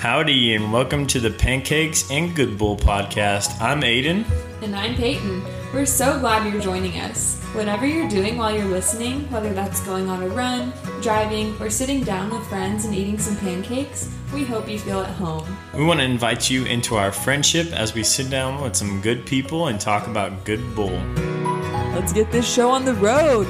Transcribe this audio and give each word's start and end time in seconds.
Howdy, 0.00 0.54
and 0.54 0.72
welcome 0.72 1.06
to 1.08 1.20
the 1.20 1.30
Pancakes 1.30 2.10
and 2.10 2.34
Good 2.34 2.56
Bull 2.56 2.74
podcast. 2.74 3.60
I'm 3.60 3.82
Aiden. 3.82 4.24
And 4.62 4.74
I'm 4.74 4.94
Peyton. 4.94 5.44
We're 5.74 5.84
so 5.84 6.18
glad 6.18 6.50
you're 6.50 6.62
joining 6.62 6.98
us. 7.00 7.38
Whatever 7.52 7.84
you're 7.84 8.08
doing 8.08 8.38
while 8.38 8.50
you're 8.50 8.64
listening, 8.64 9.30
whether 9.30 9.52
that's 9.52 9.82
going 9.82 10.08
on 10.08 10.22
a 10.22 10.28
run, 10.28 10.72
driving, 11.02 11.54
or 11.60 11.68
sitting 11.68 12.02
down 12.02 12.30
with 12.30 12.46
friends 12.46 12.86
and 12.86 12.94
eating 12.94 13.18
some 13.18 13.36
pancakes, 13.36 14.10
we 14.32 14.42
hope 14.42 14.70
you 14.70 14.78
feel 14.78 15.02
at 15.02 15.10
home. 15.16 15.46
We 15.74 15.84
want 15.84 16.00
to 16.00 16.06
invite 16.06 16.48
you 16.48 16.64
into 16.64 16.96
our 16.96 17.12
friendship 17.12 17.70
as 17.74 17.92
we 17.92 18.02
sit 18.02 18.30
down 18.30 18.62
with 18.62 18.76
some 18.76 19.02
good 19.02 19.26
people 19.26 19.66
and 19.66 19.78
talk 19.78 20.06
about 20.06 20.46
good 20.46 20.74
bull. 20.74 20.98
Let's 21.92 22.14
get 22.14 22.32
this 22.32 22.50
show 22.50 22.70
on 22.70 22.86
the 22.86 22.94
road. 22.94 23.46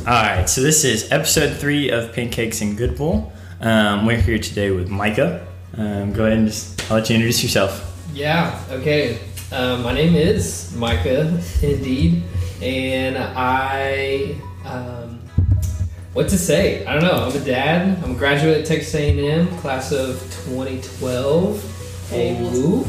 All 0.00 0.12
right, 0.12 0.44
so 0.44 0.60
this 0.60 0.84
is 0.84 1.10
episode 1.10 1.56
three 1.56 1.88
of 1.88 2.12
Pancakes 2.12 2.60
and 2.60 2.76
Good 2.76 2.98
Bull. 2.98 3.32
Um, 3.62 4.04
we're 4.04 4.20
here 4.20 4.38
today 4.38 4.70
with 4.70 4.90
Micah. 4.90 5.53
Um, 5.76 6.12
go 6.12 6.24
ahead 6.24 6.38
and 6.38 6.46
just, 6.46 6.90
I'll 6.90 6.98
let 6.98 7.08
you 7.08 7.16
introduce 7.16 7.42
yourself. 7.42 7.90
Yeah, 8.12 8.62
okay. 8.70 9.18
Um, 9.50 9.82
my 9.82 9.92
name 9.92 10.14
is 10.14 10.74
Micah, 10.76 11.40
indeed, 11.62 12.22
and 12.62 13.16
I, 13.18 14.36
um, 14.64 15.20
what 16.12 16.28
to 16.28 16.38
say? 16.38 16.86
I 16.86 16.92
don't 16.94 17.02
know. 17.02 17.24
I'm 17.24 17.36
a 17.36 17.44
dad. 17.44 18.02
I'm 18.04 18.12
a 18.12 18.14
graduate 18.14 18.58
at 18.58 18.66
Texas 18.66 18.94
A&M, 18.94 19.48
class 19.58 19.90
of 19.90 20.20
2012. 20.46 22.08
Hey, 22.08 22.40
woo. 22.40 22.84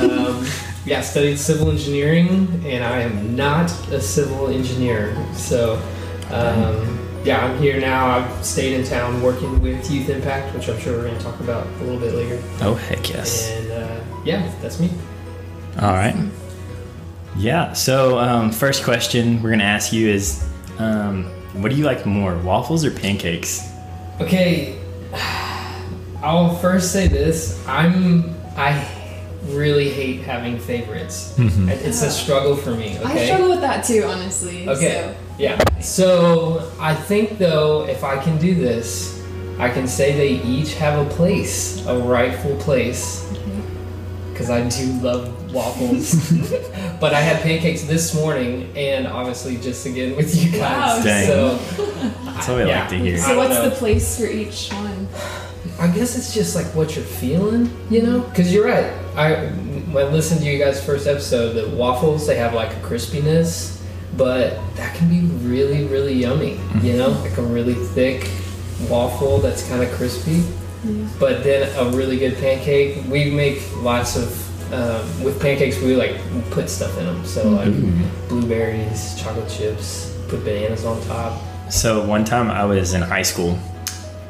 Um, 0.00 0.46
yeah, 0.86 1.02
studied 1.02 1.38
civil 1.38 1.70
engineering, 1.70 2.62
and 2.64 2.84
I 2.84 3.00
am 3.00 3.36
not 3.36 3.70
a 3.90 4.00
civil 4.00 4.48
engineer. 4.48 5.14
So, 5.34 5.74
um, 6.30 7.03
yeah, 7.24 7.44
I'm 7.44 7.58
here 7.58 7.80
now. 7.80 8.06
I've 8.18 8.44
stayed 8.44 8.74
in 8.78 8.84
town 8.86 9.22
working 9.22 9.60
with 9.62 9.90
Youth 9.90 10.08
Impact, 10.10 10.54
which 10.54 10.68
I'm 10.68 10.78
sure 10.78 10.96
we're 10.96 11.04
going 11.06 11.16
to 11.18 11.24
talk 11.24 11.40
about 11.40 11.66
a 11.66 11.84
little 11.84 11.98
bit 11.98 12.14
later. 12.14 12.40
Oh, 12.60 12.74
heck 12.74 13.08
yes. 13.10 13.50
And 13.50 13.70
uh, 13.72 14.00
yeah, 14.24 14.52
that's 14.60 14.78
me. 14.78 14.90
All 15.80 15.92
right. 15.92 16.14
Yeah, 17.36 17.72
so 17.72 18.18
um, 18.18 18.52
first 18.52 18.84
question 18.84 19.42
we're 19.42 19.50
going 19.50 19.58
to 19.58 19.64
ask 19.64 19.92
you 19.92 20.08
is 20.08 20.46
um, 20.78 21.24
what 21.54 21.70
do 21.70 21.76
you 21.76 21.84
like 21.84 22.06
more, 22.06 22.36
waffles 22.38 22.84
or 22.84 22.90
pancakes? 22.92 23.60
Okay, 24.20 24.78
I'll 26.22 26.54
first 26.56 26.92
say 26.92 27.08
this. 27.08 27.62
I'm 27.66 28.34
I 28.56 28.88
really 29.48 29.90
hate 29.90 30.20
having 30.22 30.58
favorites. 30.58 31.34
Mhm. 31.36 31.68
It- 31.68 31.82
It's 31.84 32.02
a 32.02 32.10
struggle 32.10 32.54
for 32.56 32.70
me. 32.70 32.96
I 33.04 33.24
struggle 33.26 33.50
with 33.50 33.60
that 33.62 33.84
too, 33.84 34.04
honestly. 34.06 34.68
Okay. 34.68 35.14
Yeah. 35.38 35.58
So 35.80 36.70
I 36.78 36.94
think 36.94 37.38
though, 37.38 37.86
if 37.86 38.04
I 38.04 38.22
can 38.22 38.38
do 38.38 38.54
this, 38.54 39.22
I 39.58 39.68
can 39.70 39.86
say 39.86 40.12
they 40.12 40.42
each 40.44 40.74
have 40.74 41.06
a 41.06 41.10
place, 41.10 41.84
a 41.86 41.98
rightful 41.98 42.56
place. 42.56 43.22
Because 44.32 44.50
I 44.50 44.68
do 44.68 44.86
love 45.00 45.54
waffles. 45.54 46.32
but 47.00 47.14
I 47.14 47.20
had 47.20 47.40
pancakes 47.42 47.84
this 47.84 48.14
morning, 48.16 48.72
and 48.76 49.06
obviously 49.06 49.56
just 49.58 49.86
again 49.86 50.16
with 50.16 50.34
you 50.34 50.50
guys. 50.50 50.60
Wow, 50.60 50.94
guys. 50.96 51.04
Dang. 51.04 51.26
So 51.28 51.56
That's 52.24 52.48
what 52.48 52.56
we 52.56 52.64
Yeah. 52.68 52.80
like 52.80 52.88
to 52.88 52.98
hear. 52.98 53.16
So, 53.18 53.22
I 53.24 53.28
so 53.28 53.34
don't 53.34 53.48
what's 53.48 53.60
the 53.62 53.70
place 53.78 54.18
for 54.18 54.26
each 54.26 54.70
one? 54.72 55.08
I 55.78 55.86
guess 55.88 56.16
it's 56.18 56.34
just 56.34 56.56
like 56.56 56.66
what 56.74 56.96
you're 56.96 57.04
feeling, 57.04 57.70
you 57.90 58.02
know? 58.02 58.20
Because 58.20 58.52
you're 58.52 58.66
right. 58.66 58.92
I 59.16 59.46
when 59.92 60.06
I 60.06 60.08
listened 60.08 60.40
to 60.40 60.46
you 60.46 60.58
guys' 60.58 60.84
first 60.84 61.06
episode, 61.06 61.52
the 61.52 61.74
waffles 61.76 62.26
they 62.26 62.36
have 62.36 62.54
like 62.54 62.72
a 62.72 62.80
crispiness, 62.80 63.73
but 64.16 64.58
that 64.76 64.94
can 64.94 65.08
be 65.08 65.20
really, 65.46 65.84
really 65.84 66.14
yummy. 66.14 66.52
You 66.52 66.56
mm-hmm. 66.56 66.98
know, 66.98 67.08
like 67.10 67.36
a 67.38 67.42
really 67.42 67.74
thick 67.74 68.30
waffle 68.88 69.38
that's 69.38 69.66
kind 69.68 69.82
of 69.82 69.90
crispy. 69.92 70.40
Mm-hmm. 70.40 71.18
But 71.18 71.44
then 71.44 71.70
a 71.78 71.96
really 71.96 72.18
good 72.18 72.36
pancake. 72.38 73.04
We 73.08 73.30
make 73.30 73.62
lots 73.76 74.16
of 74.16 74.72
um, 74.72 75.22
with 75.22 75.40
pancakes. 75.40 75.80
We 75.80 75.96
like 75.96 76.16
put 76.50 76.68
stuff 76.68 76.96
in 76.98 77.06
them. 77.06 77.24
So 77.24 77.44
mm-hmm. 77.44 78.02
like 78.02 78.28
blueberries, 78.28 79.20
chocolate 79.20 79.48
chips, 79.48 80.16
put 80.28 80.44
bananas 80.44 80.84
on 80.84 81.00
top. 81.02 81.40
So 81.70 82.06
one 82.06 82.24
time 82.24 82.50
I 82.50 82.64
was 82.64 82.94
in 82.94 83.02
high 83.02 83.22
school 83.22 83.58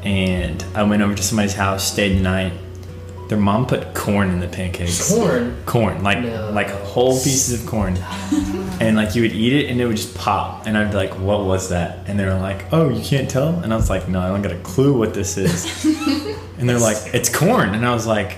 and 0.03 0.63
I 0.73 0.83
went 0.83 1.01
over 1.01 1.15
to 1.15 1.23
somebody's 1.23 1.53
house, 1.53 1.91
stayed 1.91 2.17
the 2.17 2.21
night. 2.21 2.53
Their 3.27 3.39
mom 3.39 3.65
put 3.65 3.93
corn 3.95 4.29
in 4.29 4.39
the 4.39 4.47
pancakes. 4.47 5.09
Corn. 5.11 5.57
Corn, 5.65 6.03
like 6.03 6.19
No. 6.19 6.51
like 6.51 6.69
whole 6.69 7.13
pieces 7.13 7.59
of 7.59 7.67
corn. 7.67 7.97
and 8.79 8.95
like 8.95 9.15
you 9.15 9.23
would 9.23 9.33
eat 9.33 9.53
it 9.53 9.69
and 9.71 9.81
it 9.81 9.85
would 9.87 9.97
just 9.97 10.15
pop. 10.15 10.67
And 10.67 10.77
I'd 10.77 10.91
be 10.91 10.97
like, 10.97 11.13
what 11.17 11.43
was 11.45 11.69
that? 11.69 12.07
And 12.07 12.19
they 12.19 12.25
were 12.25 12.35
like, 12.35 12.71
oh, 12.71 12.89
you 12.89 13.03
can't 13.03 13.27
tell? 13.29 13.49
And 13.59 13.73
I 13.73 13.75
was 13.77 13.89
like, 13.89 14.07
no, 14.07 14.19
I 14.21 14.27
don't 14.27 14.41
got 14.43 14.51
a 14.51 14.59
clue 14.59 14.95
what 14.97 15.13
this 15.15 15.37
is. 15.37 15.85
and 16.59 16.69
they're 16.69 16.77
like, 16.79 16.97
it's 17.15 17.29
corn. 17.35 17.73
And 17.73 17.83
I 17.85 17.93
was 17.93 18.05
like, 18.05 18.37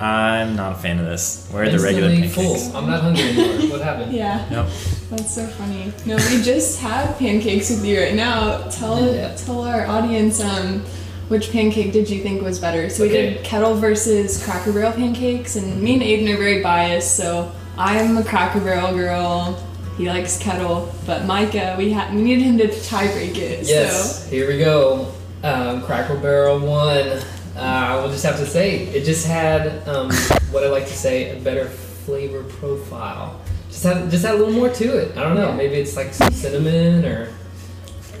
I'm 0.00 0.54
not 0.56 0.72
a 0.72 0.74
fan 0.76 1.00
of 1.00 1.06
this. 1.06 1.48
Where 1.50 1.64
are 1.64 1.68
the 1.68 1.78
regular 1.80 2.08
Instantly 2.08 2.44
pancakes? 2.44 2.68
full. 2.68 2.76
I'm 2.76 2.86
not 2.88 3.02
hungry 3.02 3.24
anymore. 3.24 3.70
What 3.72 3.80
happened? 3.82 4.12
Yeah, 4.12 4.46
Nope. 4.50 4.68
that's 5.10 5.34
so 5.34 5.44
funny. 5.48 5.92
No, 6.06 6.14
we 6.30 6.40
just 6.40 6.78
had 6.80 7.18
pancakes 7.18 7.68
with 7.68 7.84
you 7.84 8.00
right 8.00 8.14
now. 8.14 8.62
Tell 8.68 9.04
Yeah. 9.12 9.34
tell 9.34 9.62
our 9.62 9.86
audience 9.86 10.40
um 10.40 10.84
which 11.28 11.52
pancake 11.52 11.92
did 11.92 12.08
you 12.10 12.22
think 12.22 12.42
was 12.42 12.58
better? 12.58 12.88
So 12.90 13.04
we 13.04 13.10
did 13.10 13.44
kettle 13.44 13.74
versus 13.74 14.42
Cracker 14.44 14.72
Barrel 14.72 14.92
pancakes, 14.92 15.56
and 15.56 15.80
me 15.80 15.94
and 15.94 16.02
Aiden 16.02 16.34
are 16.34 16.38
very 16.38 16.62
biased. 16.62 17.16
So 17.16 17.52
I'm 17.76 18.16
a 18.16 18.24
Cracker 18.24 18.60
Barrel 18.60 18.94
girl. 18.94 19.64
He 19.96 20.08
likes 20.08 20.38
kettle, 20.38 20.92
but 21.06 21.26
Micah, 21.26 21.74
we 21.76 21.90
had 21.90 22.14
we 22.14 22.22
needed 22.22 22.44
him 22.44 22.58
to 22.58 22.82
tie 22.82 23.10
break 23.12 23.36
it. 23.36 23.66
Yes, 23.66 24.28
here 24.30 24.46
we 24.48 24.58
go. 24.58 25.12
Um, 25.42 25.82
Cracker 25.82 26.16
Barrel 26.16 26.60
one. 26.60 27.20
Uh, 27.56 27.60
I 27.60 27.96
will 27.96 28.08
just 28.08 28.24
have 28.24 28.36
to 28.36 28.46
say, 28.46 28.84
it 28.86 29.04
just 29.04 29.26
had 29.26 29.86
um, 29.88 30.12
what 30.52 30.62
I 30.62 30.68
like 30.68 30.86
to 30.86 30.96
say 30.96 31.36
a 31.36 31.40
better 31.40 31.64
flavor 31.64 32.44
profile. 32.44 33.40
Just 33.68 33.82
had 33.82 34.08
just 34.10 34.24
had 34.24 34.36
a 34.36 34.38
little 34.38 34.54
more 34.54 34.68
to 34.68 34.98
it. 34.98 35.16
I 35.16 35.22
don't 35.22 35.34
know. 35.34 35.48
Yeah. 35.48 35.56
Maybe 35.56 35.74
it's 35.74 35.96
like 35.96 36.14
some 36.14 36.32
cinnamon 36.32 37.04
or 37.04 37.32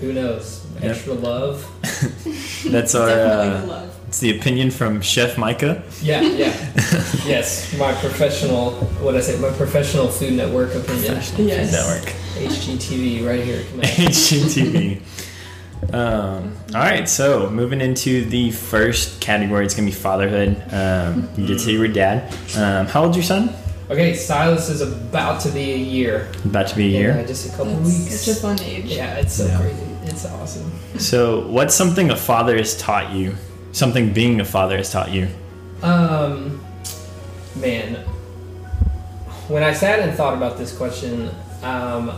who 0.00 0.12
knows. 0.12 0.66
Yep. 0.74 0.84
Extra 0.84 1.14
love. 1.14 1.64
That's 2.70 2.94
our, 2.94 3.08
uh, 3.08 3.90
it's 4.08 4.20
the 4.20 4.38
opinion 4.38 4.70
from 4.70 5.00
Chef 5.00 5.36
Micah. 5.36 5.82
Yeah, 6.02 6.20
yeah. 6.22 6.46
yes, 7.26 7.76
my 7.78 7.92
professional. 7.94 8.72
What 9.02 9.14
I 9.14 9.20
say? 9.20 9.38
My 9.38 9.50
professional 9.50 10.08
Food 10.08 10.34
Network 10.34 10.74
opinion. 10.74 11.14
Yes. 11.14 11.72
Network. 11.72 12.14
HGTV 12.52 13.26
right 13.26 13.42
here. 13.44 13.62
HGTV. 13.82 15.02
Um, 15.92 16.54
all 16.74 16.80
right, 16.80 17.08
so 17.08 17.48
moving 17.50 17.80
into 17.80 18.24
the 18.24 18.50
first 18.50 19.20
category, 19.20 19.64
it's 19.64 19.74
gonna 19.74 19.86
be 19.86 19.92
fatherhood. 19.92 20.60
Um, 20.72 21.28
you 21.36 21.46
did 21.46 21.60
say 21.60 21.72
you 21.72 21.78
were 21.80 21.88
dad. 21.88 22.32
Um, 22.56 22.86
how 22.86 23.04
old's 23.04 23.16
your 23.16 23.24
son? 23.24 23.54
Okay, 23.90 24.12
Silas 24.14 24.68
is 24.68 24.80
about 24.82 25.40
to 25.42 25.48
be 25.50 25.72
a 25.72 25.76
year. 25.78 26.28
About 26.44 26.66
to 26.68 26.76
be 26.76 26.86
a 26.86 26.90
Yeah, 27.00 27.14
year. 27.16 27.24
just 27.26 27.46
a 27.46 27.56
couple 27.56 27.74
That's 27.76 27.86
weeks. 27.98 28.20
such 28.20 28.36
a 28.36 28.40
fun 28.40 28.60
age. 28.60 28.84
Yeah, 28.86 29.14
it's 29.14 29.34
so 29.34 29.46
Yeah. 29.46 29.60
crazy. 29.60 29.82
It's 30.08 30.24
awesome. 30.24 30.72
So, 30.98 31.46
what's 31.48 31.74
something 31.74 32.10
a 32.10 32.16
father 32.16 32.56
has 32.56 32.76
taught 32.76 33.12
you? 33.12 33.36
Something 33.72 34.12
being 34.12 34.40
a 34.40 34.44
father 34.44 34.76
has 34.78 34.90
taught 34.90 35.10
you? 35.10 35.28
Um, 35.82 36.64
man, 37.56 37.96
when 39.48 39.62
I 39.62 39.72
sat 39.72 40.00
and 40.00 40.16
thought 40.16 40.34
about 40.34 40.56
this 40.56 40.76
question, 40.76 41.30
um, 41.62 42.12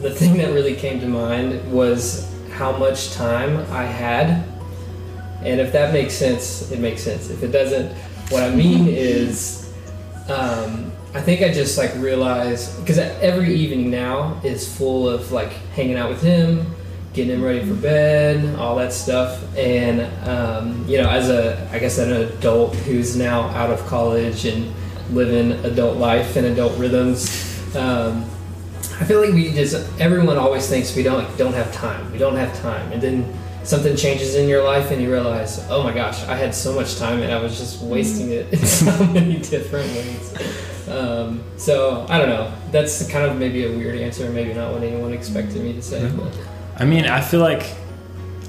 the 0.00 0.10
thing 0.10 0.36
that 0.38 0.52
really 0.52 0.74
came 0.74 1.00
to 1.00 1.06
mind 1.06 1.72
was 1.72 2.32
how 2.50 2.76
much 2.76 3.12
time 3.12 3.58
I 3.70 3.84
had. 3.84 4.44
And 5.42 5.60
if 5.60 5.72
that 5.72 5.92
makes 5.92 6.14
sense, 6.14 6.70
it 6.72 6.80
makes 6.80 7.02
sense. 7.02 7.30
If 7.30 7.42
it 7.42 7.52
doesn't, 7.52 7.92
what 8.30 8.42
I 8.42 8.54
mean 8.54 8.88
is, 8.88 9.72
um, 10.28 10.90
I 11.14 11.20
think 11.20 11.42
I 11.42 11.52
just 11.52 11.78
like 11.78 11.94
realized 11.94 12.78
because 12.80 12.98
every 12.98 13.54
evening 13.54 13.90
now 13.90 14.40
is 14.44 14.76
full 14.76 15.08
of 15.08 15.32
like 15.32 15.52
hanging 15.74 15.96
out 15.96 16.10
with 16.10 16.22
him, 16.22 16.75
getting 17.16 17.34
him 17.34 17.42
ready 17.42 17.66
for 17.66 17.74
bed, 17.74 18.56
all 18.56 18.76
that 18.76 18.92
stuff. 18.92 19.42
And 19.56 20.02
um, 20.28 20.86
you 20.86 20.98
know, 20.98 21.08
as 21.08 21.30
a 21.30 21.68
I 21.72 21.78
guess 21.78 21.98
an 21.98 22.12
adult 22.12 22.76
who's 22.76 23.16
now 23.16 23.48
out 23.48 23.70
of 23.70 23.84
college 23.86 24.44
and 24.44 24.72
living 25.10 25.52
adult 25.64 25.96
life 25.96 26.36
and 26.36 26.46
adult 26.46 26.78
rhythms, 26.78 27.74
um, 27.74 28.24
I 29.00 29.04
feel 29.04 29.20
like 29.24 29.32
we 29.32 29.50
just 29.52 29.74
everyone 29.98 30.36
always 30.36 30.68
thinks 30.68 30.94
we 30.94 31.02
don't 31.02 31.26
don't 31.38 31.54
have 31.54 31.72
time. 31.72 32.12
We 32.12 32.18
don't 32.18 32.36
have 32.36 32.56
time, 32.60 32.92
and 32.92 33.02
then 33.02 33.34
something 33.64 33.96
changes 33.96 34.36
in 34.36 34.48
your 34.48 34.62
life 34.62 34.92
and 34.92 35.02
you 35.02 35.10
realize, 35.10 35.66
oh 35.70 35.82
my 35.82 35.92
gosh, 35.92 36.22
I 36.24 36.36
had 36.36 36.54
so 36.54 36.72
much 36.72 36.98
time 36.98 37.20
and 37.22 37.32
I 37.32 37.42
was 37.42 37.58
just 37.58 37.82
wasting 37.82 38.30
it 38.30 38.52
in 38.52 38.60
so 38.64 39.06
many 39.06 39.40
different 39.40 39.88
ways. 39.92 40.88
Um, 40.88 41.42
so 41.56 42.06
I 42.08 42.18
don't 42.18 42.28
know. 42.28 42.52
That's 42.70 43.10
kind 43.10 43.28
of 43.28 43.36
maybe 43.36 43.64
a 43.64 43.76
weird 43.76 43.98
answer, 43.98 44.30
maybe 44.30 44.54
not 44.54 44.72
what 44.72 44.84
anyone 44.84 45.12
expected 45.12 45.62
me 45.62 45.72
to 45.72 45.82
say. 45.82 46.08
But 46.16 46.32
I 46.78 46.84
mean, 46.84 47.06
I 47.06 47.20
feel 47.20 47.40
like 47.40 47.64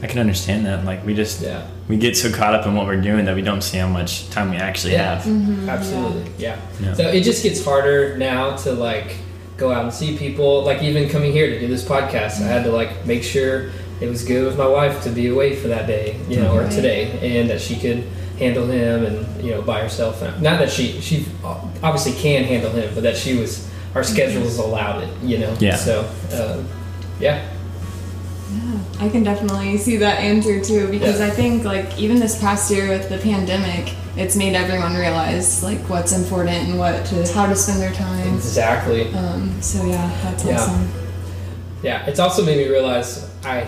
I 0.04 0.08
can 0.08 0.20
understand 0.20 0.66
that. 0.66 0.86
Like, 0.86 1.06
we 1.06 1.14
just 1.14 1.42
yeah, 1.42 1.66
we 1.88 1.98
get 1.98 2.18
so 2.18 2.32
caught 2.32 2.54
up 2.54 2.66
in 2.68 2.76
what 2.76 2.86
we're 2.86 3.02
doing 3.02 3.26
that 3.26 3.36
we 3.36 3.42
don't 3.42 3.62
see 3.62 3.78
how 3.78 3.88
much 3.88 4.30
time 4.30 4.52
we 4.52 4.58
actually 4.58 4.94
Yeah. 4.94 5.16
have. 5.16 5.24
Mhm, 5.26 5.70
absolutely, 5.70 6.24
yeah. 6.38 6.58
Yeah. 6.82 6.94
So 6.94 7.08
it 7.08 7.22
just 7.24 7.44
gets 7.44 7.64
harder 7.64 8.18
now 8.18 8.56
to 8.58 8.74
like 8.74 9.16
go 9.58 9.72
out 9.72 9.84
and 9.84 9.94
see 9.94 10.18
people. 10.18 10.64
Like 10.64 10.84
even 10.84 11.10
coming 11.10 11.32
here 11.32 11.48
to 11.50 11.60
do 11.60 11.68
this 11.68 11.84
podcast, 11.84 12.42
I 12.42 12.48
had 12.48 12.64
to 12.66 12.72
like 12.72 13.06
make 13.06 13.24
sure 13.24 13.70
it 14.00 14.08
was 14.10 14.24
good 14.24 14.46
with 14.46 14.58
my 14.58 14.68
wife 14.68 15.04
to 15.04 15.10
be 15.10 15.30
away 15.30 15.56
for 15.56 15.70
that 15.70 15.88
day, 15.88 16.20
you 16.30 16.40
know, 16.40 16.54
or 16.54 16.70
today, 16.70 17.18
and 17.40 17.50
that 17.50 17.60
she 17.62 17.76
could 17.76 18.04
handle 18.38 18.68
him 18.68 19.04
and 19.04 19.44
you 19.44 19.50
know 19.52 19.62
by 19.64 19.82
herself. 19.82 20.22
Not 20.42 20.60
that 20.60 20.70
she 20.70 21.00
she 21.02 21.26
obviously 21.82 22.12
can 22.14 22.44
handle 22.44 22.72
him, 22.72 22.94
but 22.94 23.02
that 23.04 23.18
she 23.18 23.36
was 23.36 23.68
our 23.96 24.04
schedules 24.04 24.60
allowed 24.60 25.02
it. 25.04 25.10
You 25.24 25.40
know. 25.40 25.56
Yeah. 25.60 25.76
So 25.78 26.02
um, 26.34 26.68
yeah. 27.20 27.42
I 29.00 29.10
can 29.10 29.24
definitely 29.24 29.78
see 29.78 29.98
that 29.98 30.20
answer 30.20 30.60
too 30.64 30.88
because 30.90 31.20
Yeah. 31.20 31.28
I 31.28 31.30
think 31.30 31.64
like 31.64 31.98
even 32.00 32.20
this 32.20 32.40
past 32.40 32.72
year 32.72 32.90
with 32.90 33.10
the 33.10 33.18
pandemic, 33.20 33.94
it's 34.16 34.36
made 34.36 34.56
everyone 34.56 34.96
realize 34.96 35.62
like 35.64 35.80
what's 35.90 36.14
important 36.14 36.68
and 36.70 36.80
what 36.80 37.06
to 37.08 37.34
how 37.34 37.46
to 37.46 37.56
spend 37.56 37.80
their 37.82 37.94
time. 37.94 38.34
Exactly. 38.36 39.14
Um, 39.14 39.62
so 39.62 39.86
yeah, 39.86 40.10
that's 40.24 40.44
Yeah. 40.44 40.56
awesome. 40.56 40.90
Yeah, 41.84 42.06
it's 42.08 42.20
also 42.20 42.44
made 42.44 42.58
me 42.58 42.68
realize 42.68 43.30
I 43.46 43.68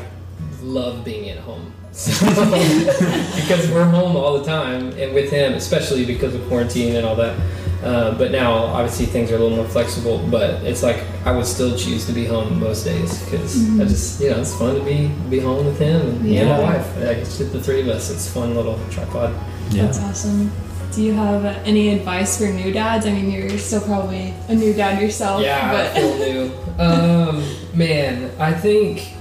love 0.63 1.05
being 1.05 1.29
at 1.29 1.37
home. 1.39 1.73
So, 1.91 2.11
because 3.35 3.69
we're 3.71 3.83
home 3.83 4.15
all 4.15 4.37
the 4.39 4.45
time, 4.45 4.91
and 4.93 5.13
with 5.13 5.29
him, 5.31 5.53
especially 5.53 6.05
because 6.05 6.33
of 6.33 6.47
quarantine 6.47 6.95
and 6.95 7.05
all 7.05 7.15
that. 7.17 7.35
Uh, 7.83 8.17
but 8.17 8.31
now, 8.31 8.53
obviously, 8.53 9.05
things 9.05 9.31
are 9.31 9.35
a 9.35 9.39
little 9.39 9.55
more 9.55 9.67
flexible. 9.67 10.25
But 10.29 10.63
it's 10.63 10.83
like 10.83 11.03
I 11.25 11.31
would 11.31 11.45
still 11.45 11.77
choose 11.77 12.05
to 12.07 12.11
be 12.11 12.25
home 12.25 12.59
most 12.59 12.83
days 12.83 13.23
because 13.23 13.79
I 13.79 13.85
just, 13.85 14.21
you 14.21 14.29
know, 14.29 14.41
it's 14.41 14.55
fun 14.57 14.75
to 14.75 14.83
be 14.83 15.07
be 15.29 15.39
home 15.39 15.65
with 15.65 15.79
him 15.79 16.01
and, 16.01 16.21
me 16.21 16.37
and 16.37 16.49
my 16.49 16.59
wife. 16.59 16.97
Like, 16.97 17.17
it's 17.17 17.37
just 17.37 17.53
the 17.53 17.61
three 17.61 17.81
of 17.81 17.87
us. 17.87 18.09
It's 18.11 18.27
a 18.27 18.31
fun 18.31 18.55
little 18.55 18.79
tripod. 18.89 19.33
Yeah. 19.71 19.85
That's 19.85 19.99
awesome. 19.99 20.51
Do 20.91 21.03
you 21.03 21.13
have 21.13 21.45
uh, 21.45 21.59
any 21.65 21.89
advice 21.89 22.37
for 22.37 22.45
new 22.45 22.71
dads? 22.71 23.05
I 23.05 23.11
mean, 23.11 23.29
you're 23.29 23.57
still 23.59 23.81
probably 23.81 24.33
a 24.47 24.55
new 24.55 24.73
dad 24.73 25.01
yourself. 25.01 25.41
Yeah, 25.41 25.91
I 25.93 25.99
feel 25.99 26.17
new. 26.17 26.51
Um, 26.79 27.43
man, 27.75 28.31
I 28.39 28.53
think 28.53 29.13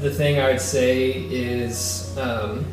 the 0.00 0.10
thing 0.10 0.40
I 0.40 0.50
would 0.50 0.60
say 0.60 1.12
is 1.12 2.12
um, 2.18 2.66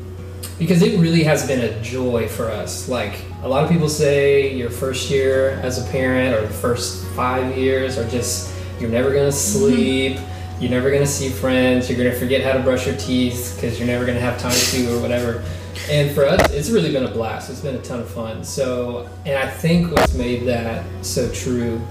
because 0.61 0.83
it 0.83 0.99
really 0.99 1.23
has 1.23 1.47
been 1.47 1.61
a 1.61 1.81
joy 1.81 2.27
for 2.27 2.51
us. 2.51 2.87
Like 2.87 3.19
a 3.41 3.49
lot 3.49 3.63
of 3.63 3.69
people 3.71 3.89
say, 3.89 4.55
your 4.55 4.69
first 4.69 5.09
year 5.09 5.59
as 5.63 5.83
a 5.83 5.91
parent 5.91 6.35
or 6.35 6.45
the 6.45 6.53
first 6.53 7.03
five 7.15 7.57
years 7.57 7.97
are 7.97 8.07
just 8.09 8.53
you're 8.79 8.91
never 8.91 9.09
gonna 9.09 9.29
mm-hmm. 9.29 9.59
sleep. 9.59 10.19
You're 10.59 10.69
never 10.69 10.91
gonna 10.91 11.07
see 11.07 11.29
friends. 11.29 11.89
You're 11.89 11.97
gonna 11.97 12.15
forget 12.15 12.43
how 12.43 12.53
to 12.53 12.59
brush 12.59 12.85
your 12.85 12.95
teeth 12.97 13.53
because 13.55 13.79
you're 13.79 13.87
never 13.87 14.05
gonna 14.05 14.19
have 14.19 14.39
time 14.39 14.51
to 14.51 14.95
or 14.95 15.01
whatever. 15.01 15.43
And 15.89 16.13
for 16.13 16.27
us, 16.27 16.51
it's 16.51 16.69
really 16.69 16.91
been 16.91 17.05
a 17.05 17.11
blast. 17.11 17.49
It's 17.49 17.61
been 17.61 17.73
a 17.73 17.81
ton 17.81 17.99
of 17.99 18.09
fun. 18.11 18.43
So, 18.43 19.09
and 19.25 19.39
I 19.39 19.49
think 19.49 19.91
what's 19.91 20.13
made 20.13 20.45
that 20.45 20.85
so 21.03 21.27
true 21.31 21.81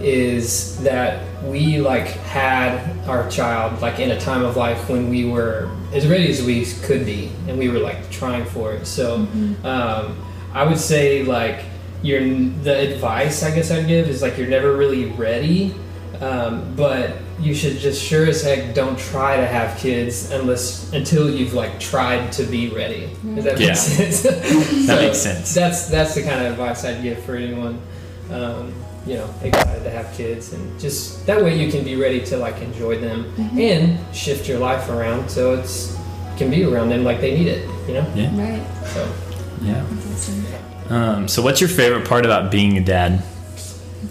is 0.00 0.82
that 0.82 1.22
we 1.44 1.78
like 1.78 2.06
had 2.06 3.06
our 3.06 3.28
child 3.28 3.82
like 3.82 3.98
in 3.98 4.12
a 4.12 4.18
time 4.18 4.42
of 4.42 4.56
life 4.56 4.88
when 4.88 5.10
we 5.10 5.26
were 5.26 5.70
as 5.94 6.06
ready 6.06 6.28
as 6.30 6.42
we 6.42 6.64
could 6.86 7.06
be 7.06 7.30
and 7.48 7.58
we 7.58 7.68
were 7.68 7.78
like 7.78 8.10
trying 8.10 8.44
for 8.44 8.72
it. 8.74 8.86
So 8.86 9.26
um, 9.64 10.16
i 10.52 10.62
would 10.64 10.78
say 10.78 11.22
like 11.24 11.64
your 12.02 12.20
the 12.62 12.92
advice 12.92 13.42
i 13.42 13.50
guess 13.54 13.70
i'd 13.72 13.88
give 13.88 14.08
is 14.08 14.22
like 14.22 14.38
you're 14.38 14.46
never 14.46 14.76
really 14.76 15.06
ready 15.06 15.74
um, 16.20 16.72
but 16.76 17.16
you 17.40 17.52
should 17.54 17.76
just 17.78 18.00
sure 18.00 18.24
as 18.26 18.42
heck 18.42 18.72
don't 18.74 18.96
try 18.96 19.36
to 19.36 19.46
have 19.46 19.76
kids 19.78 20.30
unless 20.30 20.92
until 20.92 21.28
you've 21.28 21.54
like 21.54 21.80
tried 21.80 22.30
to 22.32 22.44
be 22.44 22.68
ready. 22.68 23.10
Does 23.34 23.44
that 23.44 23.58
Yeah. 23.58 23.66
make 23.68 23.76
sense. 23.76 24.22
That 24.86 25.00
makes 25.02 25.18
sense. 25.18 25.52
that's 25.52 25.88
that's 25.88 26.14
the 26.14 26.22
kind 26.22 26.46
of 26.46 26.52
advice 26.52 26.84
I'd 26.84 27.02
give 27.02 27.18
for 27.24 27.34
anyone, 27.34 27.80
um, 28.30 28.72
you 29.06 29.16
know, 29.16 29.32
excited 29.42 29.84
to 29.84 29.90
have 29.90 30.12
kids, 30.14 30.52
and 30.52 30.80
just 30.80 31.26
that 31.26 31.42
way 31.42 31.58
you 31.58 31.70
can 31.70 31.84
be 31.84 31.96
ready 31.96 32.24
to 32.26 32.36
like 32.36 32.60
enjoy 32.62 32.98
them 32.98 33.32
and 33.58 33.98
shift 34.14 34.48
your 34.48 34.58
life 34.58 34.88
around 34.88 35.28
so 35.28 35.54
it's 35.54 35.96
can 36.36 36.50
be 36.50 36.64
around 36.64 36.88
them 36.88 37.04
like 37.04 37.20
they 37.20 37.36
need 37.36 37.46
it, 37.46 37.68
you 37.86 37.94
know. 37.94 38.12
Yeah. 38.14 38.30
right. 38.36 38.86
So 38.86 39.12
Yeah. 39.62 39.84
Awesome. 40.12 40.44
Um, 40.90 41.28
so, 41.28 41.40
what's 41.42 41.60
your 41.60 41.70
favorite 41.70 42.06
part 42.06 42.24
about 42.24 42.50
being 42.50 42.76
a 42.76 42.80
dad? 42.80 43.22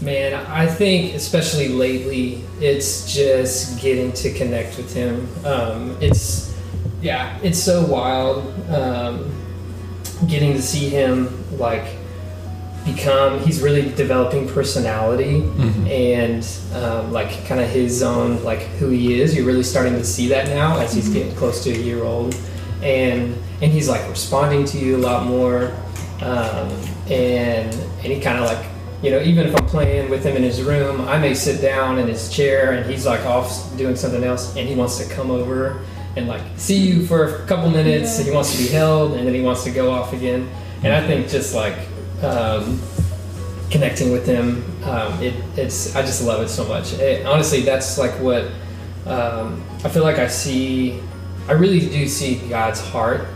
man, 0.01 0.33
I 0.47 0.67
think 0.67 1.13
especially 1.13 1.69
lately, 1.69 2.43
it's 2.59 3.13
just 3.13 3.79
getting 3.81 4.11
to 4.13 4.33
connect 4.33 4.77
with 4.77 4.93
him. 4.93 5.27
Um, 5.45 5.97
it's 6.01 6.53
yeah, 7.01 7.37
it's 7.43 7.61
so 7.61 7.85
wild. 7.85 8.43
Um, 8.69 9.31
getting 10.27 10.53
to 10.53 10.61
see 10.61 10.89
him 10.89 11.29
like 11.57 11.85
become 12.85 13.39
he's 13.39 13.61
really 13.61 13.89
developing 13.95 14.47
personality 14.49 15.41
and 15.89 16.45
um, 16.73 17.11
like 17.11 17.45
kind 17.45 17.61
of 17.61 17.69
his 17.69 18.03
own 18.03 18.43
like 18.43 18.61
who 18.79 18.89
he 18.89 19.21
is. 19.21 19.35
You're 19.35 19.45
really 19.45 19.63
starting 19.63 19.93
to 19.93 20.03
see 20.03 20.27
that 20.29 20.47
now 20.47 20.79
as 20.79 20.93
he's 20.93 21.09
getting 21.09 21.33
close 21.35 21.63
to 21.63 21.71
a 21.71 21.77
year 21.77 22.03
old. 22.03 22.35
And 22.81 23.37
and 23.61 23.71
he's 23.71 23.87
like 23.87 24.07
responding 24.09 24.65
to 24.65 24.77
you 24.77 24.97
a 24.97 24.99
lot 24.99 25.25
more. 25.25 25.73
Um, 26.21 26.69
and 27.09 27.73
and 27.73 28.05
he 28.05 28.19
kind 28.19 28.37
of 28.39 28.45
like 28.45 28.65
you 29.01 29.11
know 29.11 29.21
even 29.21 29.45
if 29.45 29.53
i'm 29.53 29.67
playing 29.67 30.09
with 30.09 30.23
him 30.23 30.37
in 30.37 30.43
his 30.43 30.61
room 30.61 31.01
i 31.01 31.17
may 31.17 31.33
sit 31.33 31.61
down 31.61 31.99
in 31.99 32.07
his 32.07 32.29
chair 32.33 32.71
and 32.71 32.89
he's 32.89 33.05
like 33.05 33.19
off 33.25 33.75
doing 33.75 33.97
something 33.97 34.23
else 34.23 34.55
and 34.55 34.69
he 34.69 34.75
wants 34.75 34.97
to 34.97 35.13
come 35.13 35.29
over 35.29 35.81
and 36.15 36.29
like 36.29 36.41
see 36.55 36.77
you 36.77 37.05
for 37.05 37.43
a 37.43 37.45
couple 37.47 37.69
minutes. 37.69 38.17
Yeah. 38.19 38.25
he 38.25 38.31
wants 38.31 38.55
to 38.55 38.57
be 38.63 38.69
held 38.69 39.13
and 39.15 39.27
then 39.27 39.33
he 39.33 39.41
wants 39.41 39.65
to 39.65 39.71
go 39.71 39.91
off 39.91 40.13
again. 40.13 40.49
And 40.83 40.93
i 40.93 41.05
think 41.05 41.27
just 41.27 41.53
like 41.53 41.77
um, 42.23 42.79
connecting 43.71 44.11
with 44.11 44.25
them. 44.25 44.63
um, 44.83 45.13
it, 45.23 45.33
it's 45.57 45.95
i 45.95 46.01
just 46.01 46.23
love 46.23 46.41
it 46.43 46.49
so 46.49 46.65
much. 46.67 46.93
It- 46.93 47.25
honestly 47.25 47.61
that's 47.61 47.97
like 47.97 48.11
what 48.19 48.45
um, 49.07 49.63
i 49.83 49.89
feel 49.89 50.03
like 50.03 50.19
i 50.19 50.27
see 50.27 50.99
i 51.47 51.53
really 51.53 51.79
do 51.79 52.07
see 52.07 52.35
god's 52.49 52.79
heart 52.81 53.27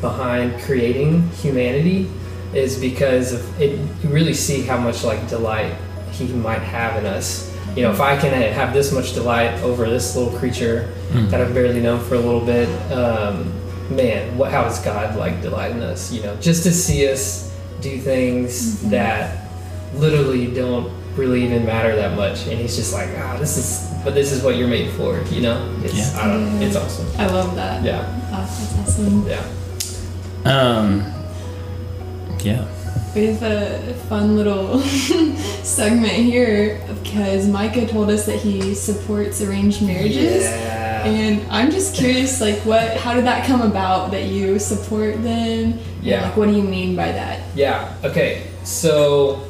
behind 0.00 0.60
creating 0.62 1.28
humanity 1.42 2.08
is 2.54 2.78
because 2.78 3.32
of 3.32 3.60
it 3.60 3.78
you 4.02 4.08
really 4.10 4.34
see 4.34 4.62
how 4.62 4.76
much 4.78 5.04
like 5.04 5.28
delight 5.28 5.74
he 6.12 6.26
might 6.26 6.60
have 6.62 6.96
in 6.98 7.06
us. 7.06 7.48
You 7.76 7.82
know 7.82 7.92
if 7.92 8.00
i 8.00 8.16
can 8.18 8.32
have 8.52 8.72
this 8.72 8.92
much 8.92 9.12
delight 9.14 9.52
over 9.62 9.88
this 9.88 10.16
little 10.16 10.36
creature 10.38 10.92
that 11.30 11.40
i've 11.40 11.52
barely 11.54 11.80
known 11.80 12.00
for 12.04 12.14
a 12.14 12.20
little 12.20 12.44
bit 12.44 12.68
um, 12.92 13.52
man 13.94 14.36
what 14.38 14.50
how 14.50 14.64
does 14.64 14.78
god 14.84 15.16
like 15.16 15.40
delight 15.42 15.72
in 15.72 15.82
us? 15.82 16.12
You 16.12 16.22
know 16.22 16.36
just 16.36 16.62
to 16.64 16.72
see 16.72 17.10
us 17.10 17.49
do 17.80 17.98
things 17.98 18.80
that 18.90 19.46
literally 19.94 20.46
don't 20.52 20.92
really 21.16 21.44
even 21.44 21.64
matter 21.66 21.96
that 21.96 22.16
much 22.16 22.46
and 22.46 22.58
he's 22.58 22.76
just 22.76 22.92
like 22.94 23.08
ah 23.18 23.36
this 23.38 23.56
is 23.56 23.90
but 24.04 24.14
this 24.14 24.30
is 24.32 24.42
what 24.42 24.56
you're 24.56 24.68
made 24.68 24.90
for 24.92 25.20
you 25.24 25.40
know 25.42 25.76
it's 25.82 25.94
Yeah. 25.94 26.22
i 26.22 26.28
don't 26.28 26.60
know 26.60 26.66
it's 26.66 26.76
awesome 26.76 27.06
I 27.18 27.26
love 27.26 27.54
that. 27.56 27.82
yeah 27.84 28.06
Oh, 28.32 28.74
that's 28.76 28.88
awesome. 28.88 29.26
yeah 29.26 29.44
Um, 30.44 31.04
yeah. 32.44 32.64
We 33.14 33.26
have 33.26 33.42
a 33.42 33.92
fun 34.08 34.36
little 34.36 34.78
segment 35.64 36.12
here 36.12 36.80
because 37.02 37.48
Micah 37.48 37.86
told 37.88 38.08
us 38.08 38.24
that 38.26 38.38
he 38.38 38.72
supports 38.74 39.42
arranged 39.42 39.82
marriages. 39.82 40.44
yeah 40.44 40.79
And 41.06 41.50
I'm 41.50 41.70
just 41.70 41.94
curious, 41.94 42.40
like, 42.40 42.58
what? 42.60 42.96
How 42.96 43.14
did 43.14 43.24
that 43.24 43.46
come 43.46 43.62
about 43.62 44.10
that 44.12 44.24
you 44.26 44.58
support 44.58 45.22
them? 45.22 45.78
Yeah. 46.02 46.22
like, 46.26 46.36
what 46.36 46.46
do 46.46 46.52
you 46.52 46.62
mean 46.62 46.96
by 46.96 47.12
that? 47.12 47.42
Yeah. 47.54 47.94
Okay. 48.04 48.46
So 48.64 49.42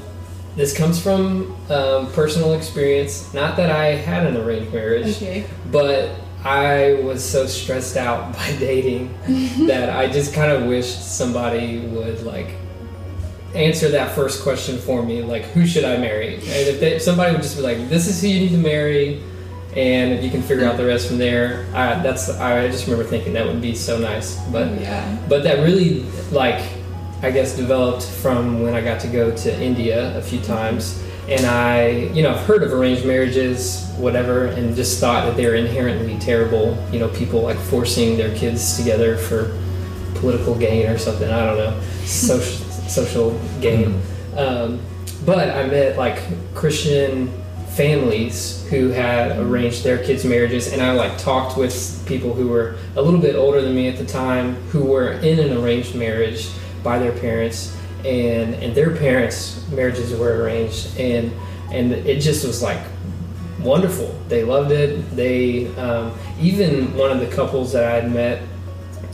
this 0.56 0.76
comes 0.76 1.00
from 1.00 1.56
um, 1.70 2.10
personal 2.12 2.54
experience. 2.54 3.32
Not 3.34 3.56
that 3.56 3.70
I 3.70 3.94
had 3.94 4.26
an 4.26 4.36
arranged 4.36 4.72
marriage, 4.72 5.16
Okay. 5.16 5.44
but 5.70 6.10
I 6.44 6.94
was 7.04 7.22
so 7.24 7.46
stressed 7.46 7.96
out 7.96 8.32
by 8.36 8.56
dating 8.58 9.14
that 9.66 9.90
I 9.90 10.08
just 10.08 10.34
kind 10.34 10.50
of 10.50 10.64
wished 10.64 11.16
somebody 11.16 11.80
would 11.86 12.22
like 12.22 12.54
answer 13.54 13.88
that 13.90 14.14
first 14.14 14.42
question 14.42 14.78
for 14.78 15.02
me, 15.02 15.22
like 15.22 15.42
who 15.46 15.66
should 15.66 15.84
I 15.84 15.96
marry? 15.96 16.34
And 16.36 16.44
if, 16.44 16.80
they, 16.80 16.94
if 16.94 17.02
somebody 17.02 17.32
would 17.32 17.42
just 17.42 17.56
be 17.56 17.62
like, 17.62 17.88
"This 17.88 18.06
is 18.06 18.20
who 18.22 18.28
you 18.28 18.40
need 18.40 18.50
to 18.50 18.58
marry," 18.58 19.20
and 19.76 20.12
if 20.12 20.24
you 20.24 20.30
can 20.30 20.42
figure 20.42 20.64
out 20.64 20.76
the 20.76 20.84
rest 20.84 21.06
from 21.06 21.18
there, 21.18 21.64
I, 21.72 22.02
that's 22.02 22.28
I 22.28 22.66
just 22.68 22.86
remember 22.86 23.08
thinking 23.08 23.32
that 23.34 23.46
would 23.46 23.62
be 23.62 23.74
so 23.74 23.98
nice. 23.98 24.36
But 24.50 24.80
yeah. 24.80 25.16
but 25.28 25.44
that 25.44 25.60
really 25.60 26.02
like 26.32 26.62
i 27.22 27.30
guess 27.30 27.54
developed 27.54 28.02
from 28.02 28.62
when 28.62 28.72
i 28.72 28.80
got 28.80 28.98
to 28.98 29.06
go 29.06 29.34
to 29.36 29.62
india 29.62 30.16
a 30.16 30.22
few 30.22 30.40
times. 30.40 31.02
And 31.28 31.46
i 31.46 31.88
you 32.14 32.22
know 32.22 32.34
i've 32.34 32.46
heard 32.46 32.62
of 32.62 32.72
arranged 32.72 33.04
marriages 33.06 33.86
whatever 33.98 34.46
and 34.46 34.74
just 34.74 34.98
thought 34.98 35.26
that 35.26 35.36
they're 35.36 35.54
inherently 35.54 36.18
terrible 36.18 36.76
you 36.90 36.98
know 36.98 37.08
people 37.08 37.42
like 37.42 37.58
forcing 37.58 38.16
their 38.16 38.34
kids 38.34 38.76
together 38.76 39.16
for 39.16 39.56
political 40.16 40.54
gain 40.54 40.86
or 40.86 40.98
something. 40.98 41.30
I 41.30 41.46
don't 41.46 41.56
know. 41.56 41.80
Social 42.04 42.64
social 42.88 43.40
gain. 43.60 44.00
Um, 44.36 44.80
but 45.24 45.50
i 45.50 45.66
met 45.66 45.96
like 45.96 46.18
christian 46.54 47.30
families 47.80 48.68
who 48.68 48.90
had 48.90 49.38
arranged 49.38 49.82
their 49.82 49.96
kids' 49.96 50.22
marriages, 50.22 50.70
and 50.70 50.82
I 50.82 50.92
like 50.92 51.16
talked 51.16 51.56
with 51.56 52.04
people 52.06 52.34
who 52.34 52.48
were 52.48 52.76
a 52.94 53.00
little 53.00 53.18
bit 53.18 53.36
older 53.36 53.62
than 53.62 53.74
me 53.74 53.88
at 53.88 53.96
the 53.96 54.04
time, 54.04 54.56
who 54.68 54.84
were 54.84 55.12
in 55.12 55.38
an 55.38 55.56
arranged 55.56 55.94
marriage 55.94 56.50
by 56.82 56.98
their 56.98 57.12
parents, 57.12 57.74
and 58.04 58.54
and 58.56 58.74
their 58.74 58.94
parents' 58.94 59.66
marriages 59.70 60.14
were 60.14 60.42
arranged, 60.42 60.94
and 61.00 61.32
and 61.72 61.92
it 61.92 62.20
just 62.20 62.46
was 62.46 62.62
like 62.62 62.82
wonderful. 63.62 64.14
They 64.28 64.44
loved 64.44 64.72
it. 64.72 65.16
They 65.16 65.74
um, 65.76 66.12
even 66.38 66.94
one 66.98 67.10
of 67.10 67.20
the 67.20 67.34
couples 67.34 67.72
that 67.72 67.84
I 67.84 67.94
had 67.94 68.12
met, 68.12 68.42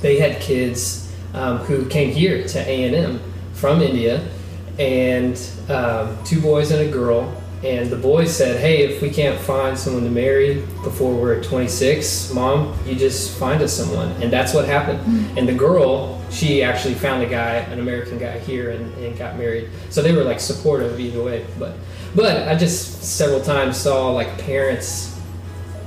they 0.01 0.19
had 0.19 0.43
kids 0.43 1.15
um, 1.35 1.59
who 1.59 1.87
came 1.89 2.11
here 2.11 2.45
to 2.49 2.59
A 2.59 2.83
and 2.83 2.97
M 2.97 3.21
from 3.53 3.81
India, 3.81 4.29
and 4.77 5.41
um, 5.69 6.19
two 6.25 6.41
boys 6.41 6.73
and 6.73 6.81
a 6.81 6.91
girl. 6.91 7.33
And 7.65 7.89
the 7.91 7.97
boys 7.97 8.35
said, 8.37 8.61
"Hey, 8.61 8.85
if 8.85 9.01
we 9.01 9.09
can't 9.11 9.39
find 9.41 9.77
someone 9.79 10.05
to 10.05 10.11
marry 10.11 10.63
before 10.85 11.15
we're 11.15 11.43
26, 11.43 12.33
mom, 12.35 12.75
you 12.87 12.95
just 12.95 13.37
find 13.39 13.63
us 13.63 13.73
someone." 13.73 14.11
And 14.21 14.31
that's 14.31 14.53
what 14.53 14.67
happened. 14.67 15.01
And 15.39 15.49
the 15.49 15.55
girl, 15.55 16.21
she 16.31 16.63
actually 16.63 16.95
found 16.95 17.23
a 17.23 17.27
guy, 17.27 17.55
an 17.73 17.79
American 17.81 18.19
guy 18.19 18.39
here, 18.41 18.71
and, 18.71 18.93
and 19.03 19.19
got 19.19 19.37
married. 19.39 19.71
So 19.91 20.03
they 20.03 20.13
were 20.13 20.23
like 20.23 20.39
supportive 20.39 21.01
either 21.01 21.23
way. 21.23 21.47
But 21.59 21.73
but 22.15 22.47
I 22.47 22.55
just 22.57 23.03
several 23.03 23.41
times 23.41 23.77
saw 23.79 24.11
like 24.11 24.37
parents 24.39 25.19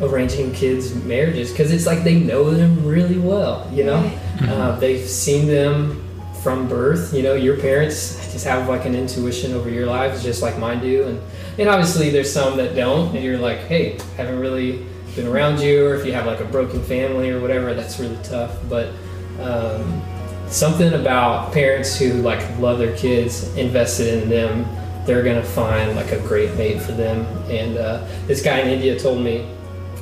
arranging 0.02 0.54
kids' 0.54 0.96
marriages 0.96 1.52
because 1.52 1.72
it's 1.72 1.86
like 1.86 2.04
they 2.04 2.16
know 2.16 2.50
them 2.50 2.84
really 2.86 3.20
well. 3.20 3.70
You 3.72 3.84
know, 3.84 4.02
Right. 4.42 4.50
uh, 4.50 4.76
they've 4.80 5.08
seen 5.08 5.48
them 5.48 6.04
from 6.42 6.68
birth. 6.68 7.14
You 7.14 7.22
know, 7.22 7.36
your 7.36 7.58
parents 7.58 8.16
just 8.34 8.46
have 8.46 8.68
like 8.68 8.86
an 8.86 8.96
intuition 8.96 9.54
over 9.54 9.70
your 9.70 9.86
lives, 9.86 10.24
just 10.24 10.42
like 10.42 10.58
mine 10.58 10.80
do. 10.82 11.04
And 11.04 11.20
and 11.60 11.68
obviously 11.68 12.10
there's 12.10 12.32
some 12.32 12.56
that 12.58 12.74
don't, 12.74 13.14
and 13.14 13.24
you're 13.24 13.38
like, 13.38 13.60
hey, 13.60 14.00
haven't 14.16 14.40
really 14.40 14.86
been 15.16 15.28
around 15.28 15.60
you, 15.60 15.86
or 15.86 15.96
if 15.96 16.06
you 16.06 16.14
have 16.14 16.26
like 16.26 16.40
a 16.40 16.46
broken 16.46 16.82
family 16.82 17.30
or 17.30 17.42
whatever, 17.42 17.74
that's 17.74 18.00
really 18.00 18.18
tough. 18.24 18.58
But 18.70 18.94
um, 19.42 20.02
something 20.48 20.94
about 20.94 21.52
parents 21.52 22.00
who 22.00 22.14
like 22.14 22.40
love 22.60 22.80
their 22.80 22.96
kids, 22.96 23.54
invested 23.56 24.24
in 24.24 24.30
them, 24.30 24.66
they're 25.06 25.22
gonna 25.22 25.44
find 25.44 25.96
like 25.98 26.14
a 26.14 26.20
great 26.22 26.56
mate 26.56 26.82
for 26.82 26.94
them. 26.94 27.26
And 27.50 27.78
uh, 27.78 28.08
this 28.26 28.42
guy 28.42 28.60
in 28.60 28.70
India 28.70 28.98
told 28.98 29.22
me, 29.22 29.46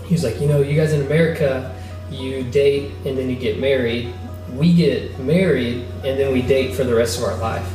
he 0.06 0.14
was 0.14 0.24
like, 0.24 0.40
you 0.40 0.48
know, 0.48 0.62
you 0.62 0.76
guys 0.76 0.94
in 0.94 1.02
America, 1.02 1.76
you 2.12 2.44
date 2.44 2.92
and 3.06 3.18
then 3.18 3.30
you 3.30 3.36
get 3.36 3.60
married. 3.60 4.14
We 4.54 4.74
get 4.74 5.20
married 5.20 5.86
and 6.04 6.20
then 6.20 6.32
we 6.32 6.42
date 6.42 6.76
for 6.76 6.84
the 6.84 6.94
rest 6.94 7.18
of 7.18 7.26
our 7.26 7.38
life. 7.38 7.68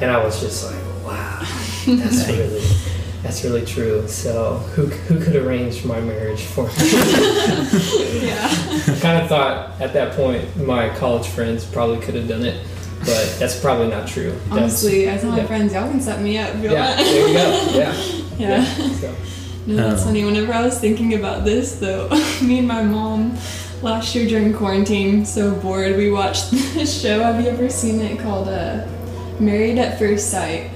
And 0.00 0.10
I 0.10 0.24
was 0.24 0.40
just 0.40 0.64
like, 0.64 0.82
wow, 1.04 1.40
that's 1.86 2.28
really, 2.28 2.62
that's 3.26 3.42
really 3.44 3.64
true. 3.66 4.06
So 4.06 4.54
who, 4.74 4.86
who 4.86 5.22
could 5.22 5.34
arrange 5.36 5.84
my 5.84 6.00
marriage 6.00 6.42
for 6.42 6.64
me? 6.68 6.72
Yeah. 8.26 8.48
I 8.48 8.98
kind 9.00 9.22
of 9.22 9.28
thought 9.28 9.80
at 9.80 9.92
that 9.92 10.14
point 10.16 10.56
my 10.56 10.88
college 10.96 11.26
friends 11.28 11.64
probably 11.64 11.98
could 12.00 12.14
have 12.14 12.28
done 12.28 12.44
it, 12.44 12.64
but 13.00 13.36
that's 13.38 13.58
probably 13.60 13.88
not 13.88 14.06
true. 14.08 14.30
That's- 14.30 14.52
Honestly, 14.52 15.10
I 15.10 15.16
tell 15.18 15.30
my 15.32 15.38
yeah. 15.38 15.46
friends, 15.46 15.72
y'all 15.72 15.90
can 15.90 16.00
set 16.00 16.20
me 16.20 16.38
up 16.38 16.54
if 16.54 16.62
you 16.62 16.70
yeah, 16.70 16.86
want. 16.86 16.98
there 16.98 17.28
you 17.28 17.34
go. 17.34 18.22
Yeah, 18.38 18.48
Yeah. 18.60 18.64
So, 19.00 19.14
No, 19.66 19.90
that's 19.90 20.02
Oh. 20.02 20.06
funny. 20.06 20.24
Whenever 20.24 20.52
I 20.52 20.62
was 20.64 20.78
thinking 20.78 21.14
about 21.14 21.44
this, 21.44 21.76
though, 21.80 22.08
me 22.42 22.58
and 22.58 22.68
my 22.68 22.82
mom 22.82 23.36
last 23.82 24.14
year 24.14 24.26
during 24.28 24.52
quarantine, 24.54 25.24
so 25.26 25.54
bored, 25.56 25.96
we 25.96 26.10
watched 26.10 26.50
this 26.52 27.00
show. 27.02 27.20
Have 27.22 27.40
you 27.42 27.48
ever 27.50 27.68
seen 27.68 28.00
it 28.00 28.18
called 28.20 28.48
uh, 28.48 28.86
Married 29.40 29.78
at 29.78 29.98
First 29.98 30.30
Sight? 30.30 30.70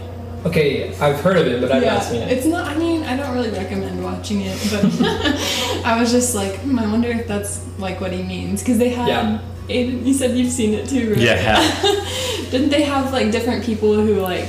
Okay, 0.46 0.94
I've 0.98 1.20
heard 1.20 1.36
of 1.36 1.46
it, 1.46 1.60
but 1.60 1.70
I've 1.72 1.82
yeah, 1.82 1.94
not 1.94 2.02
seen 2.04 2.22
it. 2.22 2.32
it's 2.32 2.46
not. 2.46 2.66
I 2.66 2.76
mean, 2.78 3.02
I 3.04 3.16
don't 3.16 3.34
really 3.34 3.50
recommend 3.50 4.02
watching 4.02 4.40
it, 4.42 4.58
but 4.70 4.84
I 5.84 5.96
was 6.00 6.10
just 6.10 6.34
like, 6.34 6.56
hmm, 6.60 6.78
I 6.78 6.86
wonder 6.86 7.08
if 7.08 7.26
that's 7.26 7.64
like 7.78 8.00
what 8.00 8.12
he 8.12 8.22
means 8.22 8.62
because 8.62 8.78
they 8.78 8.90
had. 8.90 9.08
Yeah. 9.08 9.40
Aiden, 9.68 10.04
you 10.04 10.12
said 10.14 10.36
you've 10.36 10.50
seen 10.50 10.74
it 10.74 10.88
too, 10.88 11.10
right? 11.14 11.20
Yeah. 11.20 11.56
Didn't 12.50 12.70
they 12.70 12.82
have 12.82 13.12
like 13.12 13.30
different 13.30 13.64
people 13.64 13.94
who 13.94 14.14
like 14.20 14.48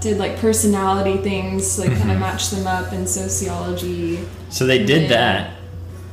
did 0.00 0.18
like 0.18 0.36
personality 0.38 1.16
things, 1.18 1.78
like 1.78 1.96
kind 1.96 2.10
of 2.12 2.18
match 2.18 2.50
them 2.50 2.66
up 2.66 2.92
in 2.92 3.06
sociology? 3.06 4.18
So 4.50 4.66
they 4.66 4.84
did 4.84 5.02
Yeah. 5.02 5.08
that, 5.08 5.50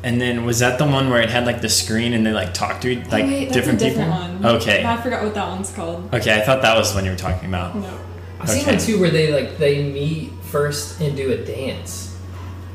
and 0.03 0.21
then 0.21 0.45
was 0.45 0.59
that 0.59 0.77
the 0.77 0.85
one 0.85 1.09
where 1.09 1.21
it 1.21 1.29
had 1.29 1.45
like 1.45 1.59
the 1.61 1.67
screen 1.69 2.13
and 2.13 2.25
they 2.25 2.31
like 2.31 2.53
talked 2.53 2.83
to 2.83 2.95
like 2.95 3.25
oh, 3.25 3.27
wait, 3.27 3.45
that's 3.45 3.53
different 3.53 3.81
a 3.81 3.85
different 3.85 4.11
people? 4.13 4.49
one. 4.49 4.55
Okay. 4.61 4.85
I 4.85 4.95
forgot 5.01 5.23
what 5.23 5.33
that 5.33 5.47
one's 5.49 5.71
called. 5.73 6.13
Okay, 6.13 6.33
I 6.33 6.41
thought 6.45 6.61
that 6.61 6.77
was 6.77 6.91
the 6.91 6.95
one 6.95 7.03
you 7.05 7.11
were 7.11 7.17
talking 7.17 7.49
about. 7.49 7.75
No. 7.75 7.99
I've 8.39 8.49
seen 8.49 8.61
Okay. 8.63 8.71
one 8.75 8.79
too 8.85 8.99
where 8.99 9.09
they 9.09 9.31
like 9.31 9.57
they 9.57 9.83
meet 9.83 10.31
first 10.43 11.01
and 11.01 11.15
do 11.15 11.31
a 11.31 11.37
dance. 11.37 12.15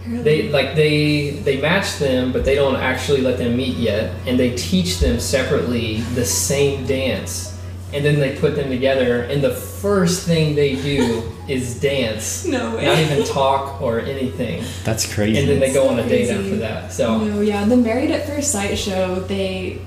They 0.07 0.49
like 0.51 0.75
they 0.75 1.31
they 1.45 1.61
match 1.61 1.99
them, 1.99 2.33
but 2.33 2.45
they 2.45 2.57
don't 2.57 2.75
actually 2.77 3.21
let 3.21 3.39
them 3.39 3.57
meet 3.57 3.77
yet, 3.77 4.13
and 4.27 4.39
they 4.39 4.51
teach 4.57 4.99
them 4.99 5.21
separately 5.21 6.01
the 6.17 6.25
same 6.25 6.85
dance, 6.87 7.57
and 7.93 8.05
then 8.05 8.19
they 8.19 8.35
put 8.37 8.57
them 8.57 8.69
together, 8.69 9.23
and 9.23 9.41
the 9.45 9.55
first 9.55 10.27
thing 10.27 10.57
they 10.57 10.75
do 10.75 11.23
is 11.49 11.79
dance, 11.81 12.45
no 12.45 12.75
way. 12.77 12.85
not 12.85 12.99
even 12.99 13.25
talk 13.25 13.81
or 13.81 14.01
anything, 14.01 14.65
That's 14.85 15.07
crazy. 15.13 15.39
and 15.39 15.49
then 15.49 15.61
they 15.61 15.73
go 15.73 15.89
on 15.89 16.01
a 16.01 16.09
date 16.09 16.31
after 16.31 16.57
that. 16.57 16.93
So 16.93 17.19
No, 17.19 17.41
yeah, 17.41 17.65
the 17.65 17.77
Married 17.77 18.11
at 18.11 18.27
First 18.27 18.51
Sight 18.51 18.77
show, 18.77 19.21
they 19.21 19.81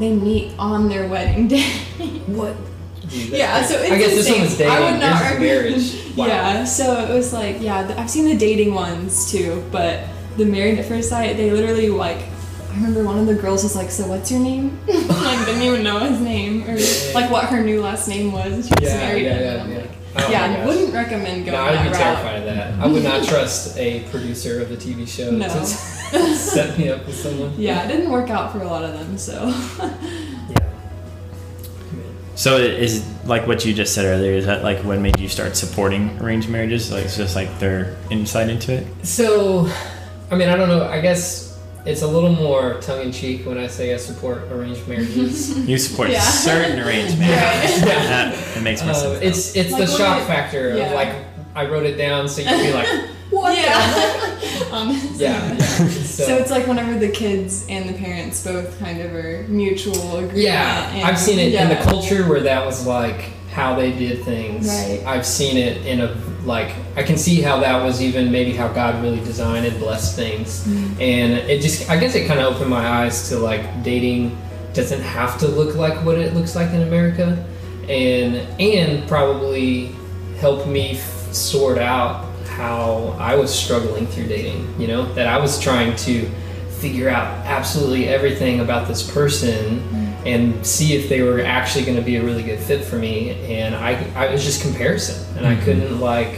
they 0.00 0.14
meet 0.14 0.52
on 0.58 0.88
their 0.88 1.06
wedding 1.08 1.46
day. 1.54 1.68
what? 2.26 2.56
Dude, 3.08 3.28
yeah, 3.30 3.62
so 3.64 3.76
it's 3.78 3.90
I 3.90 3.98
guess 3.98 4.10
this 4.10 4.26
insane. 4.28 4.34
one 4.38 4.44
was 4.44 4.58
dating. 4.58 4.72
I 4.72 4.80
would 4.90 5.00
not 5.00 5.10
Yours 5.10 5.20
recommend- 5.22 5.40
marriage. 5.40 6.16
Wow. 6.16 6.26
Yeah, 6.28 6.64
so 6.64 7.00
it 7.08 7.14
was 7.14 7.32
like, 7.32 7.56
yeah, 7.60 7.94
I've 7.96 8.10
seen 8.10 8.24
the 8.26 8.36
dating 8.36 8.74
ones 8.74 9.30
too, 9.30 9.64
but 9.70 10.00
the 10.36 10.44
Married 10.44 10.78
at 10.78 10.84
First 10.86 11.08
Sight, 11.10 11.36
they 11.36 11.50
literally 11.50 11.88
like. 11.90 12.18
I 12.70 12.74
remember 12.80 13.02
one 13.02 13.18
of 13.18 13.26
the 13.26 13.34
girls 13.34 13.62
was 13.64 13.74
like, 13.74 13.90
"So 13.90 14.06
what's 14.06 14.30
your 14.30 14.38
name?" 14.40 14.78
like 14.86 15.46
didn't 15.46 15.62
even 15.62 15.82
know 15.82 15.98
his 16.00 16.20
name 16.20 16.62
or 16.68 16.76
like 17.14 17.28
what 17.30 17.46
her 17.46 17.60
new 17.64 17.80
last 17.80 18.06
name 18.08 18.30
was. 18.30 18.68
She 18.68 18.74
was 18.78 18.82
Yeah, 18.92 18.96
married 18.98 19.22
yeah, 19.24 19.40
yeah, 19.40 19.50
and 19.52 19.60
I'm 19.62 19.70
yeah. 19.72 19.78
like, 19.78 19.90
Oh 20.16 20.30
yeah, 20.30 20.56
gosh. 20.56 20.66
wouldn't 20.66 20.94
recommend 20.94 21.44
going 21.46 21.58
No, 21.58 21.64
I'd 21.64 21.82
be 21.82 21.88
route. 21.88 21.96
terrified 21.96 22.36
of 22.40 22.44
that. 22.44 22.74
I 22.78 22.86
would 22.86 23.02
not 23.02 23.24
trust 23.28 23.76
a 23.78 24.00
producer 24.10 24.60
of 24.60 24.68
the 24.68 24.76
TV 24.76 25.08
show 25.08 25.30
No. 25.30 25.48
to 25.48 26.34
set 26.36 26.78
me 26.78 26.88
up 26.90 27.04
with 27.06 27.16
someone. 27.16 27.52
Yeah, 27.56 27.84
it 27.84 27.88
didn't 27.88 28.10
work 28.10 28.30
out 28.30 28.52
for 28.52 28.60
a 28.60 28.66
lot 28.66 28.84
of 28.84 28.92
them. 28.92 29.16
So 29.18 29.32
Yeah. 29.46 29.88
Man. 29.88 30.27
So 32.38 32.56
it 32.56 32.74
is 32.80 33.04
like 33.24 33.48
what 33.48 33.64
you 33.64 33.74
just 33.74 33.94
said 33.94 34.04
earlier. 34.04 34.30
Is 34.32 34.46
that 34.46 34.62
like 34.62 34.78
what 34.84 35.00
made 35.00 35.18
you 35.18 35.28
start 35.28 35.56
supporting 35.56 36.16
arranged 36.20 36.48
marriages? 36.48 36.92
Like 36.92 37.04
it's 37.06 37.16
just 37.16 37.34
like 37.34 37.50
their 37.58 37.96
insight 38.10 38.48
into 38.48 38.72
it. 38.74 38.86
So, 39.04 39.68
I 40.30 40.36
mean, 40.36 40.48
I 40.48 40.54
don't 40.54 40.68
know. 40.68 40.84
I 40.86 41.00
guess 41.00 41.58
it's 41.84 42.02
a 42.02 42.06
little 42.06 42.32
more 42.32 42.74
tongue 42.80 43.00
in 43.06 43.10
cheek 43.10 43.44
when 43.44 43.58
I 43.58 43.66
say 43.66 43.92
I 43.92 43.96
support 43.96 44.42
arranged 44.52 44.86
marriages. 44.86 45.58
You 45.68 45.78
support 45.78 46.10
Yeah. 46.10 46.20
certain 46.20 46.78
arranged 46.78 47.18
marriages. 47.24 47.82
Right. 47.82 47.88
Yeah. 47.88 48.06
That 48.06 48.56
it 48.56 48.62
makes 48.62 48.82
more 48.82 48.92
Uh, 48.92 48.94
sense. 48.94 49.22
it's 49.22 49.56
it's 49.56 49.72
Like 49.72 49.86
the 49.86 49.96
shock 49.98 50.20
it- 50.22 50.26
factor 50.26 50.76
yeah. 50.76 50.84
of 50.86 50.92
like 50.94 51.12
I 51.56 51.66
wrote 51.66 51.86
it 51.86 51.96
down 51.96 52.28
so 52.28 52.40
you'd 52.42 52.62
be 52.62 52.72
like, 52.72 52.86
what? 53.30 53.54
the 53.54 53.60
yeah. 53.62 54.68
Honestly. 54.72 55.16
Yeah. 55.26 55.48
yeah. 55.52 55.56
So, 56.18 56.24
So 56.24 56.36
it's 56.36 56.50
like 56.50 56.66
whenever 56.66 56.98
the 56.98 57.08
kids 57.10 57.64
and 57.68 57.88
the 57.88 57.92
parents 57.94 58.42
both 58.44 58.76
kind 58.80 59.00
of 59.00 59.14
are 59.14 59.44
mutual 59.48 60.16
agreement. 60.16 60.38
yeah, 60.38 60.90
and- 60.92 61.04
I've 61.04 61.18
seen 61.18 61.38
it 61.38 61.54
in 61.54 61.68
the 61.68 61.76
culture 61.76 62.28
where 62.28 62.40
that 62.40 62.64
was 62.66 62.86
like 62.86 63.30
how 63.52 63.74
they 63.76 63.92
did 63.92 64.24
things. 64.24 64.68
Right. 64.68 65.02
I've 65.06 65.24
seen 65.26 65.56
it 65.56 65.84
in 65.86 66.00
a 66.00 66.14
like 66.44 66.74
I 66.96 67.02
can 67.02 67.16
see 67.18 67.40
how 67.40 67.58
that 67.60 67.82
was 67.84 68.00
even 68.02 68.30
maybe 68.32 68.52
how 68.54 68.68
God 68.68 69.02
really 69.02 69.18
designed 69.20 69.66
and 69.66 69.78
blessed 69.78 70.16
things. 70.16 70.64
Mm. 70.66 70.92
and 71.00 71.32
it 71.50 71.60
just 71.60 71.90
i 71.90 71.96
guess 71.98 72.14
it 72.14 72.26
kind 72.26 72.40
of 72.40 72.54
opened 72.54 72.70
my 72.70 72.86
eyes 72.86 73.28
to 73.28 73.38
like 73.38 73.82
dating 73.82 74.36
doesn't 74.74 75.00
have 75.02 75.38
to 75.38 75.48
look 75.48 75.74
like 75.74 76.04
what 76.04 76.16
it 76.18 76.34
looks 76.34 76.54
like 76.54 76.70
in 76.72 76.82
america 76.82 77.44
and 77.88 78.36
and 78.60 79.06
probably 79.08 79.94
helped 80.40 80.66
me 80.68 80.92
f- 80.92 81.32
sort 81.34 81.78
out 81.78 82.27
how 82.58 83.14
i 83.20 83.34
was 83.36 83.50
struggling 83.64 84.06
through 84.08 84.26
dating 84.26 84.60
you 84.80 84.86
know 84.88 85.02
that 85.14 85.26
i 85.28 85.38
was 85.38 85.60
trying 85.60 85.94
to 85.96 86.28
figure 86.80 87.08
out 87.08 87.26
absolutely 87.46 88.08
everything 88.08 88.60
about 88.60 88.86
this 88.88 89.08
person 89.18 89.80
and 90.26 90.42
see 90.66 90.94
if 90.96 91.08
they 91.08 91.22
were 91.22 91.40
actually 91.42 91.84
going 91.84 91.96
to 91.96 92.02
be 92.02 92.16
a 92.16 92.22
really 92.22 92.42
good 92.42 92.58
fit 92.58 92.82
for 92.84 92.96
me 92.96 93.30
and 93.58 93.74
i, 93.76 93.92
I 94.16 94.32
was 94.32 94.44
just 94.44 94.60
comparison 94.62 95.18
and 95.36 95.46
i 95.46 95.54
Mhm. 95.54 95.64
couldn't 95.64 96.00
like 96.00 96.34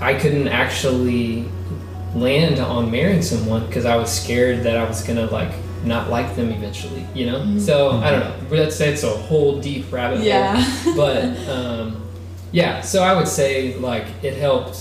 i 0.00 0.12
couldn't 0.14 0.48
actually 0.48 1.46
land 2.14 2.58
on 2.58 2.90
marrying 2.90 3.22
someone 3.22 3.64
because 3.66 3.84
I 3.84 3.94
was 3.96 4.10
scared 4.10 4.64
that 4.64 4.76
I 4.76 4.82
was 4.84 5.00
gonna 5.06 5.26
like 5.26 5.52
not 5.84 6.10
like 6.10 6.34
them 6.34 6.50
eventually, 6.50 7.06
you 7.14 7.24
know. 7.26 7.38
Mhm. 7.38 7.60
So 7.60 7.90
I 7.92 8.10
don't 8.10 8.20
know. 8.20 8.34
Let's 8.50 8.74
say 8.74 8.88
it's 8.92 9.04
a 9.04 9.08
whole 9.28 9.60
deep 9.60 9.84
rabbit 9.92 10.18
hole. 10.18 10.26
Yeah. 10.26 10.64
But 10.96 11.22
um, 11.48 12.02
yeah, 12.50 12.80
so 12.80 13.04
I 13.04 13.14
would 13.16 13.28
say 13.28 13.76
like 13.76 14.06
it 14.22 14.34
helped 14.34 14.76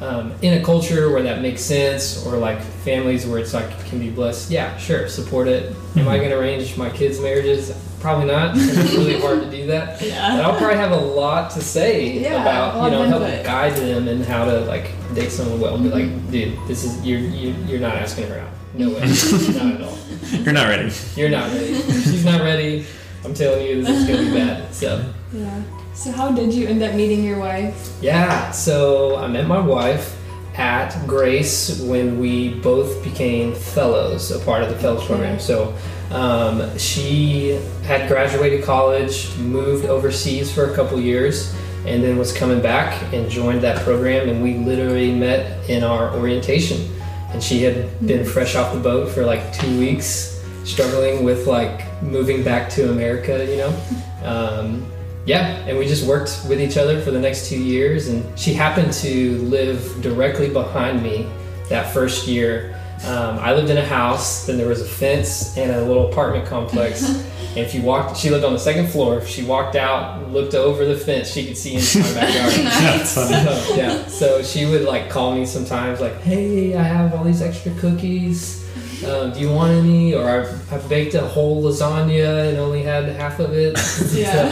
um, 0.00 0.32
in 0.42 0.60
a 0.60 0.64
culture 0.64 1.10
where 1.10 1.22
that 1.22 1.40
makes 1.42 1.62
sense, 1.62 2.24
or 2.26 2.36
like 2.36 2.60
families 2.60 3.26
where 3.26 3.38
it's 3.38 3.54
like 3.54 3.68
can 3.86 3.98
be 3.98 4.10
blessed. 4.10 4.50
Yeah, 4.50 4.76
sure, 4.78 5.08
support 5.08 5.48
it. 5.48 5.74
Am 5.96 6.06
I 6.08 6.18
Mhm. 6.18 6.22
gonna 6.24 6.36
arrange 6.36 6.76
my 6.76 6.90
kids' 6.90 7.18
marriages? 7.20 7.72
Probably 8.00 8.26
not. 8.26 8.54
It's 8.56 8.92
really 8.94 9.18
hard 9.26 9.40
to 9.42 9.50
do 9.50 9.66
that. 9.68 9.98
But. 9.98 10.12
I'll 10.12 10.56
probably 10.58 10.76
have 10.76 10.92
a 10.92 10.96
lot 10.96 11.50
to 11.52 11.60
say 11.60 12.18
Yeah, 12.20 12.42
about 12.42 12.84
you 12.84 12.90
know 12.90 13.04
help 13.04 13.22
guide 13.44 13.74
them 13.76 14.06
and 14.08 14.24
how 14.24 14.44
to 14.44 14.60
like 14.60 14.90
date 15.14 15.30
someone 15.32 15.60
well. 15.60 15.74
And 15.76 15.84
be 15.84 15.90
Mm-hmm. 15.90 16.14
like, 16.14 16.30
dude, 16.30 16.58
this 16.68 16.84
is 16.84 17.04
you're 17.04 17.18
you, 17.20 17.54
you're 17.66 17.80
not 17.80 17.94
asking 17.96 18.28
her 18.28 18.38
out. 18.40 18.50
No 18.74 18.90
way, 18.90 19.00
not 19.00 19.74
at 19.74 19.80
all. 19.82 19.98
You're 20.42 20.52
not 20.52 20.68
ready. 20.68 20.92
You're 21.16 21.30
not 21.30 21.50
ready. 21.52 21.74
She's 21.74 22.24
not 22.24 22.42
ready. 22.42 22.84
I'm 23.26 23.34
telling 23.34 23.66
you, 23.66 23.82
this 23.82 23.90
is 23.90 24.08
gonna 24.08 24.22
be 24.22 24.34
bad. 24.38 24.72
So 24.72 25.04
Yeah. 25.32 25.62
So 25.94 26.12
how 26.12 26.30
did 26.30 26.52
you 26.52 26.68
end 26.68 26.82
up 26.82 26.94
meeting 26.94 27.24
your 27.24 27.38
wife? 27.38 27.90
yeah, 28.00 28.50
so 28.52 29.16
I 29.16 29.26
met 29.26 29.46
my 29.46 29.58
wife 29.58 30.16
at 30.56 30.94
Grace 31.06 31.80
when 31.80 32.18
we 32.20 32.54
both 32.60 33.02
became 33.02 33.54
fellows, 33.54 34.30
a 34.30 34.38
part 34.38 34.62
of 34.62 34.68
the 34.68 34.76
fellows 34.76 35.04
program. 35.06 35.40
So 35.40 35.74
um, 36.10 36.78
she 36.78 37.60
had 37.82 38.08
graduated 38.08 38.64
college, 38.64 39.36
moved 39.38 39.86
overseas 39.86 40.52
for 40.52 40.70
a 40.70 40.74
couple 40.74 41.00
years, 41.00 41.54
and 41.84 42.02
then 42.02 42.16
was 42.16 42.32
coming 42.32 42.60
back 42.62 43.02
and 43.12 43.28
joined 43.28 43.60
that 43.62 43.82
program. 43.82 44.28
And 44.28 44.42
we 44.42 44.54
literally 44.58 45.12
met 45.12 45.68
in 45.68 45.82
our 45.82 46.14
orientation. 46.14 46.92
And 47.32 47.42
she 47.42 47.62
had 47.62 48.06
been 48.06 48.24
fresh 48.24 48.54
off 48.54 48.72
the 48.72 48.80
boat 48.80 49.10
for 49.10 49.24
like 49.24 49.52
two 49.52 49.78
weeks, 49.78 50.35
struggling 50.66 51.24
with 51.24 51.46
like 51.46 51.84
moving 52.02 52.42
back 52.42 52.68
to 52.70 52.90
America, 52.90 53.46
you 53.46 53.56
know. 53.56 53.80
Um, 54.24 54.86
yeah, 55.24 55.56
and 55.66 55.78
we 55.78 55.86
just 55.86 56.06
worked 56.06 56.44
with 56.48 56.60
each 56.60 56.76
other 56.76 57.00
for 57.00 57.10
the 57.10 57.18
next 57.18 57.48
two 57.48 57.60
years. 57.60 58.08
And 58.08 58.38
she 58.38 58.52
happened 58.52 58.92
to 58.94 59.38
live 59.38 60.00
directly 60.02 60.48
behind 60.48 61.02
me 61.02 61.28
that 61.68 61.92
first 61.92 62.26
year. 62.26 62.72
Um, 63.04 63.38
I 63.38 63.52
lived 63.52 63.68
in 63.68 63.76
a 63.76 63.84
house, 63.84 64.46
then 64.46 64.56
there 64.56 64.68
was 64.68 64.80
a 64.80 64.86
fence 64.86 65.56
and 65.56 65.70
a 65.70 65.84
little 65.84 66.10
apartment 66.10 66.46
complex. 66.46 67.08
and 67.48 67.58
if 67.58 67.74
you 67.74 67.82
walked, 67.82 68.16
she 68.16 68.30
lived 68.30 68.44
on 68.44 68.52
the 68.52 68.58
second 68.58 68.88
floor. 68.88 69.18
If 69.18 69.28
she 69.28 69.44
walked 69.44 69.76
out, 69.76 70.30
looked 70.30 70.54
over 70.54 70.84
the 70.84 70.96
fence, 70.96 71.30
she 71.30 71.46
could 71.46 71.58
see 71.58 71.74
into 71.74 71.98
my 71.98 72.14
backyard. 72.14 72.52
That's 72.52 73.14
funny. 73.14 73.44
So, 73.44 73.74
yeah, 73.74 74.06
so 74.06 74.42
she 74.42 74.64
would 74.64 74.82
like 74.82 75.10
call 75.10 75.34
me 75.34 75.44
sometimes, 75.44 76.00
like, 76.00 76.18
"Hey, 76.22 76.74
I 76.74 76.82
have 76.82 77.14
all 77.14 77.24
these 77.24 77.42
extra 77.42 77.72
cookies. 77.74 78.65
Um, 79.04 79.32
do 79.32 79.40
you 79.40 79.50
want 79.52 79.72
any?" 79.72 80.14
Or 80.14 80.24
I, 80.28 80.74
I 80.74 80.78
baked 80.88 81.14
a 81.14 81.20
whole 81.20 81.62
lasagna 81.62 82.48
and 82.48 82.58
only 82.58 82.82
had 82.82 83.04
half 83.10 83.38
of 83.40 83.52
it. 83.52 83.76
Yeah. 84.16 84.48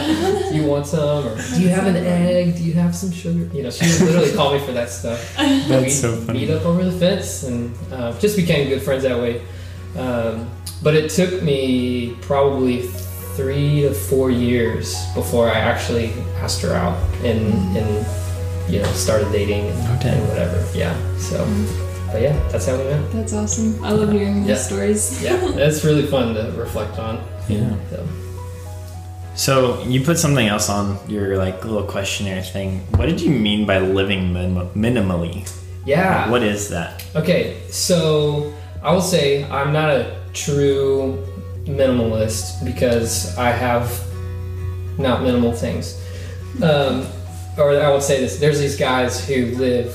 do 0.51 0.55
you 0.55 0.65
want 0.65 0.85
some? 0.87 1.25
Or 1.27 1.35
do 1.55 1.61
you 1.61 1.69
have 1.69 1.87
an 1.87 1.95
egg? 1.95 2.55
Do 2.57 2.63
you 2.63 2.73
have 2.73 2.95
some 2.95 3.11
sugar? 3.11 3.49
You 3.55 3.63
know, 3.63 3.71
she 3.71 3.85
would 3.85 4.11
literally 4.13 4.33
call 4.33 4.53
me 4.53 4.59
for 4.59 4.71
that 4.73 4.89
stuff. 4.89 5.35
That's 5.37 5.69
We'd 5.69 5.89
so 5.89 6.15
funny. 6.17 6.39
meet 6.41 6.51
up 6.51 6.65
over 6.65 6.83
the 6.83 6.91
fence 6.91 7.43
and 7.43 7.73
uh, 7.91 8.17
just 8.19 8.35
became 8.35 8.67
good 8.69 8.81
friends 8.83 9.03
that 9.03 9.17
way. 9.19 9.41
Um, 9.97 10.47
but 10.83 10.93
it 10.95 11.09
took 11.09 11.41
me 11.41 12.15
probably 12.21 12.83
three 13.35 13.81
to 13.81 13.93
four 13.93 14.29
years 14.29 14.95
before 15.15 15.49
I 15.49 15.55
actually 15.59 16.13
asked 16.37 16.61
her 16.61 16.73
out 16.73 16.97
and 17.23 17.51
and 17.77 18.05
you 18.71 18.79
know 18.81 18.91
started 18.93 19.31
dating 19.31 19.67
and, 19.67 19.97
Okay. 19.99 20.09
and 20.17 20.27
whatever. 20.29 20.63
Yeah. 20.77 20.95
So, 21.17 21.43
but 22.15 22.21
yeah, 22.23 22.49
that's 22.49 22.65
how 22.65 22.77
we 22.77 22.83
met. 22.85 23.11
That's 23.11 23.33
awesome. 23.33 23.83
I 23.83 23.91
love 23.91 24.09
hearing 24.09 24.37
Yeah. 24.47 24.53
these 24.55 24.65
stories. 24.65 25.21
Yeah, 25.21 25.35
it's 25.67 25.83
really 25.83 26.05
fun 26.07 26.33
to 26.33 26.43
reflect 26.55 26.97
on. 26.97 27.19
Yeah. 27.49 27.75
So, 27.91 28.07
So 29.35 29.83
you 29.83 29.99
put 29.99 30.17
something 30.17 30.47
else 30.47 30.69
on 30.69 30.97
your 31.09 31.35
like 31.35 31.65
little 31.65 31.83
questionnaire 31.83 32.41
thing. 32.41 32.79
What 32.95 33.07
did 33.07 33.19
you 33.19 33.31
mean 33.31 33.65
by 33.65 33.79
living 33.79 34.31
minim- 34.31 34.69
minimally? 34.73 35.43
yeah. 35.85 36.29
What 36.31 36.41
is 36.41 36.69
that? 36.69 37.03
Okay, 37.19 37.59
so 37.69 38.53
I 38.81 38.93
will 38.93 39.01
say 39.15 39.43
I'm 39.51 39.73
not 39.73 39.89
a 39.91 40.15
true 40.31 41.19
minimalist 41.67 42.63
because 42.63 43.37
I 43.37 43.51
have 43.51 43.91
not 44.97 45.21
minimal 45.21 45.51
things. 45.51 45.99
Um, 46.63 47.05
or 47.57 47.71
I 47.75 47.89
will 47.91 47.99
say 47.99 48.21
this: 48.23 48.39
there's 48.39 48.59
these 48.59 48.77
guys 48.79 49.19
who 49.27 49.51
live 49.59 49.91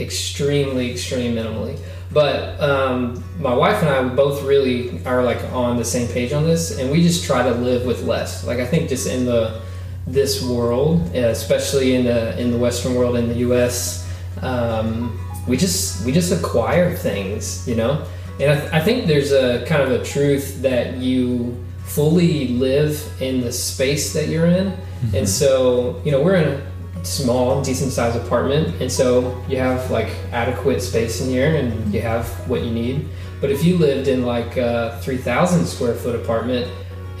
extremely, 0.00 0.92
extreme 0.92 1.34
minimally. 1.34 1.78
But 2.10 2.58
um, 2.60 3.22
my 3.38 3.52
wife 3.52 3.82
and 3.82 3.90
I 3.90 4.02
both 4.14 4.42
really 4.42 5.04
are 5.04 5.22
like 5.22 5.42
on 5.52 5.76
the 5.76 5.84
same 5.84 6.08
page 6.08 6.32
on 6.32 6.44
this, 6.44 6.78
and 6.78 6.90
we 6.90 7.02
just 7.02 7.24
try 7.24 7.42
to 7.42 7.50
live 7.50 7.84
with 7.84 8.04
less. 8.04 8.46
Like 8.46 8.58
I 8.58 8.66
think 8.66 8.88
just 8.88 9.06
in 9.06 9.26
the 9.26 9.60
this 10.06 10.42
world, 10.42 11.02
uh, 11.14 11.28
especially 11.28 11.94
in 11.94 12.04
the 12.04 12.38
in 12.40 12.50
the 12.50 12.58
Western 12.58 12.94
world 12.94 13.16
in 13.16 13.28
the 13.28 13.36
U.S., 13.48 14.08
um, 14.40 15.20
we 15.46 15.56
just 15.56 16.04
we 16.06 16.12
just 16.12 16.32
acquire 16.32 16.94
things, 16.94 17.68
you 17.68 17.76
know. 17.76 18.06
And 18.40 18.52
I, 18.52 18.60
th- 18.60 18.72
I 18.72 18.80
think 18.80 19.06
there's 19.06 19.32
a 19.32 19.64
kind 19.66 19.82
of 19.82 19.90
a 19.90 20.02
truth 20.04 20.62
that 20.62 20.96
you 20.96 21.62
fully 21.80 22.48
live 22.48 23.02
in 23.20 23.40
the 23.40 23.52
space 23.52 24.12
that 24.14 24.28
you're 24.28 24.46
in, 24.46 24.74
and 25.14 25.28
so 25.28 26.00
you 26.04 26.10
know 26.10 26.22
we're 26.22 26.36
in 26.36 26.48
a 26.48 26.67
small, 27.02 27.62
decent 27.62 27.92
sized 27.92 28.16
apartment, 28.16 28.80
and 28.80 28.90
so 28.90 29.42
you 29.48 29.56
have 29.56 29.90
like 29.90 30.08
adequate 30.32 30.80
space 30.80 31.20
in 31.20 31.28
here, 31.28 31.56
and 31.56 31.92
you 31.92 32.00
have 32.00 32.26
what 32.48 32.62
you 32.62 32.70
need. 32.70 33.08
But 33.40 33.50
if 33.50 33.64
you 33.64 33.78
lived 33.78 34.08
in 34.08 34.24
like 34.24 34.56
a 34.56 34.98
3,000 35.02 35.64
square 35.66 35.94
foot 35.94 36.16
apartment, 36.16 36.70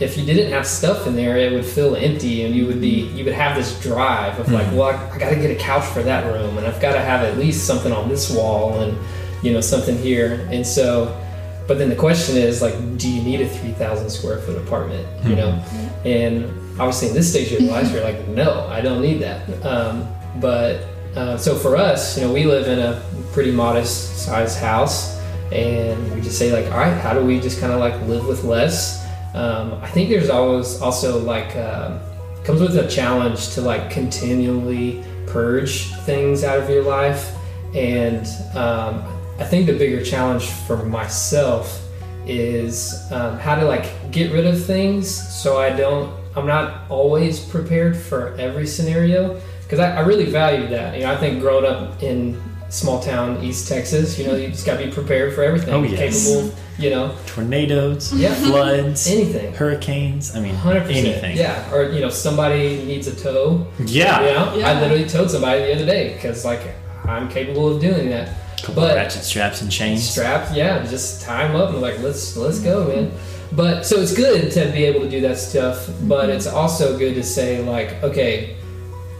if 0.00 0.16
you 0.16 0.24
didn't 0.24 0.52
have 0.52 0.66
stuff 0.66 1.06
in 1.06 1.16
there, 1.16 1.36
it 1.36 1.52
would 1.52 1.64
feel 1.64 1.96
empty, 1.96 2.44
and 2.44 2.54
you 2.54 2.66
would 2.66 2.80
be 2.80 3.02
mm-hmm. 3.02 3.16
you 3.16 3.24
would 3.24 3.34
have 3.34 3.56
this 3.56 3.80
drive 3.80 4.38
of 4.38 4.50
like, 4.50 4.66
mm-hmm. 4.66 4.76
well, 4.76 4.88
I, 4.88 5.14
I 5.14 5.18
got 5.18 5.30
to 5.30 5.36
get 5.36 5.50
a 5.50 5.56
couch 5.56 5.84
for 5.84 6.02
that 6.02 6.24
room, 6.32 6.56
and 6.58 6.66
I've 6.66 6.80
got 6.80 6.92
to 6.92 7.00
have 7.00 7.22
at 7.22 7.38
least 7.38 7.66
something 7.66 7.92
on 7.92 8.08
this 8.08 8.30
wall, 8.30 8.80
and 8.80 8.96
you 9.42 9.52
know 9.52 9.60
something 9.60 9.96
here, 9.98 10.48
and 10.50 10.66
so. 10.66 11.24
But 11.66 11.76
then 11.76 11.90
the 11.90 11.96
question 11.96 12.38
is 12.38 12.62
like, 12.62 12.72
do 12.96 13.10
you 13.10 13.20
need 13.20 13.42
a 13.42 13.46
3,000 13.46 14.08
square 14.08 14.38
foot 14.38 14.56
apartment? 14.56 15.06
You 15.22 15.36
mm-hmm. 15.36 15.36
know, 15.36 16.10
and 16.10 16.57
obviously 16.78 17.08
in 17.08 17.14
this 17.14 17.30
stage 17.30 17.52
of 17.52 17.60
your 17.60 17.70
life, 17.72 17.92
you're 17.92 18.02
like, 18.02 18.26
no, 18.28 18.66
I 18.68 18.80
don't 18.80 19.02
need 19.02 19.20
that. 19.20 19.48
Um, 19.64 20.08
but 20.40 20.86
uh, 21.16 21.36
so 21.36 21.56
for 21.56 21.76
us, 21.76 22.16
you 22.16 22.24
know, 22.24 22.32
we 22.32 22.44
live 22.44 22.68
in 22.68 22.78
a 22.78 23.02
pretty 23.32 23.50
modest 23.50 24.24
sized 24.24 24.58
house, 24.58 25.18
and 25.52 26.14
we 26.14 26.20
just 26.20 26.38
say 26.38 26.52
like, 26.52 26.72
all 26.72 26.78
right, 26.78 26.96
how 27.00 27.12
do 27.12 27.24
we 27.24 27.40
just 27.40 27.60
kind 27.60 27.72
of 27.72 27.80
like 27.80 28.00
live 28.02 28.26
with 28.26 28.44
less? 28.44 29.06
Um, 29.34 29.74
I 29.82 29.88
think 29.88 30.08
there's 30.08 30.30
always 30.30 30.80
also 30.80 31.18
like 31.20 31.54
uh, 31.56 31.98
comes 32.44 32.60
with 32.60 32.76
a 32.76 32.88
challenge 32.88 33.50
to 33.54 33.60
like 33.60 33.90
continually 33.90 35.04
purge 35.26 35.92
things 36.04 36.44
out 36.44 36.58
of 36.58 36.70
your 36.70 36.82
life, 36.82 37.34
and 37.74 38.26
um, 38.56 39.04
I 39.38 39.44
think 39.44 39.66
the 39.66 39.76
bigger 39.76 40.04
challenge 40.04 40.46
for 40.46 40.84
myself 40.84 41.84
is 42.26 43.10
um, 43.10 43.38
how 43.38 43.54
to 43.54 43.64
like 43.64 44.10
get 44.10 44.32
rid 44.32 44.46
of 44.46 44.62
things 44.64 45.08
so 45.08 45.58
I 45.58 45.70
don't 45.70 46.12
I'm 46.38 46.46
not 46.46 46.88
always 46.90 47.40
prepared 47.40 47.96
for 47.96 48.34
every 48.38 48.66
scenario 48.66 49.40
because 49.62 49.78
I, 49.80 49.96
I 49.96 50.00
really 50.00 50.26
value 50.26 50.66
that 50.68 50.96
you 50.96 51.02
know 51.04 51.12
I 51.12 51.16
think 51.16 51.40
growing 51.40 51.64
up 51.66 52.02
in 52.02 52.40
small 52.70 53.00
town 53.00 53.42
East 53.42 53.68
Texas 53.68 54.18
you 54.18 54.26
know 54.26 54.34
you 54.34 54.48
just 54.48 54.66
got 54.66 54.78
to 54.78 54.84
be 54.86 54.90
prepared 54.92 55.34
for 55.34 55.42
everything 55.42 55.72
Oh, 55.74 55.82
yes. 55.82 56.26
capable 56.28 56.54
you 56.78 56.90
know 56.90 57.14
Tornadoes, 57.26 58.12
Yeah. 58.12 58.34
floods, 58.46 59.06
anything 59.08 59.52
hurricanes. 59.54 60.36
I 60.36 60.40
mean, 60.40 60.54
100% 60.54 60.90
anything. 60.90 61.36
yeah 61.36 61.72
or 61.72 61.84
you 61.90 62.00
know 62.00 62.10
somebody 62.10 62.84
needs 62.84 63.06
a 63.06 63.14
tow 63.16 63.66
Yeah. 63.84 64.20
you 64.26 64.34
know 64.34 64.54
Yeah. 64.56 64.68
I 64.70 64.80
literally 64.80 65.08
towed 65.08 65.30
somebody 65.30 65.64
the 65.64 65.74
other 65.76 65.86
day 65.86 66.14
because 66.14 66.44
like 66.44 66.60
I'm 67.04 67.28
capable 67.28 67.74
of 67.74 67.80
doing 67.80 68.10
that 68.10 68.34
Couple 68.58 68.82
But- 68.82 68.96
ratchet 68.96 69.22
straps 69.22 69.62
and 69.62 69.70
chains. 69.70 70.02
Straps, 70.08 70.52
yeah 70.54 70.84
just 70.84 71.22
tie 71.22 71.46
them 71.46 71.56
up 71.56 71.70
and 71.70 71.80
like 71.80 71.98
let's 72.00 72.36
let's 72.36 72.58
go 72.58 72.86
man 72.88 73.10
but 73.52 73.84
so 73.84 73.96
it's 74.00 74.14
good 74.14 74.50
to 74.52 74.70
be 74.72 74.84
able 74.84 75.00
to 75.00 75.08
do 75.08 75.20
that 75.20 75.38
stuff 75.38 75.86
but 76.02 76.24
mm-hmm. 76.28 76.32
it's 76.36 76.46
also 76.46 76.98
good 76.98 77.14
to 77.14 77.22
say 77.22 77.62
like 77.62 78.02
okay 78.02 78.56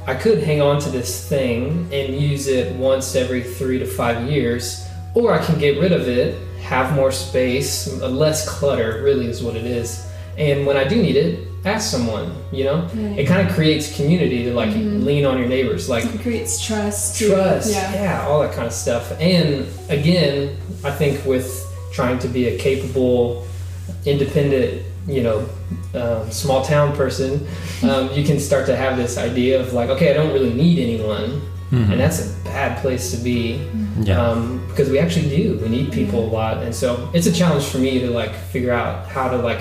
i 0.06 0.14
could 0.14 0.42
hang 0.42 0.60
on 0.60 0.80
to 0.80 0.90
this 0.90 1.28
thing 1.28 1.88
and 1.92 2.14
use 2.14 2.46
it 2.46 2.74
once 2.76 3.14
every 3.16 3.42
three 3.42 3.78
to 3.78 3.86
five 3.86 4.28
years 4.30 4.86
or 5.14 5.32
i 5.32 5.44
can 5.44 5.58
get 5.58 5.80
rid 5.80 5.92
of 5.92 6.08
it 6.08 6.38
have 6.60 6.94
more 6.94 7.10
space 7.10 7.92
less 8.02 8.48
clutter 8.48 9.00
really 9.02 9.26
is 9.26 9.42
what 9.42 9.56
it 9.56 9.64
is 9.64 10.06
and 10.36 10.66
when 10.66 10.76
i 10.76 10.84
do 10.86 11.00
need 11.00 11.16
it 11.16 11.48
ask 11.64 11.90
someone 11.90 12.32
you 12.52 12.64
know 12.64 12.82
Right. 12.94 13.18
it 13.20 13.26
kind 13.26 13.46
of 13.48 13.54
creates 13.54 13.94
community 13.96 14.44
to 14.44 14.54
like 14.54 14.70
mm-hmm. 14.70 15.04
lean 15.04 15.24
on 15.24 15.38
your 15.38 15.48
neighbors 15.48 15.88
like 15.88 16.04
It 16.04 16.20
creates 16.20 16.64
trust. 16.64 17.18
trust 17.18 17.72
Yeah. 17.72 17.94
yeah. 17.94 18.26
all 18.26 18.40
that 18.42 18.52
kind 18.52 18.66
of 18.66 18.72
stuff 18.72 19.10
and 19.18 19.66
again 19.88 20.56
i 20.84 20.90
think 20.90 21.24
with 21.24 21.64
trying 21.92 22.18
to 22.20 22.28
be 22.28 22.48
a 22.48 22.58
capable 22.58 23.44
independent 24.06 24.82
you 25.06 25.22
know 25.22 25.38
um, 25.94 26.30
small 26.30 26.62
town 26.64 26.94
person 26.96 27.46
um, 27.82 28.10
you 28.12 28.24
can 28.24 28.38
start 28.38 28.66
to 28.66 28.76
have 28.76 28.96
this 28.96 29.16
idea 29.18 29.60
of 29.60 29.72
like 29.72 29.88
okay 29.90 30.10
i 30.10 30.14
don't 30.14 30.32
really 30.32 30.52
need 30.52 30.78
anyone 30.78 31.40
Mhm. 31.70 31.92
and 31.92 32.00
that's 32.00 32.20
a 32.24 32.44
bad 32.44 32.78
place 32.80 33.10
to 33.10 33.18
be 33.18 33.60
Yeah. 34.00 34.18
um, 34.22 34.64
because 34.68 34.88
we 34.88 34.98
actually 34.98 35.28
do 35.28 35.58
we 35.62 35.68
need 35.68 35.92
people 35.92 36.20
a 36.24 36.30
lot 36.38 36.62
and 36.64 36.74
so 36.74 37.10
it's 37.12 37.26
a 37.26 37.32
challenge 37.32 37.64
for 37.66 37.76
me 37.76 38.00
to 38.00 38.08
like 38.10 38.34
figure 38.34 38.72
out 38.72 39.06
how 39.08 39.28
to 39.28 39.36
like 39.36 39.60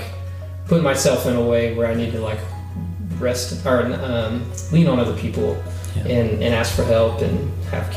put 0.67 0.81
myself 0.83 1.25
in 1.27 1.35
a 1.35 1.41
way 1.43 1.73
where 1.75 1.87
i 1.87 1.93
need 1.93 2.11
to 2.13 2.21
like 2.21 2.39
rest 3.19 3.65
or 3.65 3.81
um, 4.05 4.41
lean 4.71 4.87
on 4.87 4.99
other 4.99 5.15
people 5.17 5.57
Yeah. 5.97 6.03
and, 6.07 6.43
and 6.43 6.55
ask 6.55 6.73
for 6.75 6.83
help 6.85 7.21
and 7.21 7.35
have 7.71 7.87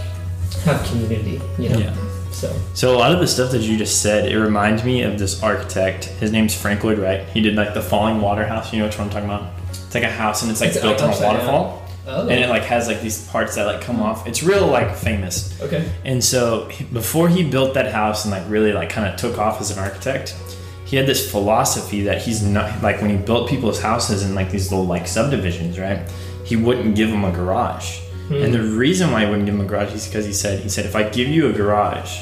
have 0.65 0.83
community 0.89 1.41
you 1.59 1.69
know 1.69 1.79
Yeah. 1.79 1.95
So 2.31 2.55
So 2.75 2.95
a 2.95 2.99
lot 2.99 3.13
of 3.13 3.19
the 3.21 3.27
stuff 3.27 3.51
that 3.53 3.61
you 3.63 3.77
just 3.77 4.03
said, 4.03 4.31
it 4.31 4.39
reminds 4.39 4.85
me 4.85 5.03
of 5.03 5.19
this 5.19 5.43
architect. 5.43 6.05
His 6.05 6.31
name's 6.33 6.55
Frank 6.55 6.85
Lloyd 6.85 6.99
Wright. 6.99 7.27
He 7.29 7.41
did 7.41 7.55
like 7.57 7.75
the 7.75 7.81
Fallingwater 7.81 8.47
House. 8.47 8.73
You 8.73 8.79
know 8.81 8.87
which 8.87 8.99
one 8.99 9.09
I'm 9.09 9.13
talking 9.13 9.29
about? 9.29 9.53
It's 9.71 9.95
like 9.95 10.05
a 10.05 10.11
house 10.11 10.43
and 10.43 10.51
it's 10.51 10.61
like 10.61 10.71
It's 10.71 10.81
built 10.81 11.03
on 11.03 11.13
a 11.13 11.21
waterfall, 11.21 11.83
oh 12.07 12.29
and 12.29 12.39
it 12.45 12.49
like 12.49 12.63
has 12.63 12.87
like 12.87 13.01
these 13.03 13.27
parts 13.29 13.57
that 13.57 13.67
like 13.67 13.81
come 13.81 14.01
off. 14.01 14.27
It's 14.27 14.43
real 14.43 14.67
like 14.67 14.95
famous. 14.97 15.61
okay 15.61 15.91
And 16.05 16.23
so 16.23 16.69
he- 16.69 16.85
before 16.85 17.29
he 17.29 17.43
built 17.49 17.75
that 17.75 17.93
house 17.93 18.25
and 18.25 18.31
like 18.33 18.45
really 18.49 18.73
like 18.73 18.89
kind 18.91 19.09
of 19.09 19.17
took 19.17 19.39
off 19.39 19.61
as 19.61 19.71
an 19.73 19.79
architect, 19.81 20.37
he 20.85 20.97
had 20.97 21.07
this 21.07 21.29
philosophy 21.31 22.03
that 22.03 22.23
he's 22.23 22.43
not 22.43 22.83
like 22.83 23.01
when 23.01 23.11
he 23.11 23.17
built 23.17 23.49
people's 23.49 23.81
houses 23.81 24.23
in 24.25 24.35
like 24.37 24.51
these 24.51 24.71
little 24.71 24.87
like 24.87 25.07
subdivisions, 25.09 25.79
right? 25.79 26.09
He 26.45 26.57
wouldn't 26.57 26.95
give 26.95 27.11
them 27.11 27.25
a 27.25 27.31
garage. 27.33 28.01
And 28.31 28.55
the 28.55 28.63
reason 28.63 29.11
why 29.11 29.25
he 29.25 29.27
wouldn't 29.27 29.47
give 29.47 29.55
him 29.55 29.61
a 29.61 29.65
garage 29.65 29.93
is 29.93 30.07
because 30.07 30.25
he 30.25 30.33
said 30.33 30.61
he 30.61 30.69
said 30.69 30.87
if 30.87 30.95
I 30.95 31.03
give 31.09 31.29
you 31.29 31.49
a 31.49 31.53
garage, 31.53 32.21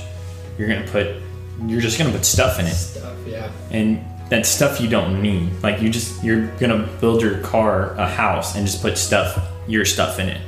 you're 0.59 0.69
gonna 0.69 0.87
put 0.89 1.07
you're 1.67 1.81
just 1.81 1.99
gonna 1.99 2.13
put 2.13 2.25
stuff 2.25 2.59
in 2.59 2.67
it, 2.67 2.71
Stuff, 2.75 3.15
yeah. 3.27 3.51
and 3.71 4.03
that 4.31 4.47
stuff 4.47 4.81
you 4.81 4.89
don't 4.89 5.21
need. 5.23 5.51
Like 5.63 5.83
you 5.83 5.91
just 5.91 6.23
you're 6.25 6.47
gonna 6.59 6.89
build 7.01 7.21
your 7.23 7.39
car 7.39 7.95
a 7.95 8.09
house 8.09 8.57
and 8.57 8.67
just 8.67 8.81
put 8.83 8.97
stuff 8.97 9.39
your 9.67 9.85
stuff 9.85 10.19
in 10.19 10.29
it. 10.29 10.41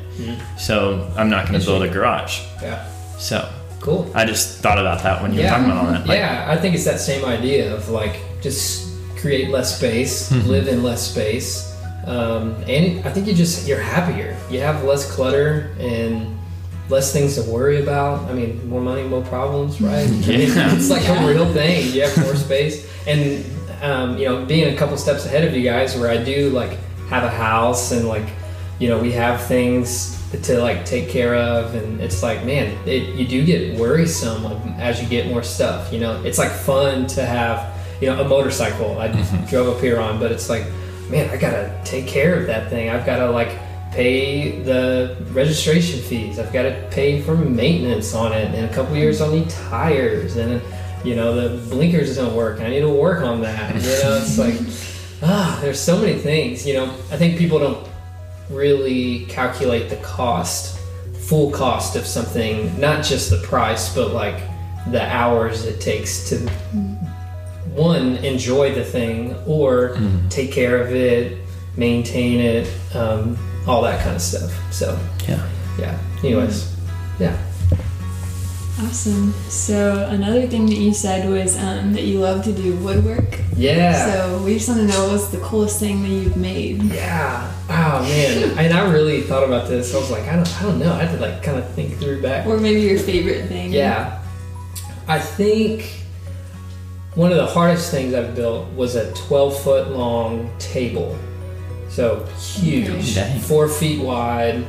So 0.58 1.10
I'm 1.16 1.28
not 1.30 1.46
gonna 1.46 1.58
build 1.60 1.82
a 1.82 1.88
garage. 1.88 2.40
Yeah. 2.62 2.86
So 3.18 3.48
Cool. 3.80 4.10
I 4.14 4.26
just 4.26 4.58
thought 4.58 4.78
about 4.78 5.02
that 5.04 5.22
when 5.22 5.32
you 5.32 5.40
were 5.40 5.48
talking 5.48 5.64
about 5.64 5.76
all 5.78 5.90
that. 5.90 6.06
Like, 6.06 6.18
yeah, 6.18 6.44
I 6.46 6.56
think 6.58 6.74
it's 6.74 6.84
that 6.84 7.00
same 7.00 7.24
idea 7.24 7.74
of 7.74 7.88
like 7.88 8.16
just 8.42 8.86
create 9.16 9.48
less 9.50 9.76
space, 9.76 10.30
Mm-hmm. 10.30 10.48
live 10.48 10.68
in 10.68 10.82
less 10.82 11.10
space, 11.10 11.69
um, 12.06 12.54
and 12.66 13.06
I 13.06 13.12
think 13.12 13.26
you 13.26 13.34
just 13.34 13.66
you're 13.68 13.80
happier. 13.80 14.36
You 14.50 14.60
have 14.60 14.84
less 14.84 15.10
clutter 15.10 15.74
and 15.78 16.38
less 16.88 17.12
things 17.12 17.36
to 17.36 17.42
worry 17.50 17.80
about. 17.82 18.28
I 18.28 18.32
mean, 18.32 18.68
more 18.68 18.80
money, 18.80 19.02
more 19.04 19.22
problems, 19.22 19.80
right? 19.80 20.06
I 20.06 20.10
mean, 20.10 20.22
Yeah. 20.56 20.74
it's 20.74 20.90
like 20.90 21.06
a 21.08 21.26
real 21.26 21.52
thing. 21.52 21.92
You 21.94 22.02
have 22.02 22.16
more 22.18 22.36
space, 22.36 22.88
and 23.06 23.44
um, 23.82 24.18
you 24.18 24.24
know, 24.26 24.44
being 24.44 24.72
a 24.74 24.76
couple 24.76 24.96
steps 24.96 25.24
ahead 25.26 25.44
of 25.44 25.54
you 25.54 25.62
guys, 25.62 25.96
where 25.96 26.10
I 26.10 26.16
do 26.22 26.50
like 26.50 26.78
have 27.08 27.24
a 27.24 27.30
house 27.30 27.92
and 27.92 28.06
like 28.06 28.28
you 28.78 28.88
know 28.88 28.98
we 28.98 29.12
have 29.12 29.42
things 29.46 30.16
to 30.44 30.60
like 30.60 30.84
take 30.86 31.08
care 31.08 31.34
of 31.34 31.74
and 31.74 32.00
it's 32.00 32.22
like 32.22 32.44
man 32.46 32.66
it, 32.86 33.16
you 33.16 33.26
do 33.26 33.44
get 33.44 33.76
worrisome 33.76 34.46
as 34.78 35.02
you 35.02 35.08
get 35.08 35.26
more 35.26 35.42
stuff 35.42 35.92
you 35.92 35.98
know 35.98 36.22
it's 36.22 36.38
like 36.38 36.52
fun 36.52 37.04
to 37.08 37.26
have 37.26 37.76
you 38.00 38.06
know 38.06 38.20
a 38.24 38.28
motorcycle 38.28 38.96
i 39.00 39.08
drove 39.50 39.74
up 39.74 39.82
here 39.82 39.98
on 39.98 40.20
but 40.20 40.30
it's 40.30 40.48
like 40.48 40.64
man 41.10 41.28
i 41.30 41.36
gotta 41.36 41.78
take 41.84 42.06
care 42.06 42.38
of 42.38 42.46
that 42.46 42.70
thing. 42.70 42.90
I've 42.90 43.04
gotta 43.04 43.30
like 43.30 43.58
pay 43.92 44.62
the 44.62 45.16
registration 45.32 46.00
fees. 46.00 46.38
I've 46.38 46.52
gotta 46.52 46.86
pay 46.90 47.20
for 47.20 47.34
maintenance 47.34 48.14
on 48.14 48.32
it. 48.32 48.54
In 48.54 48.64
a 48.64 48.72
couple 48.72 48.96
years 48.96 49.20
i'll 49.20 49.32
need 49.32 49.50
tires. 49.50 50.36
And 50.36 50.62
you 51.04 51.16
know 51.16 51.34
the 51.34 51.68
blinkers 51.70 52.16
don't 52.16 52.34
work 52.34 52.60
i 52.60 52.68
need 52.68 52.80
to 52.80 52.88
work 52.88 53.24
on 53.24 53.40
that. 53.42 53.74
You 53.74 53.80
know 53.80 54.22
it's 54.22 54.38
like 54.38 54.58
ah 55.22 55.58
there's 55.60 55.80
so 55.80 55.98
many 55.98 56.18
things. 56.18 56.66
You 56.66 56.74
know 56.74 56.84
i 57.10 57.16
think 57.16 57.38
people 57.38 57.58
don't 57.58 57.88
really 58.50 59.26
calculate 59.26 59.88
the 59.88 59.96
cost, 59.96 60.78
full 61.14 61.50
cost 61.50 61.96
of 61.96 62.04
something, 62.04 62.78
not 62.80 63.04
just 63.04 63.30
the 63.30 63.38
price, 63.38 63.94
but 63.94 64.12
like 64.12 64.42
the 64.90 65.02
hours 65.02 65.66
it 65.66 65.80
takes 65.80 66.28
to 66.28 66.36
one 67.80 68.16
enjoy 68.18 68.74
the 68.74 68.84
thing 68.84 69.34
or 69.46 69.96
take 70.28 70.52
care 70.52 70.80
of 70.80 70.94
it, 70.94 71.38
maintain 71.76 72.40
it, 72.40 72.72
um, 72.94 73.38
all 73.66 73.82
that 73.82 74.02
kind 74.02 74.16
of 74.16 74.22
stuff. 74.22 74.52
So 74.72 74.98
yeah. 75.26 75.48
yeah. 75.78 75.98
Anyways, 76.22 76.76
yeah. 77.18 77.36
Awesome. 78.82 79.32
So 79.48 80.06
another 80.08 80.46
thing 80.46 80.66
that 80.66 80.76
you 80.76 80.94
said 80.94 81.28
was 81.28 81.58
um, 81.58 81.92
that 81.92 82.04
you 82.04 82.18
love 82.18 82.42
to 82.44 82.52
do 82.52 82.74
woodwork. 82.76 83.38
Yeah. 83.54 84.06
So 84.06 84.42
we 84.42 84.54
just 84.54 84.68
want 84.68 84.80
to 84.80 84.86
know 84.86 85.08
what's 85.08 85.28
the 85.28 85.38
coolest 85.40 85.78
thing 85.78 86.02
that 86.02 86.08
you've 86.08 86.36
made. 86.36 86.82
yeah. 86.84 87.52
Oh 87.68 88.02
man. 88.02 88.58
and 88.58 88.72
I 88.72 88.90
really 88.90 89.20
thought 89.20 89.44
about 89.44 89.68
this. 89.68 89.94
I 89.94 89.98
was 89.98 90.10
like, 90.10 90.24
I 90.24 90.36
don't, 90.36 90.60
I 90.60 90.62
don't 90.62 90.78
know. 90.78 90.92
I 90.92 91.04
had 91.04 91.14
to 91.14 91.20
like 91.20 91.42
kind 91.42 91.58
of 91.58 91.70
think 91.74 91.98
through 91.98 92.22
back. 92.22 92.46
Or 92.46 92.58
maybe 92.58 92.80
your 92.80 92.98
favorite 92.98 93.48
thing. 93.48 93.72
Yeah. 93.72 94.22
I 95.06 95.18
think 95.18 95.99
one 97.20 97.30
of 97.32 97.36
the 97.36 97.46
hardest 97.46 97.90
things 97.90 98.14
I've 98.14 98.34
built 98.34 98.66
was 98.72 98.96
a 98.96 99.12
12 99.12 99.62
foot 99.62 99.90
long 99.90 100.50
table. 100.58 101.18
So 101.90 102.24
huge, 102.38 103.14
Dang. 103.14 103.38
four 103.40 103.68
feet 103.68 104.00
wide 104.00 104.64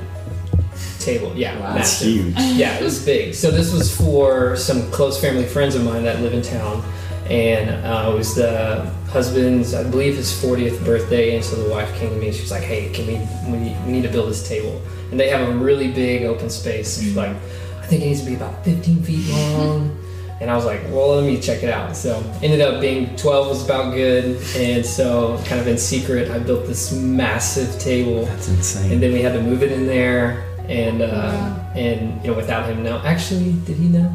table. 0.99 1.31
Yeah, 1.33 1.57
Wow. 1.57 1.75
That's 1.75 2.01
massive. 2.01 2.07
huge. 2.07 2.35
Yeah, 2.57 2.77
it 2.77 2.83
was 2.83 3.05
big. 3.05 3.35
So 3.35 3.51
this 3.51 3.71
was 3.71 3.95
for 3.95 4.57
some 4.57 4.91
close 4.91 5.17
family 5.21 5.45
friends 5.45 5.75
of 5.75 5.85
mine 5.85 6.03
that 6.03 6.19
live 6.19 6.33
in 6.33 6.41
town, 6.41 6.83
and 7.29 7.69
uh, 7.85 8.11
it 8.11 8.17
was 8.17 8.35
the 8.35 8.83
husband's, 9.07 9.73
I 9.73 9.83
believe, 9.89 10.17
his 10.17 10.29
40th 10.33 10.83
birthday. 10.83 11.37
And 11.37 11.45
so 11.45 11.55
the 11.55 11.69
wife 11.69 11.95
came 11.95 12.09
to 12.09 12.17
me 12.17 12.27
and 12.27 12.35
she 12.35 12.41
was 12.41 12.51
like, 12.51 12.63
"Hey, 12.63 12.89
can 12.91 13.07
we 13.07 13.13
we 13.49 13.63
need, 13.63 13.85
we 13.85 13.93
need 13.93 14.03
to 14.03 14.09
build 14.09 14.29
this 14.29 14.45
table?" 14.45 14.81
And 15.09 15.17
they 15.17 15.29
have 15.29 15.47
a 15.47 15.53
really 15.53 15.89
big 15.89 16.23
open 16.23 16.49
space. 16.49 16.97
And 16.97 17.07
she's 17.07 17.15
like, 17.15 17.33
"I 17.79 17.85
think 17.87 18.01
it 18.01 18.07
needs 18.07 18.19
to 18.23 18.25
be 18.29 18.35
about 18.35 18.65
15 18.65 19.03
feet 19.03 19.29
long." 19.29 20.00
And 20.41 20.49
I 20.49 20.55
was 20.55 20.65
like, 20.65 20.81
well, 20.89 21.15
let 21.15 21.23
me 21.23 21.39
check 21.39 21.61
it 21.61 21.69
out. 21.69 21.95
So 21.95 22.17
ended 22.41 22.61
up 22.61 22.81
being 22.81 23.15
12 23.15 23.47
was 23.47 23.63
about 23.63 23.93
good. 23.93 24.41
And 24.55 24.83
so 24.83 25.37
kind 25.45 25.61
of 25.61 25.67
in 25.67 25.77
secret, 25.77 26.31
I 26.31 26.39
built 26.39 26.65
this 26.65 26.91
massive 26.91 27.79
table 27.79 28.25
That's 28.25 28.49
insane. 28.49 28.91
and 28.93 29.03
then 29.03 29.13
we 29.13 29.21
had 29.21 29.33
to 29.33 29.41
move 29.41 29.61
it 29.61 29.71
in 29.71 29.85
there 29.85 30.43
and 30.67 31.01
uh, 31.03 31.05
Wow. 31.07 31.71
and 31.75 32.21
you 32.23 32.31
know 32.31 32.37
without 32.37 32.65
him 32.69 32.83
know 32.83 33.01
actually 33.03 33.53
did 33.65 33.77
he 33.77 33.87
know 33.87 34.11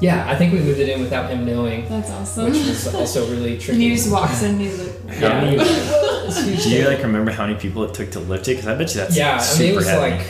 yeah 0.00 0.28
i 0.30 0.34
think 0.34 0.52
we 0.52 0.58
moved 0.60 0.80
it 0.80 0.88
in 0.88 1.00
without 1.00 1.28
him 1.30 1.44
knowing 1.44 1.86
That's 1.88 2.10
awesome. 2.10 2.46
which 2.46 2.54
was 2.66 2.94
also 2.94 3.30
really 3.30 3.52
and 3.52 3.60
tricky 3.64 3.80
he 3.90 3.94
just 3.96 4.10
walks 4.10 4.42
in 4.42 4.52
and 4.52 4.60
he's 4.60 4.78
like, 4.78 5.20
yeah 5.20 5.40
many- 5.44 5.56
It's 6.26 6.38
a 6.38 6.42
huge 6.42 6.62
Do 6.64 6.70
you 6.70 6.86
like 6.88 7.02
remember 7.02 7.32
how 7.32 7.46
many 7.46 7.58
people 7.58 7.84
it 7.84 7.92
took 7.94 8.10
to 8.12 8.20
lift 8.20 8.48
it? 8.48 8.52
Because 8.56 8.68
I 8.68 8.74
bet 8.76 8.94
you 8.94 9.00
that's 9.02 9.16
yeah 9.16 9.34
i 9.36 9.38
super 9.38 9.62
mean 9.64 9.72
it 9.72 9.76
was 9.76 9.86
heavy. 9.88 10.16
like 10.16 10.26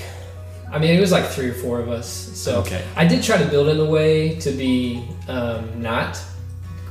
i 0.73 0.79
mean 0.79 0.91
it 0.97 1.01
was 1.01 1.13
like 1.13 1.27
three 1.27 1.49
or 1.51 1.55
four 1.55 1.81
of 1.81 1.89
us 1.89 2.09
so 2.35 2.61
Okay. 2.61 2.83
i 2.97 3.07
did 3.07 3.23
try 3.23 3.37
to 3.37 3.47
build 3.47 3.69
it 3.69 3.73
in 3.73 3.81
a 3.81 3.85
way 3.99 4.37
to 4.41 4.51
be 4.53 5.03
um, 5.29 5.81
not 5.83 6.21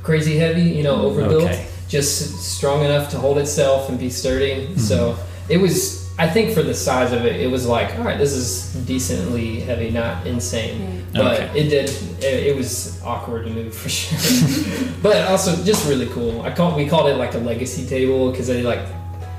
crazy 0.02 0.36
heavy 0.36 0.62
you 0.62 0.82
know 0.82 1.02
overbuilt 1.02 1.44
Okay. 1.44 1.66
just 1.88 2.40
strong 2.56 2.84
enough 2.84 3.10
to 3.10 3.18
hold 3.18 3.36
itself 3.38 3.88
and 3.88 3.98
be 3.98 4.08
sturdy. 4.10 4.76
So 4.78 5.16
it 5.48 5.56
was, 5.58 6.08
I 6.18 6.28
think, 6.28 6.54
for 6.54 6.62
the 6.62 6.72
size 6.72 7.10
of 7.12 7.24
it, 7.24 7.40
it 7.40 7.50
was 7.50 7.66
like, 7.66 7.98
all 7.98 8.04
right, 8.04 8.16
this 8.16 8.32
is 8.32 8.72
decently 8.86 9.58
heavy, 9.60 9.90
not 9.90 10.24
insane. 10.24 11.04
But 11.12 11.40
Okay. 11.40 11.60
it 11.60 11.68
did, 11.68 11.88
it, 12.22 12.46
it 12.48 12.56
was 12.56 13.02
awkward 13.02 13.44
to 13.46 13.50
move 13.50 13.74
for 13.82 13.88
sure. 13.88 14.88
but 15.02 15.16
also 15.28 15.50
just 15.64 15.84
really 15.88 16.06
cool. 16.10 16.42
I 16.42 16.50
call 16.54 16.76
we 16.76 16.86
called 16.86 17.08
it 17.10 17.16
like 17.16 17.34
a 17.34 17.38
legacy 17.38 17.84
table 17.86 18.30
because 18.30 18.46
they 18.46 18.62
like. 18.62 18.86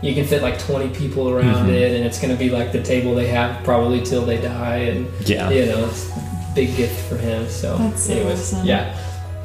You 0.02 0.16
can 0.16 0.26
fit 0.26 0.42
like 0.42 0.58
20 0.60 0.90
people 0.90 1.30
around 1.30 1.68
Mhm. 1.70 1.74
it, 1.76 1.96
and 1.96 2.06
it's 2.06 2.20
going 2.20 2.34
to 2.34 2.40
be 2.40 2.50
like 2.50 2.72
the 2.72 2.82
table 2.82 3.14
they 3.14 3.28
have 3.28 3.64
probably 3.64 4.02
till 4.02 4.26
they 4.26 4.38
die. 4.38 4.78
And 4.78 5.08
Yeah. 5.26 5.50
you 5.52 5.66
know, 5.68 5.86
it's 5.86 6.10
a 6.10 6.54
big 6.56 6.76
gift 6.76 7.00
for 7.08 7.18
him. 7.18 7.48
So, 7.50 7.78
That's 7.78 8.04
so 8.08 8.14
anyways, 8.14 8.54
awesome. 8.54 8.66
yeah. 8.66 8.96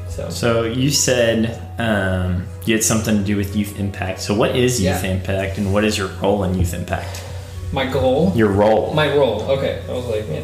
So, 0.09 0.31
So 0.31 0.63
you 0.65 0.91
said 0.91 1.61
um, 1.79 2.47
you 2.65 2.73
had 2.75 2.83
something 2.83 3.19
to 3.19 3.23
do 3.23 3.37
with 3.37 3.55
Youth 3.55 3.79
Impact. 3.79 4.19
So 4.23 4.33
what 4.35 4.57
is 4.57 4.81
Youth 4.81 5.05
Yeah. 5.05 5.11
Impact, 5.11 5.59
and 5.59 5.75
what 5.75 5.85
is 5.85 5.99
your 5.99 6.09
role 6.23 6.43
in 6.45 6.59
Youth 6.59 6.73
Impact? 6.75 7.21
my 7.73 7.85
goal 7.85 8.33
Your 8.35 8.49
role. 8.49 8.95
My 8.95 9.09
role. 9.15 9.43
Okay. 9.43 9.81
I 9.89 9.93
was 9.93 10.07
like, 10.07 10.27
man. 10.31 10.43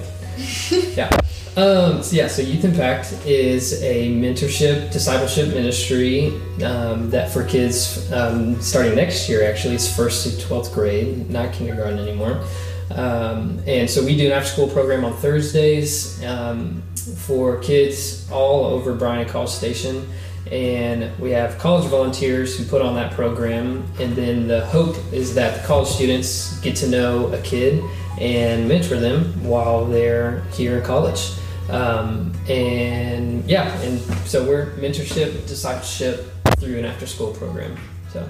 yeah. 0.97 1.09
Um, 1.55 2.03
so 2.03 2.17
yeah. 2.17 2.29
So 2.29 2.41
Youth 2.41 2.65
Impact 2.65 3.13
is 3.27 3.83
a 3.83 4.09
mentorship, 4.09 4.91
discipleship 4.91 5.49
ministry 5.49 6.29
um, 6.65 7.11
that 7.11 7.31
for 7.31 7.45
kids 7.45 8.11
um, 8.11 8.59
starting 8.63 8.95
next 8.95 9.29
year. 9.29 9.45
Actually, 9.45 9.75
it's 9.75 9.95
first 9.95 10.27
to 10.27 10.47
twelfth 10.47 10.73
grade, 10.73 11.29
not 11.29 11.53
kindergarten 11.53 11.99
anymore. 11.99 12.43
Um, 12.91 13.59
and 13.67 13.89
so 13.89 14.03
we 14.05 14.17
do 14.17 14.27
an 14.27 14.33
after-school 14.33 14.69
program 14.69 15.05
on 15.05 15.13
Thursdays 15.15 16.23
um, 16.25 16.83
for 17.17 17.59
kids 17.61 18.31
all 18.31 18.65
over 18.65 18.95
Bryan 18.95 19.29
College 19.29 19.51
Station. 19.51 20.09
And 20.51 21.19
we 21.19 21.31
have 21.31 21.59
college 21.59 21.89
volunteers 21.89 22.59
who 22.59 22.65
put 22.65 22.83
on 22.83 22.95
that 22.97 23.13
program. 23.13 23.87
And 23.99 24.15
then 24.15 24.49
the 24.49 24.67
hope 24.67 24.97
is 25.13 25.35
that 25.35 25.61
the 25.61 25.67
college 25.67 25.89
students 25.89 26.59
get 26.61 26.77
to 26.77 26.89
know 26.89 27.33
a 27.33 27.41
kid 27.43 27.83
and 28.21 28.69
mentor 28.69 28.97
them 28.97 29.25
while 29.43 29.87
they're 29.87 30.43
here 30.53 30.79
in 30.79 30.85
college. 30.85 31.33
Um, 31.73 32.33
and 32.49 33.49
yeah, 33.49 33.75
and 33.81 33.99
so 34.27 34.47
we're 34.47 34.73
mentorship, 34.77 35.47
discipleship 35.49 36.31
through 36.59 36.79
an 36.79 36.85
after 36.85 37.07
school 37.07 37.33
program. 37.33 37.77
So 38.13 38.29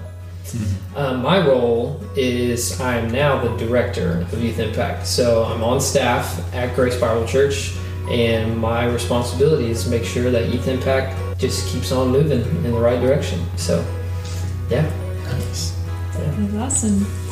um, 0.95 1.21
my 1.21 1.45
role 1.45 2.01
is 2.15 2.79
I'm 2.79 3.09
now 3.11 3.41
the 3.41 3.55
director 3.57 4.21
of 4.31 4.41
Youth 4.41 4.59
Impact. 4.59 5.07
So 5.07 5.43
I'm 5.45 5.63
on 5.63 5.81
staff 5.81 6.53
at 6.53 6.75
Grace 6.75 6.99
Bible 6.99 7.25
Church, 7.25 7.73
and 8.09 8.57
my 8.57 8.85
responsibility 8.85 9.69
is 9.69 9.83
to 9.85 9.89
make 9.89 10.03
sure 10.03 10.31
that 10.31 10.49
Youth 10.49 10.67
Impact 10.67 11.39
just 11.39 11.67
keeps 11.73 11.91
on 11.91 12.09
moving 12.09 12.41
in 12.41 12.71
the 12.71 12.79
right 12.79 13.01
direction. 13.01 13.43
So, 13.57 13.85
yeah. 14.69 14.89
Nice. 15.25 15.77
That's 16.13 16.55
awesome. 16.55 17.22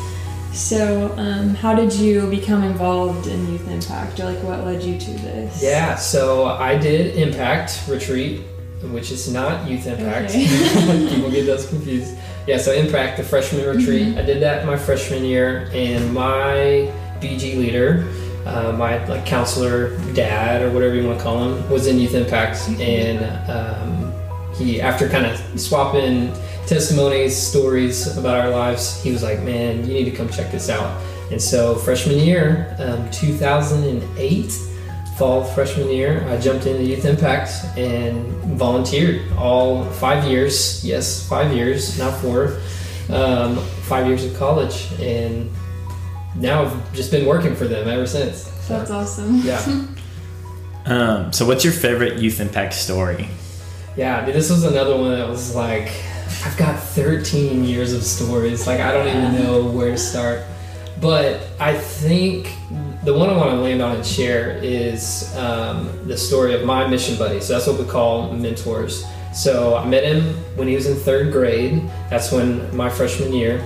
So, 0.54 1.14
um, 1.18 1.56
how 1.56 1.74
did 1.74 1.94
you 1.94 2.30
become 2.30 2.64
involved 2.64 3.28
in 3.28 3.52
Youth 3.52 3.68
Impact, 3.70 4.20
or 4.20 4.26
like 4.26 4.44
what 4.44 4.66
led 4.66 4.84
you 4.84 5.00
to 5.00 5.12
this? 5.12 5.64
Yeah, 5.64 5.96
so 5.96 6.46
I 6.46 6.78
did 6.78 7.16
Impact 7.16 7.84
Retreat, 7.88 8.42
which 8.84 9.12
is 9.12 9.32
not 9.32 9.70
Youth 9.70 9.88
Impact. 9.88 10.32
Okay. 10.32 11.10
People 11.16 11.32
get 11.32 11.46
those 11.46 11.68
confused. 11.70 12.18
Yeah, 12.48 12.58
so 12.58 12.74
Impact, 12.74 13.18
the 13.18 13.24
freshman 13.24 13.66
retreat. 13.66 14.18
I 14.18 14.24
did 14.24 14.42
that 14.42 14.66
my 14.66 14.76
freshman 14.76 15.24
year, 15.24 15.70
and 15.74 16.14
my 16.14 16.92
DG 17.22 17.56
leader, 17.56 18.08
uh, 18.46 18.74
my 18.74 19.06
like 19.06 19.26
counselor 19.26 19.98
dad 20.14 20.62
or 20.64 20.72
whatever 20.72 20.96
you 20.96 21.08
want 21.08 21.18
to 21.18 21.24
call 21.24 21.44
him, 21.44 21.70
was 21.70 21.88
in 21.88 21.98
Youth 21.98 22.14
Impact, 22.14 22.58
and 22.80 23.50
um, 23.50 24.14
he 24.56 24.82
after 24.82 25.08
kind 25.08 25.26
of 25.26 25.60
swapping 25.60 26.34
testimonies, 26.72 27.36
stories 27.36 28.16
about 28.18 28.40
our 28.40 28.50
lives. 28.50 29.04
He 29.04 29.12
was 29.12 29.24
like, 29.24 29.42
"Man, 29.44 29.86
you 29.86 29.94
need 29.94 30.06
to 30.06 30.12
come 30.12 30.30
check 30.30 30.54
this 30.54 30.70
out." 30.70 30.90
And 31.30 31.42
so 31.42 31.76
freshman 31.76 32.18
year, 32.18 32.74
um, 32.80 33.12
2008, 33.12 34.54
fall 35.18 35.44
freshman 35.44 35.90
year, 35.90 36.26
I 36.30 36.38
jumped 36.38 36.66
into 36.68 36.82
Youth 36.82 37.04
Impact 37.04 37.52
and 37.78 38.26
volunteered 38.58 39.22
all 39.38 39.84
five 40.00 40.24
years. 40.24 40.82
Yes, 40.86 41.28
five 41.28 41.54
years, 41.54 42.00
not 42.00 42.14
four. 42.22 42.58
Um, 43.10 43.58
five 43.92 44.08
years 44.08 44.24
of 44.24 44.34
college, 44.40 44.88
and 45.02 45.52
now 46.36 46.64
I've 46.64 46.94
just 46.94 47.12
been 47.12 47.26
working 47.26 47.54
for 47.54 47.68
them 47.68 47.90
ever 47.90 48.08
since. 48.08 48.44
So, 48.66 48.78
That's 48.78 48.92
awesome. 48.92 49.42
yeah. 49.44 49.62
Um, 50.84 51.32
so, 51.32 51.46
what's 51.46 51.64
your 51.64 51.74
favorite 51.74 52.18
youth 52.18 52.40
impact 52.40 52.74
story? 52.74 53.28
Yeah, 53.96 54.26
dude, 54.26 54.34
this 54.34 54.50
was 54.50 54.64
another 54.64 54.98
one 54.98 55.12
that 55.12 55.30
was 55.30 55.54
like, 55.54 55.92
I've 56.44 56.58
got 56.58 56.80
13 56.80 57.64
years 57.64 57.94
of 57.94 58.04
stories. 58.04 58.66
Like, 58.66 58.80
I 58.80 58.92
don't 58.92 59.08
even 59.08 59.44
know 59.44 59.64
where 59.64 59.92
to 59.92 59.98
start. 59.98 60.42
But 61.00 61.42
I 61.60 61.76
think 61.78 62.52
the 63.04 63.14
one 63.14 63.30
I 63.30 63.38
want 63.38 63.52
to 63.52 63.58
land 63.58 63.82
on 63.82 63.96
and 63.96 64.06
share 64.06 64.58
is 64.58 65.36
um, 65.36 66.08
the 66.08 66.18
story 66.18 66.54
of 66.54 66.64
my 66.64 66.88
mission 66.88 67.18
buddy. 67.18 67.40
So 67.42 67.54
that's 67.54 67.68
what 67.68 67.80
we 67.80 67.86
call 67.86 68.34
mentors. 68.34 69.06
So 69.34 69.76
I 69.76 69.86
met 69.86 70.04
him 70.04 70.36
when 70.56 70.68
he 70.68 70.76
was 70.76 70.88
in 70.88 70.96
third 70.96 71.32
grade. 71.32 71.90
That's 72.10 72.32
when 72.32 72.76
my 72.76 72.90
freshman 72.90 73.34
year, 73.34 73.60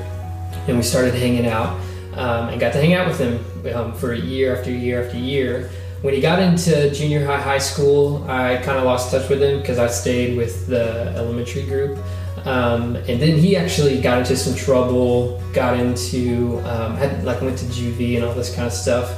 and 0.67 0.77
we 0.77 0.83
started 0.83 1.13
hanging 1.13 1.47
out 1.47 1.79
um, 2.13 2.49
and 2.49 2.59
got 2.59 2.73
to 2.73 2.79
hang 2.79 2.93
out 2.93 3.07
with 3.07 3.19
him 3.19 3.73
um, 3.73 3.93
for 3.93 4.13
a 4.13 4.19
year 4.19 4.55
after 4.55 4.69
year 4.69 5.05
after 5.05 5.17
year. 5.17 5.69
When 6.01 6.13
he 6.13 6.21
got 6.21 6.39
into 6.39 6.91
junior 6.91 7.25
high, 7.25 7.41
high 7.41 7.57
school, 7.57 8.23
I 8.29 8.57
kind 8.57 8.77
of 8.77 8.83
lost 8.83 9.11
touch 9.11 9.27
with 9.29 9.41
him 9.41 9.59
because 9.59 9.79
I 9.79 9.87
stayed 9.87 10.37
with 10.37 10.67
the 10.67 11.13
elementary 11.15 11.63
group. 11.63 11.97
Um, 12.45 12.95
and 12.95 13.19
then 13.19 13.37
he 13.37 13.57
actually 13.57 13.99
got 13.99 14.19
into 14.19 14.37
some 14.37 14.55
trouble, 14.55 15.41
got 15.51 15.79
into, 15.79 16.59
um, 16.65 16.95
had 16.95 17.23
like 17.23 17.41
went 17.41 17.57
to 17.57 17.65
juvie 17.65 18.15
and 18.15 18.23
all 18.23 18.35
this 18.35 18.53
kind 18.53 18.67
of 18.67 18.73
stuff. 18.73 19.11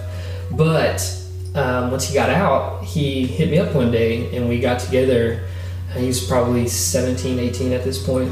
But 0.51 1.01
um, 1.53 1.91
once 1.91 2.07
he 2.07 2.13
got 2.13 2.29
out, 2.29 2.83
he 2.85 3.27
hit 3.27 3.49
me 3.49 3.59
up 3.59 3.75
one 3.75 3.91
day 3.91 4.33
and 4.35 4.47
we 4.47 4.59
got 4.59 4.79
together. 4.79 5.43
He 5.93 6.07
was 6.07 6.25
probably 6.25 6.67
17, 6.67 7.37
18 7.37 7.73
at 7.73 7.83
this 7.83 8.03
point. 8.03 8.31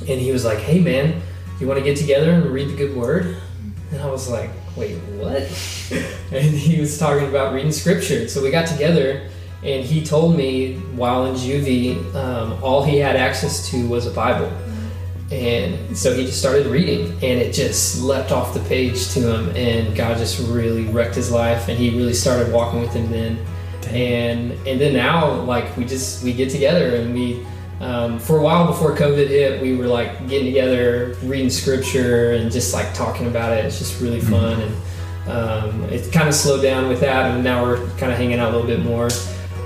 And 0.00 0.20
he 0.20 0.30
was 0.30 0.44
like, 0.44 0.58
hey 0.58 0.80
man, 0.80 1.22
you 1.58 1.66
want 1.66 1.78
to 1.78 1.84
get 1.84 1.96
together 1.96 2.32
and 2.32 2.44
read 2.46 2.68
the 2.68 2.76
good 2.76 2.94
word? 2.94 3.36
And 3.92 4.00
I 4.02 4.10
was 4.10 4.28
like, 4.28 4.50
wait, 4.76 4.96
what? 5.16 5.42
and 6.32 6.54
he 6.54 6.80
was 6.80 6.98
talking 6.98 7.28
about 7.28 7.54
reading 7.54 7.72
scripture. 7.72 8.28
So 8.28 8.42
we 8.42 8.50
got 8.50 8.66
together 8.66 9.28
and 9.62 9.84
he 9.84 10.04
told 10.04 10.36
me 10.36 10.76
while 10.96 11.26
in 11.26 11.34
juvie, 11.34 12.14
um, 12.14 12.62
all 12.62 12.82
he 12.82 12.98
had 12.98 13.16
access 13.16 13.70
to 13.70 13.88
was 13.88 14.06
a 14.06 14.10
Bible. 14.10 14.50
And 15.30 15.96
so 15.96 16.14
he 16.14 16.26
just 16.26 16.38
started 16.38 16.66
reading, 16.66 17.12
and 17.12 17.40
it 17.40 17.54
just 17.54 18.02
leapt 18.02 18.32
off 18.32 18.52
the 18.52 18.60
page 18.60 19.08
to 19.14 19.20
him, 19.20 19.56
and 19.56 19.96
God 19.96 20.18
just 20.18 20.38
really 20.50 20.84
wrecked 20.84 21.14
his 21.14 21.30
life, 21.30 21.68
and 21.68 21.78
he 21.78 21.88
really 21.90 22.12
started 22.12 22.52
walking 22.52 22.80
with 22.80 22.92
him 22.92 23.10
then. 23.10 23.38
And 23.88 24.52
and 24.66 24.78
then 24.78 24.92
now, 24.92 25.32
like 25.42 25.74
we 25.76 25.86
just 25.86 26.22
we 26.22 26.34
get 26.34 26.50
together, 26.50 26.96
and 26.96 27.14
we 27.14 27.46
um, 27.80 28.18
for 28.18 28.38
a 28.38 28.42
while 28.42 28.66
before 28.66 28.94
COVID 28.94 29.28
hit, 29.28 29.62
we 29.62 29.74
were 29.74 29.86
like 29.86 30.28
getting 30.28 30.46
together, 30.46 31.16
reading 31.22 31.50
scripture, 31.50 32.32
and 32.32 32.52
just 32.52 32.74
like 32.74 32.92
talking 32.92 33.26
about 33.26 33.52
it. 33.52 33.64
It's 33.64 33.78
just 33.78 34.00
really 34.02 34.20
fun, 34.20 34.60
and 34.60 34.74
um, 35.30 35.82
it 35.84 36.12
kind 36.12 36.28
of 36.28 36.34
slowed 36.34 36.62
down 36.62 36.88
with 36.88 37.00
that, 37.00 37.30
and 37.30 37.42
now 37.42 37.64
we're 37.64 37.78
kind 37.96 38.12
of 38.12 38.18
hanging 38.18 38.38
out 38.38 38.52
a 38.52 38.56
little 38.56 38.66
bit 38.66 38.84
more, 38.84 39.08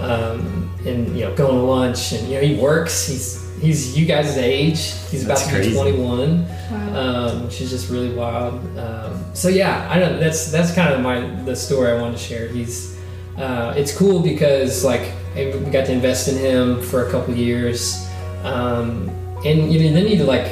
um, 0.01 0.71
and 0.87 1.17
you 1.17 1.25
know, 1.25 1.35
going 1.35 1.55
to 1.57 1.63
lunch, 1.63 2.13
and 2.13 2.29
you 2.29 2.35
know, 2.35 2.41
he 2.43 2.55
works. 2.61 3.07
He's 3.07 3.43
he's 3.61 3.99
you 3.99 4.07
guys' 4.07 4.37
age. 4.37 4.79
He's 5.11 5.25
about 5.25 5.39
That's 5.39 5.51
to 5.51 5.61
be 5.71 5.75
21, 5.75 6.47
Wow. 6.47 6.95
um, 7.31 7.45
which 7.45 7.61
is 7.61 7.71
just 7.71 7.91
really 7.91 8.13
wild. 8.15 8.55
Um, 8.79 9.25
so 9.35 9.49
yeah, 9.49 9.89
I 9.91 9.99
don't. 9.99 10.21
That's 10.21 10.51
that's 10.51 10.75
kind 10.75 10.93
of 10.95 11.01
my 11.01 11.21
the 11.45 11.57
story 11.57 11.91
I 11.93 12.01
wanted 12.01 12.19
to 12.19 12.23
share. 12.23 12.49
He's 12.49 12.99
uh, 13.39 13.75
it's 13.77 13.97
cool 13.97 14.21
because 14.21 14.85
like 14.85 15.13
we 15.35 15.51
got 15.71 15.87
to 15.87 15.93
invest 15.93 16.29
in 16.29 16.37
him 16.39 16.83
for 16.83 17.07
a 17.07 17.11
couple 17.11 17.35
years, 17.35 18.07
um, 18.45 19.09
and 19.45 19.73
you 19.73 19.85
know, 19.91 19.93
then 19.95 20.07
you 20.09 20.25
like 20.25 20.47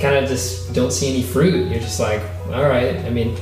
kind 0.00 0.16
of 0.16 0.28
just 0.28 0.72
don't 0.74 0.92
see 0.92 1.10
any 1.10 1.22
fruit. 1.22 1.70
You're 1.70 1.80
just 1.80 2.00
like, 2.00 2.22
all 2.52 2.64
right. 2.66 2.96
I 2.96 3.10
mean, 3.10 3.36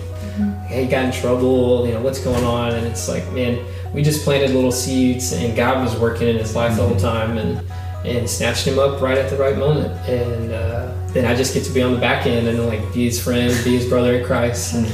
hey, 0.66 0.86
got 0.88 1.04
in 1.06 1.12
trouble. 1.12 1.86
You 1.86 1.94
know 1.94 2.02
what's 2.02 2.20
going 2.22 2.44
on, 2.44 2.74
and 2.74 2.86
it's 2.86 3.08
like, 3.08 3.30
man, 3.32 3.64
we 3.94 4.02
just 4.02 4.24
planted 4.24 4.50
little 4.50 4.72
seeds, 4.72 5.32
and 5.32 5.56
God 5.56 5.82
was 5.82 5.96
working 5.98 6.28
in 6.28 6.36
his 6.36 6.54
life 6.54 6.76
the 6.76 6.86
whole 6.86 6.96
time, 6.98 7.38
and 7.38 7.60
and 8.06 8.28
snatched 8.30 8.66
him 8.66 8.78
up 8.78 9.00
right 9.00 9.18
at 9.18 9.28
the 9.28 9.36
right 9.36 9.56
moment, 9.58 9.92
and 10.08 10.52
uh, 10.52 10.92
then 11.08 11.24
I 11.24 11.34
just 11.34 11.52
get 11.52 11.64
to 11.64 11.72
be 11.72 11.82
on 11.82 11.92
the 11.92 11.98
back 11.98 12.26
end 12.26 12.46
and 12.46 12.64
like 12.66 12.80
be 12.94 13.04
his 13.06 13.22
friend, 13.22 13.52
be 13.64 13.76
his 13.76 13.88
brother 13.88 14.14
in 14.16 14.24
Christ, 14.24 14.74
and 14.74 14.86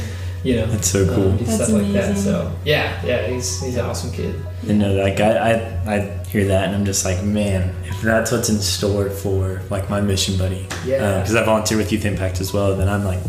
you 0.43 0.57
know, 0.57 0.67
That's 0.67 0.89
so 0.91 1.07
cool. 1.07 1.31
um, 1.33 1.37
That's 1.39 1.55
stuff 1.55 1.69
like 1.71 1.93
that. 1.93 2.17
So 2.19 2.51
yeah, 2.65 3.01
yeah, 3.05 3.27
he's 3.29 3.63
he's 3.63 3.77
an 3.77 3.85
awesome 3.87 4.11
kid. 4.13 4.35
You 4.63 4.75
know, 4.75 4.95
like 4.95 5.21
I, 5.21 5.53
I, 5.53 5.95
I 5.95 6.25
hear 6.29 6.45
that 6.47 6.65
and 6.67 6.75
I'm 6.75 6.85
just 6.85 7.05
like, 7.05 7.23
man, 7.23 7.75
if 7.85 8.01
that's 8.03 8.31
what's 8.33 8.49
in 8.51 8.59
store 8.59 9.09
for 9.11 9.63
like 9.71 9.89
my 9.91 10.01
mission 10.01 10.37
buddy, 10.39 10.67
Yeah. 10.85 11.21
because 11.21 11.35
I 11.35 11.45
volunteer 11.45 11.79
with 11.79 11.93
Youth 11.93 12.05
Impact 12.05 12.41
as 12.41 12.53
well, 12.53 12.75
then 12.77 12.89
I'm 12.89 13.05
like, 13.05 13.21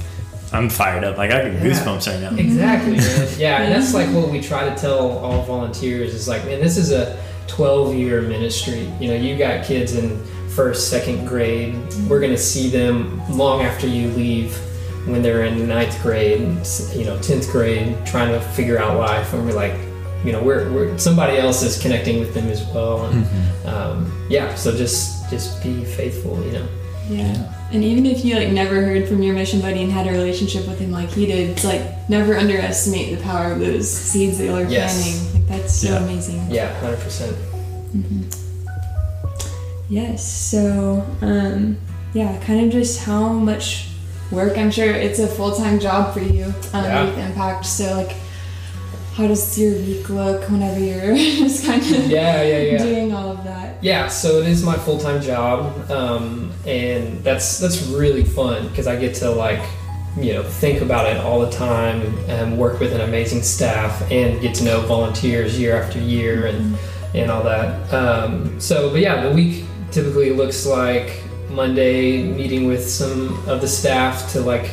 I'm 0.54 0.70
fired 0.70 1.04
up. 1.04 1.18
Like 1.18 1.32
I 1.32 1.50
get 1.50 1.54
Yeah. 1.54 1.60
goosebumps 1.72 2.08
right 2.08 2.22
now. 2.22 2.38
Exactly, 2.38 2.98
man. 2.98 3.28
Yeah, 3.38 3.62
and 3.64 3.74
that's 3.74 3.94
like 3.94 4.08
what 4.10 4.30
we 4.30 4.42
try 4.42 4.68
to 4.70 4.76
tell 4.76 5.18
all 5.20 5.44
volunteers 5.44 6.14
is 6.14 6.28
like, 6.28 6.46
man, 6.46 6.60
this 6.62 6.78
is 6.78 6.92
a 6.92 7.18
12 7.48 7.96
year 7.96 8.22
ministry. 8.22 8.90
You 9.00 9.10
know, 9.10 9.16
you 9.16 9.38
got 9.38 9.66
kids 9.66 9.96
in 9.96 10.24
first, 10.50 10.90
second 10.90 11.26
grade. 11.28 11.76
We're 12.08 12.20
going 12.20 12.32
to 12.32 12.38
see 12.38 12.70
them 12.70 13.22
long 13.30 13.62
after 13.62 13.88
you 13.88 14.10
leave 14.12 14.56
when 15.08 15.22
they're 15.22 15.44
in 15.46 15.68
ninth 15.68 16.02
grade, 16.02 16.40
you 16.42 17.06
know, 17.06 17.18
10th 17.20 17.52
grade, 17.52 17.96
trying 18.06 18.32
to 18.32 18.40
figure 18.40 18.80
out 18.80 18.98
life. 18.98 19.34
And 19.34 19.46
we're 19.46 19.54
like, 19.54 19.76
you 20.24 20.32
know, 20.32 20.42
we're, 20.42 20.72
we're 20.72 20.98
somebody 20.98 21.38
else 21.38 21.62
is 21.62 21.80
connecting 21.80 22.20
with 22.20 22.34
them 22.34 22.48
as 22.48 22.66
well. 22.74 23.06
And 23.06 23.68
um, 23.68 24.26
yeah, 24.30 24.56
so 24.56 24.76
just 24.76 25.30
just 25.30 25.62
be 25.62 25.84
faithful, 25.84 26.44
you 26.46 26.54
know. 26.54 26.68
Yeah. 27.10 27.54
And 27.72 27.84
even 27.84 28.06
if 28.06 28.24
you 28.24 28.36
like 28.36 28.50
never 28.50 28.76
heard 28.76 29.08
from 29.08 29.22
your 29.24 29.34
mission 29.34 29.60
buddy 29.60 29.82
and 29.84 29.92
had 29.92 30.08
a 30.08 30.12
relationship 30.12 30.68
with 30.68 30.80
him 30.80 30.92
like 30.92 31.10
he 31.10 31.26
did, 31.26 31.50
it's 31.50 31.64
like 31.66 31.82
never 32.10 32.38
underestimate 32.38 33.18
the 33.18 33.24
power 33.24 33.52
of 33.54 33.60
those 33.60 33.92
seeds 33.92 34.38
that 34.38 34.46
y'all 34.46 34.58
are 34.60 34.64
Yes. 34.70 35.02
planting. 35.02 35.34
Like 35.34 35.48
that's 35.62 35.74
so 35.74 35.90
Yeah. 35.90 36.04
amazing. 36.04 36.48
Yeah, 36.52 36.74
100%. 36.82 37.36
Yes. 39.90 40.24
So, 40.26 41.06
um, 41.22 41.78
yeah, 42.14 42.38
kind 42.44 42.66
of 42.66 42.72
just 42.72 43.02
how 43.02 43.30
much 43.30 43.88
work. 44.32 44.58
I'm 44.58 44.72
sure 44.72 44.90
it's 44.92 45.20
a 45.20 45.28
full 45.28 45.54
time 45.56 45.80
job 45.80 46.14
for 46.14 46.22
you 46.22 46.46
um, 46.74 46.84
Yeah. 46.84 47.06
with 47.06 47.18
Impact. 47.20 47.66
So, 47.66 47.94
like, 47.96 48.16
how 49.16 49.28
does 49.28 49.58
your 49.58 49.74
week 49.74 50.10
look 50.10 50.50
whenever 50.50 50.78
you're 50.78 51.16
just 51.16 51.66
kind 51.66 51.82
of 51.82 52.10
Yeah, 52.10 52.44
yeah, 52.44 52.58
yeah. 52.58 52.78
doing 52.78 53.14
all 53.14 53.32
of 53.32 53.44
that? 53.46 53.82
Yeah, 53.82 54.10
so 54.10 54.40
it 54.42 54.48
is 54.48 54.62
my 54.64 54.76
full 54.76 54.98
time 54.98 55.22
job, 55.22 55.90
um, 55.90 56.52
and 56.66 57.24
that's 57.24 57.58
that's 57.60 57.88
really 57.88 58.26
fun 58.26 58.68
because 58.68 58.88
I 58.88 58.98
get 58.98 59.16
to 59.16 59.30
like 59.30 59.64
you 60.18 60.34
know 60.34 60.44
think 60.44 60.82
about 60.82 61.08
it 61.08 61.18
all 61.18 61.40
the 61.40 61.52
time 61.52 62.02
and 62.28 62.58
work 62.58 62.80
with 62.82 62.94
an 62.94 63.02
amazing 63.02 63.42
staff 63.42 64.02
and 64.12 64.42
get 64.42 64.54
to 64.56 64.66
know 64.66 64.82
volunteers 64.82 65.58
year 65.58 65.82
after 65.82 66.00
year 66.00 66.48
and 66.48 66.78
and 67.14 67.32
all 67.32 67.44
that. 67.44 67.94
Um, 67.94 68.60
so, 68.60 68.90
but 68.90 69.00
yeah, 69.00 69.22
the 69.28 69.34
week 69.34 69.64
typically 69.92 70.32
looks 70.32 70.66
like 70.66 71.22
Monday 71.50 72.22
meeting 72.24 72.68
with 72.68 72.86
some 72.86 73.34
of 73.48 73.62
the 73.62 73.68
staff 73.68 74.30
to 74.34 74.42
like 74.42 74.70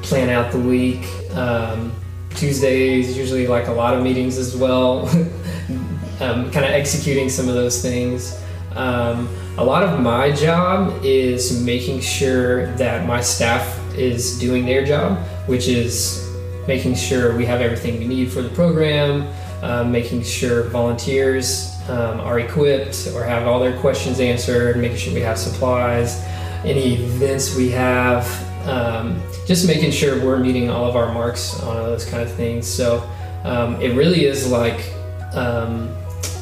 plan 0.00 0.30
out 0.30 0.50
the 0.50 0.60
week. 0.60 1.04
Um, 1.34 1.92
Tuesdays 2.36 3.16
usually 3.16 3.46
like 3.46 3.68
a 3.68 3.72
lot 3.72 3.94
of 3.94 4.02
meetings 4.02 4.38
as 4.38 4.56
well. 4.56 5.08
um, 6.20 6.50
kind 6.50 6.64
of 6.64 6.72
executing 6.72 7.28
some 7.28 7.48
of 7.48 7.54
those 7.54 7.82
things. 7.82 8.42
Um, 8.74 9.28
a 9.58 9.64
lot 9.64 9.82
of 9.82 10.00
my 10.00 10.30
job 10.30 11.02
is 11.02 11.62
making 11.62 12.00
sure 12.00 12.66
that 12.76 13.06
my 13.06 13.20
staff 13.20 13.80
is 13.94 14.38
doing 14.38 14.66
their 14.66 14.84
job, 14.84 15.18
which 15.46 15.66
is 15.66 16.30
making 16.68 16.94
sure 16.94 17.36
we 17.36 17.46
have 17.46 17.60
everything 17.60 17.98
we 17.98 18.06
need 18.06 18.30
for 18.30 18.42
the 18.42 18.50
program, 18.50 19.26
um, 19.62 19.90
making 19.90 20.22
sure 20.22 20.64
volunteers 20.64 21.74
um, 21.88 22.20
are 22.20 22.40
equipped 22.40 23.08
or 23.14 23.24
have 23.24 23.46
all 23.46 23.60
their 23.60 23.78
questions 23.80 24.20
answered, 24.20 24.76
making 24.76 24.98
sure 24.98 25.14
we 25.14 25.20
have 25.20 25.38
supplies, 25.38 26.22
any 26.64 26.94
events 26.94 27.56
we 27.56 27.70
have, 27.70 28.26
um, 28.66 29.22
just 29.46 29.66
making 29.66 29.92
sure 29.92 30.22
we're 30.24 30.38
meeting 30.38 30.68
all 30.70 30.84
of 30.86 30.96
our 30.96 31.12
marks 31.12 31.60
on 31.62 31.76
all 31.76 31.84
those 31.84 32.04
kind 32.04 32.22
of 32.22 32.30
things. 32.32 32.66
So 32.66 33.08
um, 33.44 33.80
it 33.80 33.94
really 33.94 34.24
is 34.24 34.50
like 34.50 34.92
um, 35.34 35.94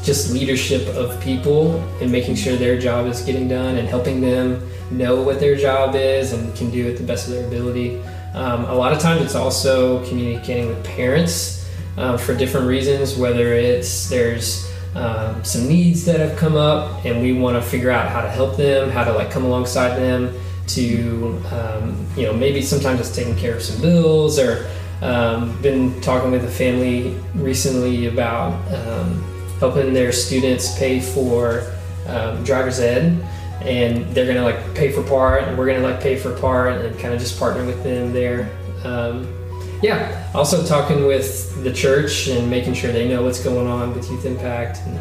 just 0.02 0.32
leadership 0.32 0.86
of 0.96 1.20
people 1.20 1.76
and 2.00 2.10
making 2.10 2.34
sure 2.34 2.56
their 2.56 2.78
job 2.78 3.06
is 3.06 3.20
getting 3.22 3.48
done 3.48 3.76
and 3.76 3.86
helping 3.86 4.20
them 4.20 4.68
know 4.90 5.22
what 5.22 5.40
their 5.40 5.56
job 5.56 5.94
is 5.94 6.32
and 6.32 6.54
can 6.56 6.70
do 6.70 6.88
it 6.88 6.96
the 6.96 7.04
best 7.04 7.28
of 7.28 7.34
their 7.34 7.46
ability. 7.46 8.00
Um, 8.34 8.64
a 8.64 8.74
lot 8.74 8.92
of 8.92 8.98
times 8.98 9.22
it's 9.22 9.34
also 9.34 10.04
communicating 10.08 10.68
with 10.68 10.82
parents 10.84 11.68
uh, 11.96 12.16
for 12.16 12.34
different 12.34 12.66
reasons, 12.66 13.16
whether 13.16 13.54
it's 13.54 14.08
there's 14.08 14.70
um, 14.94 15.42
some 15.44 15.68
needs 15.68 16.04
that 16.04 16.20
have 16.20 16.36
come 16.38 16.56
up 16.56 17.04
and 17.04 17.20
we 17.20 17.32
want 17.32 17.56
to 17.56 17.62
figure 17.62 17.90
out 17.90 18.08
how 18.08 18.20
to 18.20 18.30
help 18.30 18.56
them, 18.56 18.90
how 18.90 19.04
to 19.04 19.12
like 19.12 19.30
come 19.30 19.44
alongside 19.44 19.96
them 19.96 20.34
to 20.68 21.40
um, 21.52 22.06
you 22.16 22.24
know 22.24 22.32
maybe 22.32 22.62
sometimes 22.62 23.00
it's 23.00 23.14
taking 23.14 23.36
care 23.36 23.56
of 23.56 23.62
some 23.62 23.80
bills 23.80 24.38
or 24.38 24.66
um, 25.02 25.60
been 25.60 26.00
talking 26.00 26.30
with 26.30 26.44
a 26.44 26.50
family 26.50 27.16
recently 27.34 28.06
about 28.06 28.52
um, 28.72 29.22
helping 29.58 29.92
their 29.92 30.12
students 30.12 30.78
pay 30.78 31.00
for 31.00 31.72
um, 32.06 32.42
driver's 32.44 32.80
ed. 32.80 33.24
And 33.60 34.04
they're 34.14 34.26
gonna 34.26 34.44
like 34.44 34.74
pay 34.74 34.92
for 34.92 35.02
part 35.02 35.44
and 35.44 35.56
we're 35.56 35.66
gonna 35.66 35.86
like 35.86 36.00
pay 36.00 36.16
for 36.16 36.36
part 36.38 36.72
and 36.72 36.98
kind 36.98 37.14
of 37.14 37.20
just 37.20 37.38
partner 37.38 37.64
with 37.64 37.82
them 37.82 38.12
there. 38.12 38.50
Um, 38.84 39.32
yeah 39.82 40.30
also 40.34 40.66
talking 40.66 41.06
with 41.06 41.62
the 41.62 41.72
church 41.72 42.28
and 42.28 42.50
making 42.50 42.74
sure 42.74 42.90
they 42.90 43.08
know 43.08 43.22
what's 43.22 43.42
going 43.42 43.66
on 43.66 43.94
with 43.94 44.10
youth 44.10 44.24
impact 44.24 44.78
and 44.86 44.98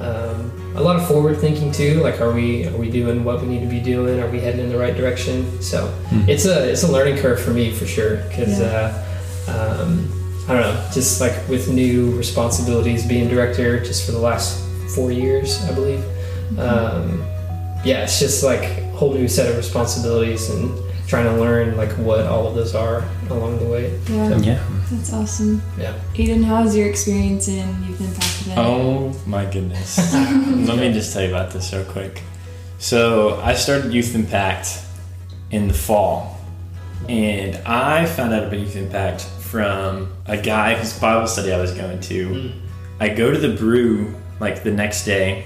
um, 0.00 0.50
a 0.76 0.82
lot 0.82 0.96
of 0.96 1.06
forward 1.06 1.38
thinking 1.38 1.70
too 1.70 2.00
like 2.02 2.20
are 2.20 2.32
we 2.32 2.66
are 2.66 2.76
we 2.76 2.90
doing 2.90 3.22
what 3.24 3.40
we 3.40 3.46
need 3.46 3.60
to 3.60 3.66
be 3.68 3.80
doing 3.80 4.20
are 4.20 4.28
we 4.28 4.40
heading 4.40 4.60
in 4.60 4.68
the 4.68 4.76
right 4.78 4.96
direction 4.96 5.60
so 5.62 5.86
Hmm. 6.10 6.28
it's 6.28 6.46
a 6.46 6.68
it's 6.70 6.82
a 6.82 6.90
learning 6.90 7.16
curve 7.18 7.40
for 7.40 7.50
me 7.52 7.70
for 7.72 7.86
sure 7.86 8.16
because 8.28 8.58
Yeah. 8.60 9.02
uh, 9.48 9.82
um, 9.82 10.08
i 10.48 10.52
don't 10.52 10.62
know 10.62 10.88
just 10.92 11.20
like 11.20 11.32
with 11.48 11.68
new 11.70 12.16
responsibilities 12.16 13.06
being 13.06 13.28
director 13.28 13.78
just 13.78 14.04
for 14.04 14.12
the 14.12 14.18
last 14.18 14.60
four 14.94 15.12
years 15.12 15.62
i 15.70 15.72
believe 15.72 16.02
um, 16.58 17.22
yeah 17.84 18.02
it's 18.04 18.18
just 18.18 18.42
like 18.42 18.62
a 18.62 18.82
whole 18.96 19.12
new 19.14 19.28
set 19.28 19.48
of 19.48 19.56
responsibilities 19.56 20.50
and 20.50 20.70
trying 21.06 21.24
to 21.26 21.40
learn 21.40 21.76
like 21.76 21.90
what 21.98 22.26
all 22.26 22.46
of 22.46 22.54
those 22.54 22.74
are 22.74 23.04
along 23.30 23.58
the 23.58 23.66
way 23.66 23.98
Yeah, 24.08 24.36
Yeah. 24.38 24.62
that's 24.90 25.12
awesome. 25.12 25.62
yeah 25.78 25.94
Aiden, 26.14 26.44
how 26.44 26.62
was 26.64 26.76
your 26.76 26.88
experience 26.88 27.48
in 27.48 27.66
Youth 27.84 28.00
Impact 28.00 28.38
today? 28.42 28.54
Oh 28.56 29.14
my 29.26 29.44
goodness. 29.44 29.98
Let 30.14 30.78
me 30.78 30.92
just 30.92 31.12
tell 31.12 31.22
you 31.22 31.28
about 31.28 31.50
this 31.50 31.72
real 31.72 31.84
quick. 31.84 32.22
So 32.78 33.40
I 33.40 33.54
started 33.54 33.92
Youth 33.92 34.14
Impact 34.14 34.80
in 35.50 35.68
the 35.68 35.74
fall, 35.74 36.38
and 37.08 37.56
I 37.66 38.06
found 38.06 38.32
out 38.34 38.44
about 38.44 38.58
Youth 38.58 38.76
Impact 38.76 39.22
from 39.22 40.12
a 40.26 40.36
guy 40.36 40.74
whose 40.74 40.98
Bible 40.98 41.26
study 41.26 41.52
I 41.52 41.60
was 41.60 41.72
going 41.72 42.00
to. 42.00 42.28
Mm. 42.28 42.52
I 43.00 43.08
go 43.10 43.30
to 43.30 43.38
the 43.38 43.54
brew 43.56 44.14
like 44.40 44.62
the 44.64 44.70
next 44.70 45.04
day, 45.04 45.44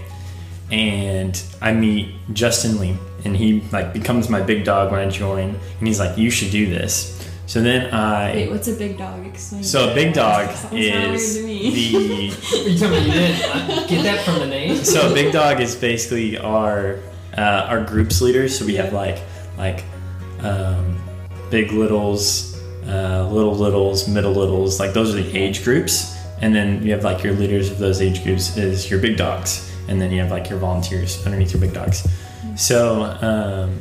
and 0.70 1.42
I 1.60 1.72
meet 1.72 2.14
Justin 2.32 2.78
Lee, 2.78 2.96
and 3.24 3.36
he 3.36 3.62
like 3.72 3.92
becomes 3.92 4.28
my 4.28 4.40
big 4.40 4.64
dog 4.64 4.92
when 4.92 5.00
I 5.00 5.10
join, 5.10 5.56
and 5.78 5.88
he's 5.88 5.98
like, 5.98 6.18
"You 6.18 6.30
should 6.30 6.50
do 6.50 6.66
this." 6.66 7.14
So 7.46 7.62
then 7.62 7.92
I. 7.94 8.34
Wait, 8.34 8.50
what's 8.50 8.68
a 8.68 8.74
big 8.74 8.98
dog? 8.98 9.26
Explain. 9.26 9.62
so 9.64 9.90
a 9.90 9.94
big 9.94 10.12
dog 10.12 10.50
is 10.72 10.72
weird 10.72 11.18
to 11.18 11.46
me. 11.46 11.70
the 11.70 12.66
Are 12.66 12.68
you 12.68 12.78
telling 12.78 13.00
me 13.00 13.06
you 13.06 13.12
didn't 13.12 13.50
uh, 13.50 13.86
get 13.86 14.02
that 14.02 14.24
from 14.24 14.40
the 14.40 14.46
name 14.46 14.76
so 14.84 15.10
a 15.10 15.14
big 15.14 15.32
dog 15.32 15.60
is 15.60 15.74
basically 15.74 16.36
our 16.38 16.98
uh, 17.36 17.66
our 17.68 17.82
groups 17.84 18.20
leaders. 18.20 18.58
So 18.58 18.66
we 18.66 18.74
have 18.74 18.92
like 18.92 19.22
like 19.56 19.84
um, 20.40 21.00
big 21.50 21.72
littles, 21.72 22.60
uh, 22.86 23.26
little 23.30 23.54
littles, 23.54 24.08
middle 24.08 24.32
littles. 24.32 24.78
Like 24.78 24.92
those 24.92 25.14
are 25.14 25.22
the 25.22 25.38
age 25.38 25.64
groups, 25.64 26.16
and 26.40 26.54
then 26.54 26.82
you 26.82 26.92
have 26.92 27.04
like 27.04 27.22
your 27.22 27.34
leaders 27.34 27.70
of 27.70 27.78
those 27.78 28.02
age 28.02 28.22
groups 28.24 28.56
is 28.56 28.90
your 28.90 29.00
big 29.00 29.16
dogs, 29.16 29.67
and 29.88 30.00
then 30.00 30.10
you 30.12 30.20
have 30.20 30.30
like 30.30 30.48
your 30.48 30.58
volunteers 30.58 31.24
underneath 31.26 31.52
your 31.52 31.60
big 31.60 31.72
dogs. 31.72 32.06
So 32.56 33.02
um, 33.20 33.80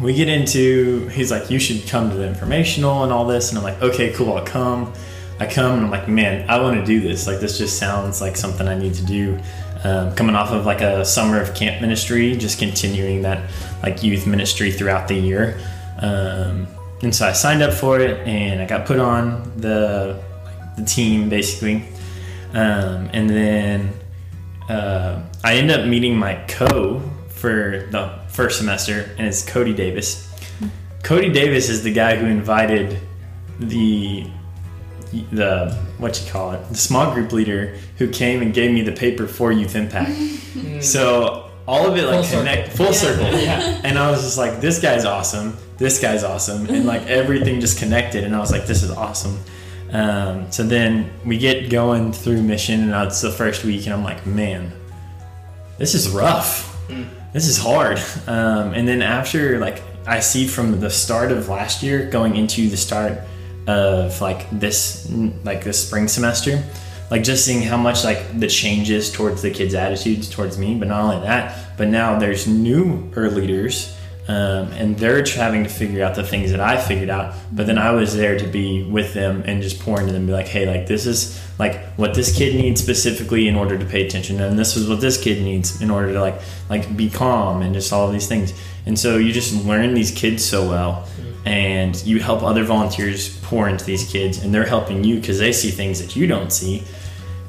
we 0.00 0.14
get 0.14 0.28
into 0.28 1.08
he's 1.08 1.30
like 1.30 1.50
you 1.50 1.58
should 1.58 1.88
come 1.88 2.10
to 2.10 2.16
the 2.16 2.26
informational 2.26 3.04
and 3.04 3.12
all 3.12 3.26
this, 3.26 3.50
and 3.50 3.58
I'm 3.58 3.64
like 3.64 3.80
okay 3.82 4.12
cool 4.12 4.34
I'll 4.34 4.44
come. 4.46 4.92
I 5.38 5.46
come 5.46 5.74
and 5.74 5.84
I'm 5.84 5.90
like, 5.90 6.08
man, 6.08 6.48
I 6.48 6.60
want 6.60 6.80
to 6.80 6.84
do 6.84 7.00
this. 7.00 7.26
Like, 7.26 7.40
this 7.40 7.58
just 7.58 7.78
sounds 7.78 8.20
like 8.20 8.36
something 8.36 8.66
I 8.66 8.76
need 8.76 8.94
to 8.94 9.04
do. 9.04 9.38
Um, 9.84 10.14
coming 10.14 10.34
off 10.34 10.50
of 10.50 10.64
like 10.64 10.80
a 10.80 11.04
summer 11.04 11.40
of 11.40 11.54
camp 11.54 11.80
ministry, 11.82 12.34
just 12.36 12.58
continuing 12.58 13.22
that 13.22 13.50
like 13.82 14.02
youth 14.02 14.26
ministry 14.26 14.72
throughout 14.72 15.06
the 15.06 15.14
year. 15.14 15.60
Um, 15.98 16.66
and 17.02 17.14
so 17.14 17.26
I 17.26 17.32
signed 17.32 17.62
up 17.62 17.74
for 17.74 18.00
it 18.00 18.26
and 18.26 18.62
I 18.62 18.66
got 18.66 18.86
put 18.86 18.98
on 18.98 19.52
the 19.58 20.20
the 20.76 20.84
team 20.84 21.28
basically. 21.28 21.84
Um, 22.54 23.10
and 23.12 23.28
then 23.28 23.92
uh, 24.68 25.22
I 25.44 25.54
ended 25.54 25.80
up 25.80 25.86
meeting 25.86 26.16
my 26.16 26.34
co 26.48 27.00
for 27.28 27.86
the 27.90 28.18
first 28.28 28.58
semester, 28.58 29.10
and 29.18 29.26
it's 29.26 29.44
Cody 29.44 29.74
Davis. 29.74 30.24
Cody 31.02 31.30
Davis 31.32 31.68
is 31.68 31.82
the 31.82 31.92
guy 31.92 32.16
who 32.16 32.26
invited 32.26 32.98
the 33.60 34.26
the 35.32 35.72
what 35.98 36.20
you 36.20 36.30
call 36.30 36.52
it 36.52 36.68
the 36.68 36.74
small 36.74 37.14
group 37.14 37.32
leader 37.32 37.76
who 37.96 38.08
came 38.10 38.42
and 38.42 38.52
gave 38.52 38.72
me 38.72 38.82
the 38.82 38.92
paper 38.92 39.26
for 39.26 39.52
youth 39.52 39.76
impact. 39.76 40.10
So 40.82 41.50
all 41.66 41.86
of 41.86 41.96
it 41.96 42.02
like 42.06 42.14
Full 42.16 42.24
circle. 42.24 42.38
connect 42.40 42.72
full 42.76 42.92
circle. 42.92 43.24
Yeah. 43.40 43.80
and 43.84 43.98
i 43.98 44.10
was 44.10 44.22
just 44.22 44.36
like 44.38 44.60
this 44.60 44.80
guy's 44.80 45.04
awesome. 45.04 45.56
This 45.78 46.00
guy's 46.00 46.24
awesome. 46.24 46.66
And 46.68 46.86
like 46.86 47.02
everything 47.06 47.60
just 47.60 47.78
connected 47.78 48.24
and 48.24 48.34
i 48.34 48.38
was 48.40 48.50
like 48.50 48.66
this 48.66 48.82
is 48.82 48.90
awesome 48.90 49.38
um, 49.96 50.50
so 50.50 50.62
then 50.62 51.10
we 51.24 51.38
get 51.38 51.70
going 51.70 52.12
through 52.12 52.42
mission 52.42 52.92
and 52.92 53.06
it's 53.06 53.20
the 53.20 53.32
first 53.32 53.64
week 53.64 53.84
and 53.86 53.94
i'm 53.94 54.04
like 54.04 54.26
man 54.26 54.72
this 55.78 55.94
is 55.94 56.08
rough. 56.08 56.74
This 57.32 57.46
is 57.46 57.58
hard. 57.58 57.98
Um, 58.26 58.72
and 58.72 58.88
then 58.88 59.02
after 59.02 59.58
like 59.58 59.82
i 60.06 60.20
see 60.20 60.46
from 60.46 60.80
the 60.80 60.88
start 60.88 61.32
of 61.32 61.48
last 61.48 61.82
year 61.82 62.08
going 62.08 62.36
into 62.36 62.68
the 62.68 62.76
start 62.76 63.18
of 63.66 64.20
like 64.20 64.48
this 64.50 65.10
like 65.42 65.64
this 65.64 65.84
spring 65.84 66.06
semester 66.06 66.62
like 67.10 67.24
just 67.24 67.44
seeing 67.44 67.60
how 67.60 67.76
much 67.76 68.04
like 68.04 68.38
the 68.38 68.46
changes 68.46 69.10
towards 69.10 69.42
the 69.42 69.50
kids 69.50 69.74
attitudes 69.74 70.30
towards 70.30 70.56
me 70.56 70.78
but 70.78 70.86
not 70.86 71.00
only 71.02 71.26
that 71.26 71.76
but 71.76 71.88
now 71.88 72.16
there's 72.16 72.46
newer 72.46 73.28
leaders 73.28 73.95
um, 74.28 74.72
and 74.72 74.98
they're 74.98 75.24
having 75.24 75.62
to 75.62 75.70
figure 75.70 76.04
out 76.04 76.14
the 76.14 76.24
things 76.24 76.50
that 76.50 76.60
i 76.60 76.80
figured 76.80 77.10
out 77.10 77.34
but 77.52 77.66
then 77.66 77.78
i 77.78 77.90
was 77.90 78.16
there 78.16 78.38
to 78.38 78.46
be 78.46 78.82
with 78.84 79.14
them 79.14 79.42
and 79.46 79.62
just 79.62 79.80
pour 79.80 80.00
into 80.00 80.12
them 80.12 80.26
be 80.26 80.32
like 80.32 80.48
hey 80.48 80.66
like 80.66 80.86
this 80.86 81.06
is 81.06 81.40
like 81.58 81.80
what 81.94 82.14
this 82.14 82.36
kid 82.36 82.54
needs 82.54 82.82
specifically 82.82 83.48
in 83.48 83.56
order 83.56 83.78
to 83.78 83.84
pay 83.84 84.06
attention 84.06 84.40
and 84.40 84.58
this 84.58 84.76
is 84.76 84.88
what 84.88 85.00
this 85.00 85.22
kid 85.22 85.42
needs 85.42 85.80
in 85.80 85.90
order 85.90 86.12
to 86.12 86.20
like 86.20 86.40
like 86.68 86.96
be 86.96 87.08
calm 87.08 87.62
and 87.62 87.74
just 87.74 87.92
all 87.92 88.10
these 88.10 88.26
things. 88.26 88.52
And 88.86 88.98
so 88.98 89.16
you 89.16 89.32
just 89.32 89.64
learn 89.64 89.94
these 89.94 90.10
kids 90.10 90.44
so 90.44 90.68
well 90.68 91.08
and 91.44 91.96
you 92.04 92.20
help 92.20 92.42
other 92.42 92.64
volunteers 92.64 93.38
pour 93.40 93.68
into 93.68 93.84
these 93.84 94.10
kids 94.10 94.42
and 94.42 94.52
they're 94.52 94.66
helping 94.66 95.04
you 95.04 95.20
because 95.20 95.38
they 95.38 95.52
see 95.52 95.70
things 95.70 96.00
that 96.00 96.16
you 96.16 96.26
don't 96.26 96.52
see 96.52 96.82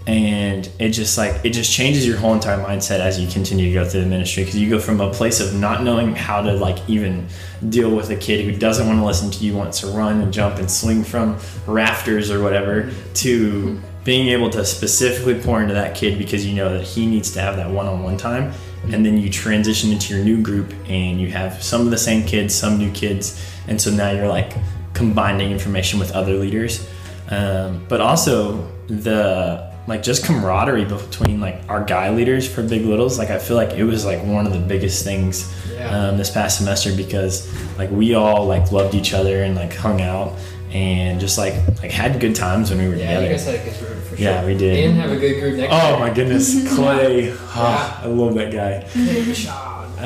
and 0.07 0.69
it 0.79 0.89
just 0.89 1.17
like 1.17 1.43
it 1.43 1.51
just 1.51 1.71
changes 1.71 2.07
your 2.07 2.17
whole 2.17 2.33
entire 2.33 2.57
mindset 2.57 2.99
as 2.99 3.19
you 3.19 3.27
continue 3.29 3.67
to 3.67 3.73
go 3.73 3.87
through 3.87 4.01
the 4.01 4.07
ministry 4.07 4.43
because 4.43 4.57
you 4.57 4.69
go 4.69 4.79
from 4.79 5.01
a 5.01 5.13
place 5.13 5.39
of 5.39 5.53
not 5.53 5.83
knowing 5.83 6.15
how 6.15 6.41
to 6.41 6.53
like 6.53 6.77
even 6.89 7.27
deal 7.69 7.93
with 7.93 8.09
a 8.09 8.15
kid 8.15 8.45
who 8.45 8.57
doesn't 8.57 8.87
want 8.87 8.97
to 8.97 9.05
listen 9.05 9.29
to 9.29 9.43
you 9.43 9.55
wants 9.55 9.81
to 9.81 9.87
run 9.87 10.21
and 10.21 10.33
jump 10.33 10.57
and 10.57 10.71
swing 10.71 11.03
from 11.03 11.37
rafters 11.65 12.31
or 12.31 12.41
whatever 12.41 12.89
to 13.13 13.79
being 14.05 14.29
able 14.29 14.49
to 14.49 14.65
specifically 14.65 15.37
pour 15.41 15.61
into 15.61 15.73
that 15.73 15.93
kid 15.93 16.17
because 16.17 16.45
you 16.45 16.55
know 16.55 16.77
that 16.77 16.83
he 16.83 17.05
needs 17.05 17.31
to 17.31 17.41
have 17.41 17.57
that 17.57 17.69
one-on-one 17.69 18.15
time 18.15 18.53
and 18.85 19.05
then 19.05 19.17
you 19.17 19.29
transition 19.29 19.91
into 19.91 20.15
your 20.15 20.23
new 20.23 20.41
group 20.41 20.73
and 20.87 21.19
you 21.19 21.27
have 21.27 21.61
some 21.61 21.81
of 21.81 21.91
the 21.91 21.97
same 21.97 22.25
kids 22.25 22.55
some 22.55 22.77
new 22.77 22.91
kids 22.91 23.43
and 23.67 23.81
so 23.81 23.91
now 23.91 24.11
you're 24.11 24.29
like 24.29 24.53
combining 24.97 25.51
information 25.51 25.99
with 25.99 26.11
other 26.13 26.33
leaders. 26.33 26.89
Um, 27.29 27.85
but 27.87 28.01
also 28.01 28.67
the 28.87 29.66
like 29.87 30.03
just 30.03 30.25
camaraderie 30.25 30.85
between 30.85 31.39
like 31.39 31.61
our 31.69 31.83
guy 31.83 32.09
leaders 32.09 32.47
for 32.51 32.61
big 32.61 32.83
littles 32.85 33.17
like 33.17 33.29
i 33.29 33.39
feel 33.39 33.55
like 33.55 33.71
it 33.71 33.83
was 33.85 34.05
like 34.05 34.21
one 34.25 34.45
of 34.45 34.53
the 34.53 34.59
biggest 34.59 35.03
things 35.03 35.51
Yeah. 35.73 36.09
um, 36.09 36.17
this 36.17 36.29
past 36.29 36.57
semester 36.57 36.93
because 36.95 37.47
like 37.77 37.89
we 37.91 38.13
all 38.13 38.45
like 38.45 38.71
loved 38.71 38.95
each 38.95 39.13
other 39.13 39.43
and 39.43 39.55
like 39.55 39.73
hung 39.73 40.01
out 40.01 40.33
and 40.71 41.19
just 41.21 41.37
like 41.37 41.53
like 41.81 41.91
had 41.91 42.19
good 42.19 42.35
times 42.35 42.69
when 42.69 42.79
we 42.79 42.87
were 42.89 42.95
Yeah, 42.95 43.19
you 43.21 43.27
together 43.27 43.29
guys 43.29 43.45
had 43.45 43.55
a 43.55 43.63
good 43.63 43.79
group 43.87 44.03
for 44.03 44.15
sure. 44.17 44.25
Yeah, 44.25 44.45
we 44.45 44.57
did. 44.57 44.85
And 44.89 44.99
have 44.99 45.11
a 45.11 45.17
good 45.17 45.39
group 45.39 45.55
next 45.55 45.73
oh 45.73 45.89
year. 45.89 45.99
my 45.99 46.13
goodness 46.13 46.75
clay 46.75 47.33
Ah, 47.55 48.03
i 48.03 48.07
love 48.07 48.33
that 48.35 48.51
guy 48.51 48.83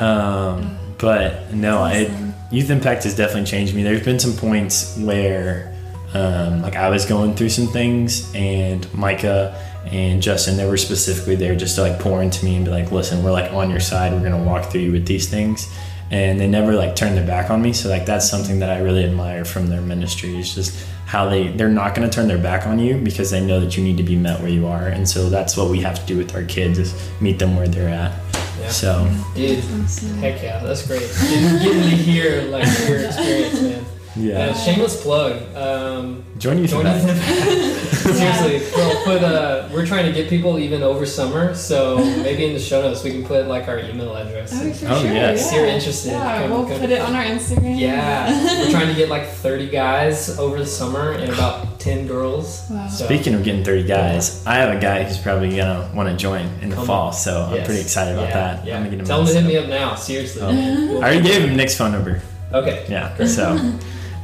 um, 0.00 0.78
but 0.98 1.52
no, 1.52 1.84
it, 1.86 2.10
youth 2.50 2.70
impact 2.70 3.04
has 3.04 3.16
definitely 3.16 3.44
changed 3.44 3.74
me. 3.74 3.82
There's 3.82 4.04
been 4.04 4.18
some 4.18 4.32
points 4.34 4.96
where, 4.98 5.74
um, 6.14 6.62
like, 6.62 6.76
I 6.76 6.88
was 6.90 7.04
going 7.04 7.34
through 7.34 7.50
some 7.50 7.66
things, 7.66 8.32
and 8.34 8.86
Micah 8.94 9.54
and 9.86 10.22
Justin, 10.22 10.56
they 10.56 10.66
were 10.66 10.76
specifically 10.76 11.34
there 11.36 11.54
just 11.54 11.74
to 11.76 11.82
like 11.82 11.98
pour 11.98 12.22
into 12.22 12.44
me 12.44 12.56
and 12.56 12.64
be 12.64 12.70
like, 12.70 12.90
"Listen, 12.92 13.22
we're 13.22 13.32
like 13.32 13.52
on 13.52 13.68
your 13.70 13.80
side. 13.80 14.12
We're 14.12 14.22
gonna 14.22 14.42
walk 14.42 14.70
through 14.70 14.82
you 14.82 14.92
with 14.92 15.06
these 15.06 15.28
things." 15.28 15.68
And 16.10 16.38
they 16.38 16.46
never 16.46 16.74
like 16.74 16.94
turned 16.94 17.16
their 17.16 17.26
back 17.26 17.50
on 17.50 17.62
me. 17.62 17.72
So 17.72 17.88
like 17.88 18.04
that's 18.06 18.28
something 18.28 18.58
that 18.60 18.68
I 18.70 18.80
really 18.80 19.04
admire 19.04 19.44
from 19.44 19.68
their 19.68 19.80
ministry. 19.80 20.38
Is 20.38 20.54
just 20.54 20.86
how 21.06 21.28
they 21.28 21.48
they're 21.48 21.68
not 21.70 21.94
gonna 21.94 22.10
turn 22.10 22.28
their 22.28 22.38
back 22.38 22.66
on 22.66 22.78
you 22.78 22.96
because 22.98 23.30
they 23.30 23.40
know 23.44 23.60
that 23.60 23.76
you 23.76 23.82
need 23.82 23.96
to 23.96 24.02
be 24.02 24.16
met 24.16 24.40
where 24.40 24.50
you 24.50 24.66
are. 24.66 24.88
And 24.88 25.08
so 25.08 25.28
that's 25.30 25.56
what 25.56 25.70
we 25.70 25.80
have 25.80 25.98
to 26.00 26.06
do 26.06 26.16
with 26.18 26.34
our 26.34 26.42
kids 26.44 26.78
is 26.78 26.94
meet 27.20 27.38
them 27.38 27.56
where 27.56 27.66
they're 27.68 27.88
at. 27.88 28.12
Yeah. 28.60 28.68
So 28.68 29.10
Dude, 29.34 29.58
Awesome. 29.82 30.18
heck 30.18 30.42
yeah, 30.42 30.62
that's 30.62 30.86
great. 30.86 31.00
Getting, 31.00 31.58
getting 31.58 31.82
to 31.82 31.88
hear 31.96 32.42
like 32.42 32.64
your 32.88 32.98
experience, 33.06 33.60
man. 33.62 33.84
Yeah. 34.14 34.46
Uh, 34.50 34.54
shameless 34.54 35.02
plug. 35.02 35.40
Um, 35.56 36.24
Join 36.38 36.58
you 36.58 36.66
join 36.66 36.82
for 36.84 36.88
us. 36.90 37.82
Seriously, 38.02 38.60
we'll 38.76 39.04
put. 39.04 39.22
Uh, 39.22 39.68
we're 39.72 39.86
trying 39.86 40.04
to 40.06 40.12
get 40.12 40.28
people 40.28 40.58
even 40.58 40.82
over 40.82 41.06
summer, 41.06 41.54
so 41.54 41.96
maybe 42.22 42.44
in 42.46 42.52
the 42.52 42.58
show 42.58 42.82
notes 42.82 43.04
we 43.04 43.10
can 43.12 43.24
put 43.24 43.46
like 43.46 43.68
our 43.68 43.78
email 43.78 44.14
address. 44.16 44.52
Oh, 44.54 44.72
for 44.72 44.86
Oh, 44.92 45.00
sure. 45.02 45.12
yes. 45.12 45.48
If 45.48 45.54
you're 45.54 45.66
interested, 45.66 46.10
Yeah, 46.10 46.42
come- 46.42 46.50
we'll 46.50 46.66
come- 46.66 46.80
put 46.80 46.90
it 46.90 47.00
on 47.00 47.14
our 47.14 47.22
Instagram. 47.24 47.78
Yeah, 47.78 48.60
we're 48.64 48.70
trying 48.70 48.88
to 48.88 48.94
get 48.94 49.08
like 49.08 49.28
30 49.28 49.68
guys 49.70 50.36
over 50.38 50.58
the 50.58 50.66
summer 50.66 51.12
and 51.12 51.32
about 51.32 51.78
10 51.80 52.06
girls. 52.06 52.66
Wow. 52.70 52.88
So, 52.88 53.04
Speaking 53.06 53.34
of 53.34 53.44
getting 53.44 53.64
30 53.64 53.84
guys, 53.84 54.44
I 54.46 54.54
have 54.56 54.76
a 54.76 54.80
guy 54.80 55.04
who's 55.04 55.18
probably 55.18 55.54
gonna 55.56 55.90
want 55.94 56.08
to 56.08 56.16
join 56.16 56.46
in 56.60 56.70
the 56.70 56.76
Come 56.76 56.86
fall, 56.86 57.12
so 57.12 57.44
I'm 57.44 57.64
pretty 57.64 57.80
excited 57.80 58.14
about 58.14 58.28
Yeah, 58.28 58.34
that. 58.56 58.66
Yeah. 58.66 58.76
I'm 58.76 58.82
gonna 58.82 58.90
get 58.90 59.00
him 59.00 59.06
Tell 59.06 59.20
on, 59.20 59.26
them 59.26 59.34
to 59.36 59.40
hit 59.42 59.48
me 59.48 59.56
up 59.58 59.68
now. 59.68 59.94
Seriously. 59.94 60.42
Oh. 60.42 60.96
I 61.00 61.02
already 61.02 61.22
gave 61.22 61.42
him 61.44 61.56
Nick's 61.56 61.76
phone 61.76 61.92
number. 61.92 62.20
Okay. 62.52 62.84
Yeah. 62.88 63.14
So, 63.26 63.56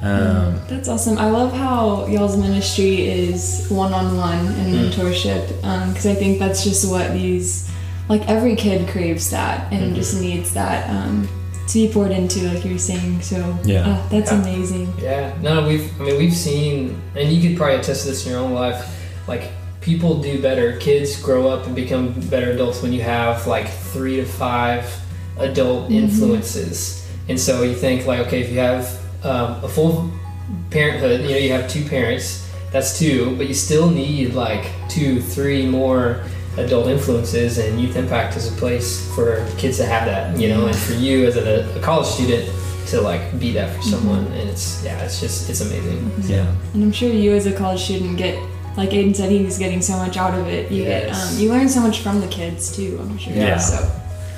um, 0.02 0.60
That's 0.68 0.88
awesome. 0.88 1.18
I 1.18 1.28
love 1.30 1.52
how 1.52 2.06
y'all's 2.06 2.36
ministry 2.36 3.06
is 3.08 3.66
one 3.68 3.92
on 3.92 4.16
one 4.16 4.46
and 4.46 4.74
mentorship 4.74 5.48
because 5.88 6.06
I 6.06 6.14
think 6.14 6.38
that's 6.38 6.62
just 6.64 6.90
what 6.90 7.12
these, 7.12 7.68
like 8.08 8.28
every 8.28 8.54
kid 8.56 8.88
craves 8.88 9.30
that 9.30 9.72
and 9.72 9.92
Mhm. 9.92 9.96
just 9.96 10.20
needs 10.20 10.54
that 10.54 10.88
um, 10.90 11.28
to 11.68 11.74
be 11.86 11.92
poured 11.92 12.12
into, 12.12 12.40
like 12.52 12.64
you 12.64 12.72
were 12.72 12.78
saying. 12.78 13.20
So, 13.22 13.36
Yeah. 13.64 13.88
uh, 13.88 14.08
that's 14.08 14.30
Yeah. 14.32 14.40
amazing. 14.42 14.92
Yeah. 15.02 15.32
No, 15.42 15.66
we've. 15.66 15.90
I 16.00 16.04
mean, 16.04 16.18
we've 16.18 16.34
seen, 16.36 16.96
and 17.16 17.30
you 17.32 17.46
could 17.48 17.58
probably 17.58 17.76
attest 17.76 18.02
to 18.02 18.08
this 18.10 18.24
in 18.24 18.32
your 18.32 18.40
own 18.40 18.54
life. 18.54 18.86
Like, 19.26 19.50
people 19.80 20.14
do 20.22 20.40
better. 20.40 20.76
Kids 20.78 21.16
grow 21.16 21.48
up 21.48 21.66
and 21.66 21.74
become 21.74 22.14
better 22.30 22.52
adults 22.52 22.82
when 22.82 22.92
you 22.92 23.02
have 23.02 23.46
like 23.46 23.68
three 23.92 24.16
to 24.16 24.24
five 24.24 24.84
adult 25.38 25.88
Mhm. 25.90 25.94
influences. 26.04 27.02
And 27.28 27.38
so 27.38 27.62
you 27.62 27.74
think 27.74 28.06
like, 28.06 28.20
okay, 28.20 28.40
if 28.40 28.50
you 28.50 28.58
have 28.60 28.88
um, 29.24 29.62
a 29.64 29.68
full 29.68 30.10
parenthood, 30.70 31.22
you 31.22 31.28
know, 31.30 31.36
you 31.36 31.52
have 31.52 31.68
two 31.70 31.84
parents. 31.88 32.46
That's 32.70 32.98
two, 32.98 33.34
but 33.36 33.48
you 33.48 33.54
still 33.54 33.88
need 33.90 34.34
like 34.34 34.70
two, 34.88 35.22
three 35.22 35.66
more 35.66 36.22
adult 36.58 36.88
influences, 36.88 37.58
and 37.58 37.80
Youth 37.80 37.96
Impact 37.96 38.36
is 38.36 38.52
a 38.52 38.56
place 38.56 39.12
for 39.14 39.48
kids 39.56 39.78
to 39.78 39.86
have 39.86 40.04
that, 40.04 40.38
you 40.38 40.48
know, 40.48 40.66
and 40.66 40.76
for 40.76 40.92
you 40.92 41.26
as 41.26 41.36
a, 41.36 41.78
a 41.78 41.80
college 41.80 42.06
student 42.06 42.50
to 42.88 43.00
like 43.00 43.38
be 43.38 43.52
that 43.52 43.74
for 43.74 43.82
someone, 43.82 44.26
and 44.32 44.48
it's 44.50 44.82
yeah, 44.84 45.02
it's 45.02 45.20
just 45.20 45.48
it's 45.48 45.60
amazing. 45.62 46.10
yeah. 46.24 46.54
And 46.74 46.82
I'm 46.82 46.92
sure 46.92 47.10
you, 47.10 47.32
as 47.34 47.46
a 47.46 47.52
college 47.56 47.80
student, 47.80 48.18
get 48.18 48.38
like 48.76 48.90
Aiden 48.90 49.14
said, 49.16 49.30
he's 49.30 49.58
getting 49.58 49.80
so 49.82 49.96
much 49.96 50.16
out 50.16 50.38
of 50.38 50.46
it. 50.46 50.70
You 50.70 50.84
get, 50.84 51.10
um, 51.12 51.36
you 51.38 51.50
learn 51.50 51.68
so 51.68 51.80
much 51.80 52.00
from 52.00 52.20
the 52.20 52.28
kids 52.28 52.74
too. 52.76 52.98
I'm 53.00 53.16
sure. 53.18 53.32
Yeah. 53.32 53.56
So, 53.58 53.90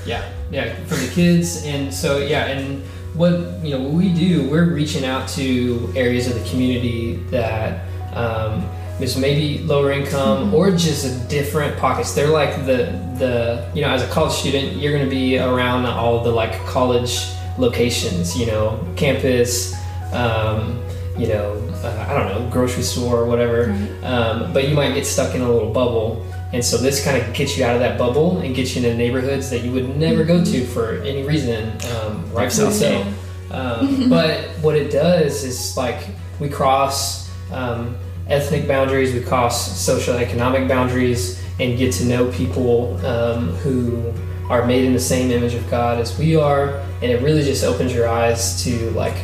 Yeah, 0.06 0.24
yeah, 0.50 0.74
for 0.86 0.94
the 0.94 1.10
kids, 1.12 1.64
and 1.64 1.92
so 1.92 2.18
yeah, 2.18 2.46
and 2.46 2.82
what 3.14 3.32
you 3.62 3.70
know, 3.76 3.80
what 3.80 3.92
we 3.92 4.12
do, 4.12 4.48
we're 4.50 4.72
reaching 4.72 5.04
out 5.04 5.28
to 5.30 5.92
areas 5.96 6.26
of 6.26 6.34
the 6.42 6.48
community 6.50 7.16
that 7.30 7.84
um, 8.14 8.66
is 9.00 9.16
maybe 9.16 9.58
lower 9.64 9.90
income 9.92 10.50
Mhm. 10.50 10.54
or 10.54 10.70
just 10.70 11.04
a 11.06 11.28
different 11.28 11.76
pockets. 11.78 12.12
They're 12.14 12.28
like 12.28 12.66
the 12.66 12.92
the 13.18 13.64
you 13.74 13.82
know, 13.82 13.88
as 13.90 14.02
a 14.02 14.06
college 14.08 14.32
student, 14.32 14.76
you're 14.76 14.92
going 14.92 15.04
to 15.04 15.11
be 15.11 15.38
around 15.38 15.86
all 15.86 16.22
the 16.24 16.30
like 16.30 16.52
college 16.66 17.26
locations, 17.58 18.36
you 18.38 18.46
know, 18.46 18.78
campus, 18.96 19.74
um, 20.12 20.80
you 21.18 21.26
know, 21.28 21.52
uh, 21.84 22.06
I 22.08 22.14
don't 22.14 22.28
know, 22.44 22.48
grocery 22.50 22.82
store 22.82 23.18
or 23.18 23.26
whatever 23.26 23.66
right. 23.68 24.04
um, 24.04 24.52
but 24.54 24.68
you 24.68 24.74
might 24.74 24.94
get 24.94 25.04
stuck 25.06 25.34
in 25.34 25.42
a 25.42 25.50
little 25.50 25.70
bubble. 25.72 26.24
And 26.53 26.64
so 26.64 26.76
this 26.76 27.05
kind 27.05 27.16
of 27.16 27.32
gets 27.32 27.57
you 27.57 27.64
out 27.64 27.74
of 27.74 27.80
that 27.80 27.96
bubble 27.96 28.38
and 28.38 28.55
gets 28.55 28.74
you 28.74 28.82
into 28.82 28.96
neighborhoods 28.96 29.51
that 29.51 29.62
you 29.62 29.70
would 29.72 29.96
never 29.96 30.24
go 30.24 30.44
to 30.44 30.66
for 30.66 31.01
any 31.03 31.22
reason, 31.22 31.70
um, 31.92 32.32
rightfully 32.32 32.72
so. 32.72 33.07
Um, 33.51 34.09
but 34.09 34.48
what 34.61 34.76
it 34.76 34.90
does 34.90 35.44
is 35.44 35.76
like 35.76 36.09
we 36.40 36.48
cross 36.48 37.30
um, 37.53 37.96
ethnic 38.26 38.66
boundaries, 38.66 39.12
we 39.12 39.20
cross 39.20 39.78
social 39.78 40.16
economic 40.16 40.68
boundaries, 40.68 41.40
and 41.61 41.78
get 41.78 41.92
to 41.94 42.05
know 42.05 42.30
people 42.32 42.96
um, 43.07 43.51
who 43.57 44.12
are 44.48 44.66
made 44.66 44.84
in 44.84 44.92
the 44.92 45.01
same 45.01 45.30
image 45.30 45.55
of 45.55 45.68
God 45.70 46.01
as 46.01 46.18
we 46.18 46.34
are. 46.34 46.78
And 47.03 47.12
it 47.12 47.22
really 47.22 47.44
just 47.44 47.64
opens 47.64 47.94
your 47.94 48.09
eyes 48.09 48.62
to 48.64 48.90
like 48.90 49.16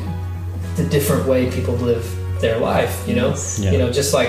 the 0.77 0.85
different 0.85 1.27
way 1.27 1.51
people 1.51 1.75
live 1.75 2.05
their 2.41 2.59
life, 2.59 3.03
you 3.09 3.17
know? 3.17 3.35
Yeah. 3.59 3.73
You 3.73 3.79
know, 3.79 3.91
just 3.91 4.15
like 4.15 4.29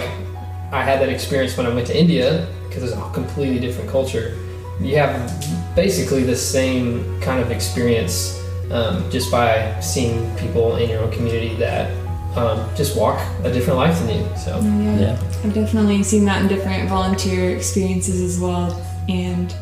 I 0.71 0.83
had 0.83 0.99
that 1.01 1.09
experience 1.09 1.55
when 1.57 1.65
I 1.65 1.73
went 1.73 1.87
to 1.87 1.97
India 1.97 2.47
because 2.77 2.91
it's 2.91 3.01
a 3.01 3.09
completely 3.11 3.59
different 3.59 3.89
culture. 3.89 4.37
You 4.79 4.95
have 4.97 5.75
basically 5.75 6.23
the 6.23 6.35
same 6.35 7.19
kind 7.21 7.41
of 7.41 7.49
experience 7.51 8.39
um, 8.71 9.09
just 9.09 9.31
by 9.31 9.79
seeing 9.79 10.35
people 10.37 10.75
in 10.77 10.89
your 10.89 11.01
own 11.01 11.11
community 11.11 11.55
that 11.55 11.89
um, 12.37 12.69
just 12.75 12.95
walk 12.95 13.19
a 13.43 13.51
different 13.51 13.79
life 13.79 13.97
than 13.99 14.09
you. 14.17 14.37
So 14.37 14.59
Yeah. 14.59 14.99
Yeah. 14.99 15.41
I've 15.43 15.53
definitely 15.53 16.03
seen 16.03 16.25
that 16.25 16.41
in 16.43 16.47
different 16.47 16.87
volunteer 16.89 17.55
experiences 17.55 18.21
as 18.21 18.39
well. 18.39 18.69
And 19.09 19.55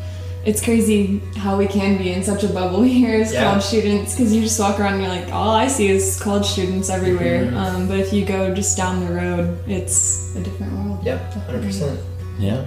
it's 0.44 0.62
crazy 0.62 1.20
how 1.36 1.56
we 1.56 1.66
can 1.66 1.96
be 1.96 2.12
in 2.12 2.22
such 2.22 2.44
a 2.44 2.48
bubble 2.48 2.82
here 2.96 3.18
as 3.22 3.32
Yeah. 3.32 3.44
college 3.44 3.64
students 3.64 4.14
because 4.14 4.34
you 4.34 4.42
just 4.42 4.60
walk 4.60 4.78
around 4.78 4.94
and 4.94 5.02
you're 5.02 5.10
like, 5.10 5.32
all 5.32 5.50
I 5.50 5.68
see 5.68 5.88
is 5.88 6.20
college 6.20 6.46
students 6.46 6.90
everywhere. 6.90 7.46
Mhm. 7.46 7.56
Um, 7.56 7.88
but 7.88 7.98
if 7.98 8.12
you 8.12 8.26
go 8.26 8.54
just 8.54 8.76
down 8.76 9.00
the 9.06 9.12
road, 9.14 9.58
it's 9.66 10.34
a 10.36 10.40
different 10.40 10.72
world. 10.74 10.98
Yep, 11.06 11.32
hundred 11.46 11.62
percent. 11.62 11.98
Yeah. 12.38 12.64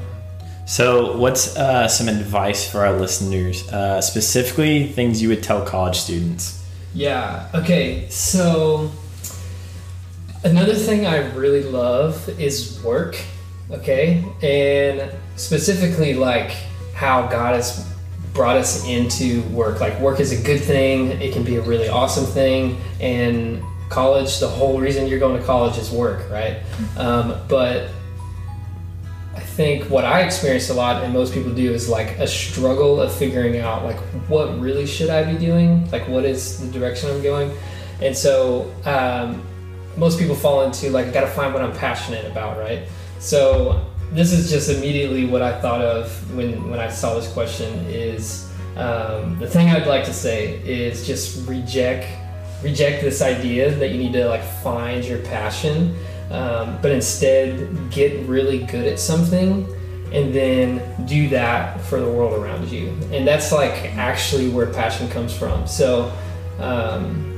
So, 0.69 1.17
what's 1.17 1.57
uh, 1.57 1.87
some 1.87 2.07
advice 2.07 2.69
for 2.69 2.85
our 2.85 2.93
listeners, 2.93 3.67
uh, 3.73 4.01
specifically 4.01 4.85
things 4.85 5.19
you 5.19 5.27
would 5.29 5.41
tell 5.41 5.65
college 5.65 5.97
students? 5.97 6.63
Yeah. 6.93 7.49
Okay. 7.55 8.07
So 8.09 8.91
another 10.43 10.75
thing 10.75 11.07
I 11.07 11.33
really 11.33 11.63
love 11.63 12.29
is 12.39 12.79
work. 12.83 13.19
Okay, 13.71 14.23
and 14.43 15.11
specifically 15.37 16.13
like 16.13 16.51
how 16.93 17.25
God 17.25 17.55
has 17.55 17.91
brought 18.35 18.55
us 18.55 18.87
into 18.87 19.41
work. 19.49 19.79
Like 19.79 19.99
work 19.99 20.19
is 20.19 20.39
a 20.39 20.43
good 20.43 20.61
thing. 20.61 21.19
It 21.19 21.33
can 21.33 21.43
be 21.43 21.55
a 21.55 21.61
really 21.61 21.89
awesome 21.89 22.25
thing. 22.27 22.79
And 23.01 23.63
college, 23.89 24.39
the 24.39 24.47
whole 24.47 24.79
reason 24.79 25.07
you're 25.07 25.17
going 25.17 25.39
to 25.39 25.45
college 25.47 25.79
is 25.79 25.89
work, 25.89 26.29
right? 26.29 26.61
Um, 26.95 27.41
but 27.47 27.89
think 29.59 29.89
what 29.89 30.05
I 30.05 30.21
experienced 30.21 30.69
a 30.69 30.73
lot, 30.73 31.03
and 31.03 31.11
most 31.11 31.33
people 31.33 31.51
do, 31.51 31.73
is 31.73 31.89
like 31.89 32.17
a 32.17 32.25
struggle 32.25 33.01
of 33.01 33.13
figuring 33.13 33.57
out 33.57 33.83
like 33.83 33.99
what 34.29 34.57
really 34.57 34.87
should 34.87 35.09
I 35.09 35.29
be 35.29 35.37
doing, 35.37 35.91
like 35.91 36.07
what 36.07 36.23
is 36.23 36.61
the 36.61 36.71
direction 36.71 37.09
I'm 37.09 37.21
going, 37.21 37.51
and 38.01 38.15
so 38.15 38.73
um, 38.85 39.43
most 39.97 40.17
people 40.17 40.33
fall 40.33 40.61
into 40.61 40.89
like 40.91 41.07
I 41.07 41.11
got 41.11 41.25
to 41.27 41.33
find 41.39 41.53
what 41.53 41.61
I'm 41.61 41.73
passionate 41.73 42.23
about, 42.31 42.57
right? 42.57 42.87
So 43.19 43.85
this 44.13 44.31
is 44.31 44.49
just 44.49 44.69
immediately 44.69 45.25
what 45.25 45.41
I 45.41 45.59
thought 45.59 45.81
of 45.81 46.07
when 46.33 46.69
when 46.69 46.79
I 46.79 46.89
saw 46.89 47.15
this 47.15 47.29
question 47.33 47.69
is 47.89 48.49
um, 48.77 49.37
the 49.39 49.47
thing 49.47 49.67
I'd 49.67 49.87
like 49.87 50.05
to 50.05 50.13
say 50.13 50.63
is 50.63 51.05
just 51.05 51.45
reject 51.49 52.07
reject 52.63 53.01
this 53.01 53.21
idea 53.21 53.71
that 53.75 53.89
you 53.89 53.97
need 53.97 54.13
to 54.13 54.25
like 54.29 54.45
find 54.63 55.03
your 55.03 55.19
passion 55.19 55.93
um, 56.29 56.79
but 56.81 56.91
instead 56.91 57.91
get 57.91 58.27
really 58.27 58.59
good 58.65 58.85
at 58.85 58.99
something 58.99 59.67
and 60.11 60.33
then 60.33 61.05
do 61.05 61.29
that 61.29 61.79
for 61.81 61.99
the 61.99 62.09
world 62.09 62.33
around 62.33 62.67
you. 62.69 62.89
And 63.11 63.27
that's 63.27 63.51
like 63.51 63.95
actually 63.95 64.49
where 64.49 64.67
passion 64.67 65.09
comes 65.09 65.35
from. 65.35 65.67
So 65.67 66.11
um, 66.59 67.29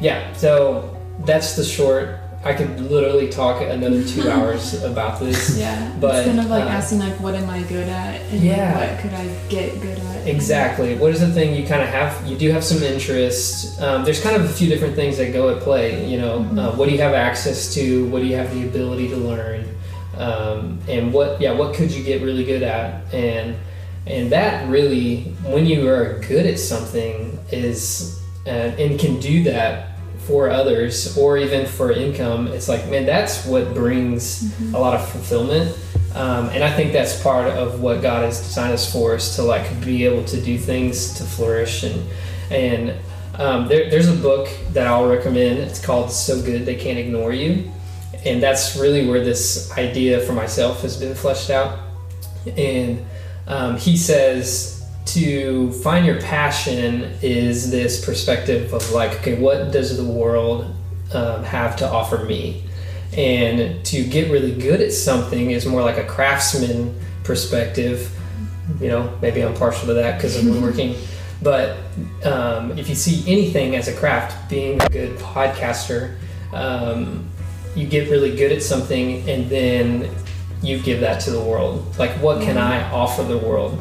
yeah 0.00 0.32
so 0.32 0.96
that's 1.24 1.54
the 1.54 1.64
short 1.64 2.18
i 2.44 2.52
could 2.52 2.80
literally 2.80 3.28
talk 3.28 3.62
another 3.62 4.02
two 4.04 4.28
hours 4.34 4.82
about 4.84 5.20
this 5.20 5.56
Yeah. 5.56 5.92
But, 6.00 6.16
it's 6.16 6.26
kind 6.26 6.40
of 6.40 6.46
like 6.46 6.64
uh, 6.64 6.68
asking 6.68 6.98
like, 6.98 7.18
what 7.20 7.34
am 7.34 7.48
I 7.48 7.62
good 7.62 7.88
at? 7.88 8.20
And 8.32 8.42
Yeah. 8.42 8.78
what 8.78 9.00
could 9.00 9.14
I 9.14 9.26
get 9.48 9.80
good 9.80 9.98
at? 9.98 10.26
Exactly. 10.26 10.96
What 10.96 11.12
is 11.12 11.20
the 11.20 11.28
thing 11.30 11.54
you 11.54 11.66
kind 11.66 11.82
of 11.82 11.88
have? 11.88 12.26
You 12.26 12.36
do 12.36 12.50
have 12.50 12.64
some 12.64 12.82
interest. 12.82 13.80
Um, 13.80 14.04
there's 14.04 14.20
kind 14.20 14.36
of 14.36 14.44
a 14.44 14.48
few 14.48 14.68
different 14.68 14.94
things 14.94 15.16
that 15.18 15.32
go 15.32 15.50
at 15.50 15.60
play. 15.62 16.08
You 16.10 16.18
know, 16.18 16.40
Mhm. 16.40 16.58
uh, 16.58 16.72
what 16.76 16.86
do 16.88 16.92
you 16.94 17.00
have 17.00 17.14
access 17.14 17.72
to? 17.74 18.06
What 18.06 18.20
do 18.22 18.26
you 18.26 18.36
have 18.36 18.52
the 18.54 18.62
ability 18.66 19.08
to 19.08 19.16
learn? 19.16 19.64
Um, 20.18 20.78
and 20.88 21.12
what, 21.12 21.40
yeah, 21.40 21.52
what 21.52 21.74
could 21.74 21.90
you 21.92 22.02
get 22.04 22.22
really 22.22 22.44
good 22.44 22.62
at? 22.62 23.02
And 23.14 23.54
and 24.06 24.30
that 24.32 24.68
really, 24.68 25.34
when 25.44 25.64
you 25.66 25.88
are 25.88 26.18
good 26.28 26.46
at 26.46 26.58
something, 26.58 27.38
is 27.52 28.20
uh, 28.46 28.50
and 28.82 28.98
can 28.98 29.20
do 29.20 29.44
that 29.44 29.91
for 30.26 30.50
others 30.50 31.16
or 31.16 31.36
even 31.38 31.66
for 31.66 31.92
income. 31.92 32.48
It's 32.48 32.68
like, 32.68 32.88
man, 32.88 33.06
that's 33.06 33.44
what 33.46 33.74
brings 33.74 34.44
Mhm. 34.44 34.74
a 34.74 34.78
lot 34.78 34.94
of 34.94 35.08
fulfillment. 35.08 35.76
Um, 36.14 36.50
and 36.50 36.62
I 36.62 36.70
think 36.70 36.92
that's 36.92 37.20
part 37.22 37.48
of 37.48 37.80
what 37.80 38.02
God 38.02 38.24
has 38.24 38.38
designed 38.40 38.72
us 38.74 38.90
for 38.92 39.14
is 39.16 39.34
to 39.36 39.42
like 39.42 39.80
be 39.84 40.04
able 40.04 40.24
to 40.24 40.40
do 40.40 40.58
things 40.58 41.14
to 41.14 41.24
flourish 41.24 41.82
and 41.84 42.02
and 42.50 42.92
um, 43.38 43.66
there, 43.66 43.88
there's 43.88 44.08
a 44.08 44.12
book 44.12 44.46
that 44.74 44.86
I'll 44.86 45.08
recommend. 45.08 45.58
It's 45.60 45.80
called 45.80 46.12
So 46.12 46.42
Good 46.42 46.66
They 46.66 46.74
Can't 46.74 46.98
Ignore 46.98 47.32
You, 47.32 47.70
and 48.26 48.42
that's 48.42 48.76
really 48.76 49.08
where 49.08 49.24
this 49.24 49.70
idea 49.78 50.20
for 50.20 50.34
myself 50.34 50.82
has 50.82 50.98
been 50.98 51.14
fleshed 51.14 51.48
out. 51.48 51.78
And 52.58 53.06
um, 53.46 53.78
he 53.78 53.96
says 53.96 54.71
to 55.14 55.72
find 55.72 56.06
your 56.06 56.20
passion 56.20 57.02
is 57.22 57.70
this 57.70 58.04
perspective 58.04 58.72
of 58.72 58.90
like, 58.92 59.20
okay, 59.20 59.38
what 59.38 59.72
does 59.72 59.96
the 59.96 60.04
world 60.04 60.74
um, 61.14 61.42
have 61.44 61.76
to 61.76 61.88
offer 61.88 62.24
me. 62.24 62.62
And 63.16 63.84
to 63.86 64.04
get 64.04 64.30
really 64.30 64.54
good 64.54 64.80
at 64.80 64.92
something 64.92 65.50
is 65.50 65.66
more 65.66 65.82
like 65.82 65.98
a 65.98 66.04
craftsman 66.04 66.98
perspective. 67.24 68.10
You 68.80 68.88
know, 68.88 69.18
maybe 69.20 69.42
I'm 69.42 69.54
partial 69.54 69.86
to 69.88 69.94
that 69.94 70.16
because 70.16 70.36
of 70.36 70.46
woodworking. 70.48 70.96
But 71.42 71.76
um, 72.24 72.78
if 72.78 72.88
you 72.88 72.94
see 72.94 73.30
anything 73.30 73.74
as 73.74 73.88
a 73.88 73.94
craft, 73.94 74.48
being 74.48 74.80
a 74.80 74.88
good 74.88 75.18
podcaster, 75.18 76.16
um, 76.52 77.28
you 77.74 77.86
get 77.86 78.10
really 78.10 78.36
good 78.36 78.52
at 78.52 78.62
something 78.62 79.28
and 79.28 79.50
then 79.50 80.14
you 80.62 80.78
give 80.80 81.00
that 81.00 81.20
to 81.22 81.30
the 81.30 81.40
world. 81.40 81.98
Like, 81.98 82.12
what 82.22 82.40
can 82.42 82.56
I 82.56 82.88
offer 82.90 83.24
the 83.24 83.38
world? 83.38 83.78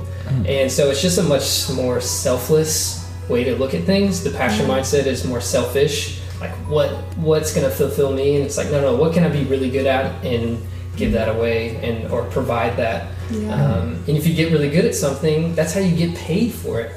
And 0.47 0.71
so 0.71 0.89
it's 0.89 1.01
just 1.01 1.17
a 1.17 1.23
much 1.23 1.69
more 1.75 2.01
selfless 2.01 3.09
way 3.29 3.43
to 3.43 3.55
look 3.55 3.73
at 3.73 3.83
things. 3.83 4.23
The 4.23 4.31
passion 4.31 4.65
mindset 4.65 5.05
is 5.05 5.25
more 5.25 5.41
selfish. 5.41 6.19
Like, 6.39 6.51
what 6.67 6.89
what's 7.17 7.53
going 7.53 7.69
to 7.69 7.75
fulfill 7.75 8.13
me? 8.13 8.35
And 8.35 8.45
it's 8.45 8.57
like, 8.57 8.71
no, 8.71 8.81
no, 8.81 8.95
what 8.95 9.13
can 9.13 9.23
I 9.23 9.29
be 9.29 9.43
really 9.43 9.69
good 9.69 9.85
at 9.85 10.25
and 10.25 10.61
give 10.95 11.11
that 11.13 11.29
away 11.29 11.77
and 11.77 12.11
or 12.11 12.23
provide 12.25 12.77
that. 12.77 13.11
Yeah. 13.29 13.53
Um, 13.53 14.03
and 14.07 14.17
if 14.17 14.27
you 14.27 14.33
get 14.33 14.51
really 14.51 14.69
good 14.69 14.85
at 14.85 14.95
something, 14.95 15.55
that's 15.55 15.73
how 15.73 15.79
you 15.79 15.95
get 15.95 16.15
paid 16.17 16.51
for 16.51 16.81
it. 16.81 16.91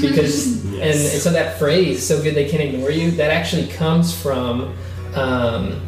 Because 0.00 0.64
and, 0.66 0.82
and 0.82 0.98
so 0.98 1.30
that 1.30 1.58
phrase, 1.58 2.06
"so 2.06 2.22
good 2.22 2.34
they 2.34 2.48
can't 2.48 2.62
ignore 2.62 2.90
you," 2.90 3.10
that 3.12 3.30
actually 3.30 3.66
comes 3.68 4.14
from, 4.14 4.74
um, 5.14 5.80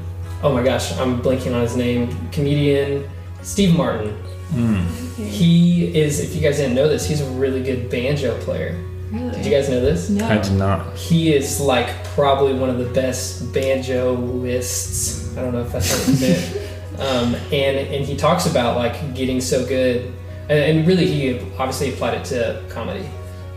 oh 0.42 0.52
my 0.52 0.62
gosh, 0.62 0.92
I'm 0.98 1.22
blanking 1.22 1.54
on 1.54 1.62
his 1.62 1.76
name, 1.76 2.30
comedian 2.30 3.08
Steve 3.42 3.76
Martin. 3.76 4.16
Okay. 4.52 5.28
He 5.28 5.96
is, 5.96 6.20
if 6.20 6.34
you 6.34 6.40
guys 6.40 6.58
didn't 6.58 6.74
know 6.74 6.88
this, 6.88 7.06
he's 7.06 7.20
a 7.20 7.30
really 7.30 7.62
good 7.62 7.88
banjo 7.90 8.38
player. 8.40 8.80
really? 9.10 9.30
Did 9.30 9.44
you 9.46 9.50
guys 9.50 9.68
know 9.68 9.80
this? 9.80 10.10
No. 10.10 10.26
I 10.28 10.38
did 10.38 10.52
not. 10.52 10.96
He 10.96 11.32
is 11.34 11.60
like 11.60 12.04
probably 12.14 12.52
one 12.54 12.68
of 12.70 12.78
the 12.78 12.90
best 12.92 13.52
banjoists. 13.52 15.36
I 15.36 15.42
don't 15.42 15.52
know 15.52 15.62
if 15.62 15.72
that's 15.72 16.06
how 16.06 16.12
you 16.12 16.34
it. 16.34 16.70
Um, 16.94 17.34
and 17.50 17.76
and 17.76 18.04
he 18.04 18.16
talks 18.16 18.46
about 18.46 18.76
like 18.76 19.16
getting 19.16 19.40
so 19.40 19.66
good, 19.66 20.12
and, 20.48 20.58
and 20.78 20.86
really 20.86 21.08
he 21.08 21.40
obviously 21.58 21.92
applied 21.92 22.14
it 22.18 22.24
to 22.26 22.62
comedy. 22.68 23.04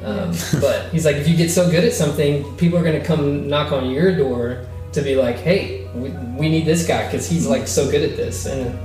Um, 0.04 0.34
but 0.60 0.90
he's 0.90 1.06
like, 1.06 1.18
if 1.18 1.28
you 1.28 1.38
get 1.38 1.52
so 1.52 1.70
good 1.70 1.84
at 1.84 1.94
something, 1.94 2.44
people 2.58 2.80
are 2.80 2.84
gonna 2.84 3.04
come 3.04 3.48
knock 3.48 3.72
on 3.72 3.92
your 3.92 4.16
door 4.16 4.66
to 4.92 5.02
be 5.04 5.16
like, 5.16 5.36
hey, 5.38 5.88
we, 5.94 6.10
we 6.36 6.50
need 6.50 6.66
this 6.66 6.88
guy 6.88 7.06
because 7.06 7.30
he's 7.30 7.46
like 7.46 7.68
so 7.68 7.90
good 7.92 8.10
at 8.10 8.18
this, 8.18 8.48
and 8.48 8.76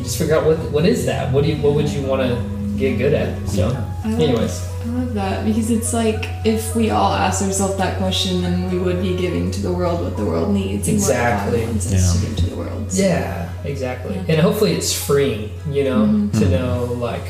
you 0.00 0.04
just 0.04 0.18
figure 0.18 0.34
out 0.34 0.46
what 0.46 0.58
what 0.72 0.86
is 0.86 1.04
that? 1.06 1.30
What 1.32 1.44
do 1.44 1.50
you 1.52 1.62
what 1.62 1.74
would 1.74 1.88
you 1.88 2.02
want 2.06 2.22
to 2.22 2.78
get 2.78 2.96
good 2.96 3.12
at? 3.12 3.46
So, 3.48 3.68
I 3.68 4.08
love, 4.08 4.20
anyways, 4.20 4.66
I 4.82 4.84
love 4.86 5.12
that 5.14 5.44
because 5.44 5.70
it's 5.70 5.92
like 5.92 6.24
if 6.46 6.74
we 6.74 6.88
all 6.88 7.12
asked 7.12 7.42
ourselves 7.42 7.76
that 7.76 7.98
question, 7.98 8.40
then 8.40 8.70
we 8.70 8.78
would 8.78 9.02
be 9.02 9.14
giving 9.16 9.50
to 9.50 9.60
the 9.60 9.70
world 9.72 10.00
what 10.02 10.16
the 10.16 10.24
world 10.24 10.54
needs 10.54 10.88
and 10.88 10.96
Exactly. 10.96 11.58
what 11.60 11.66
God 11.66 11.70
wants 11.72 11.92
us 11.92 12.18
to 12.20 12.26
give 12.26 12.36
to 12.38 12.46
the 12.50 12.56
world. 12.56 12.90
So- 12.90 13.02
Yeah, 13.02 13.52
exactly. 13.64 14.14
Yeah. 14.14 14.22
And 14.28 14.40
hopefully 14.40 14.72
it's 14.72 14.92
freeing, 14.94 15.50
you 15.70 15.84
know, 15.84 16.06
Mhm. 16.06 16.32
to 16.38 16.48
know 16.48 16.84
like 16.98 17.26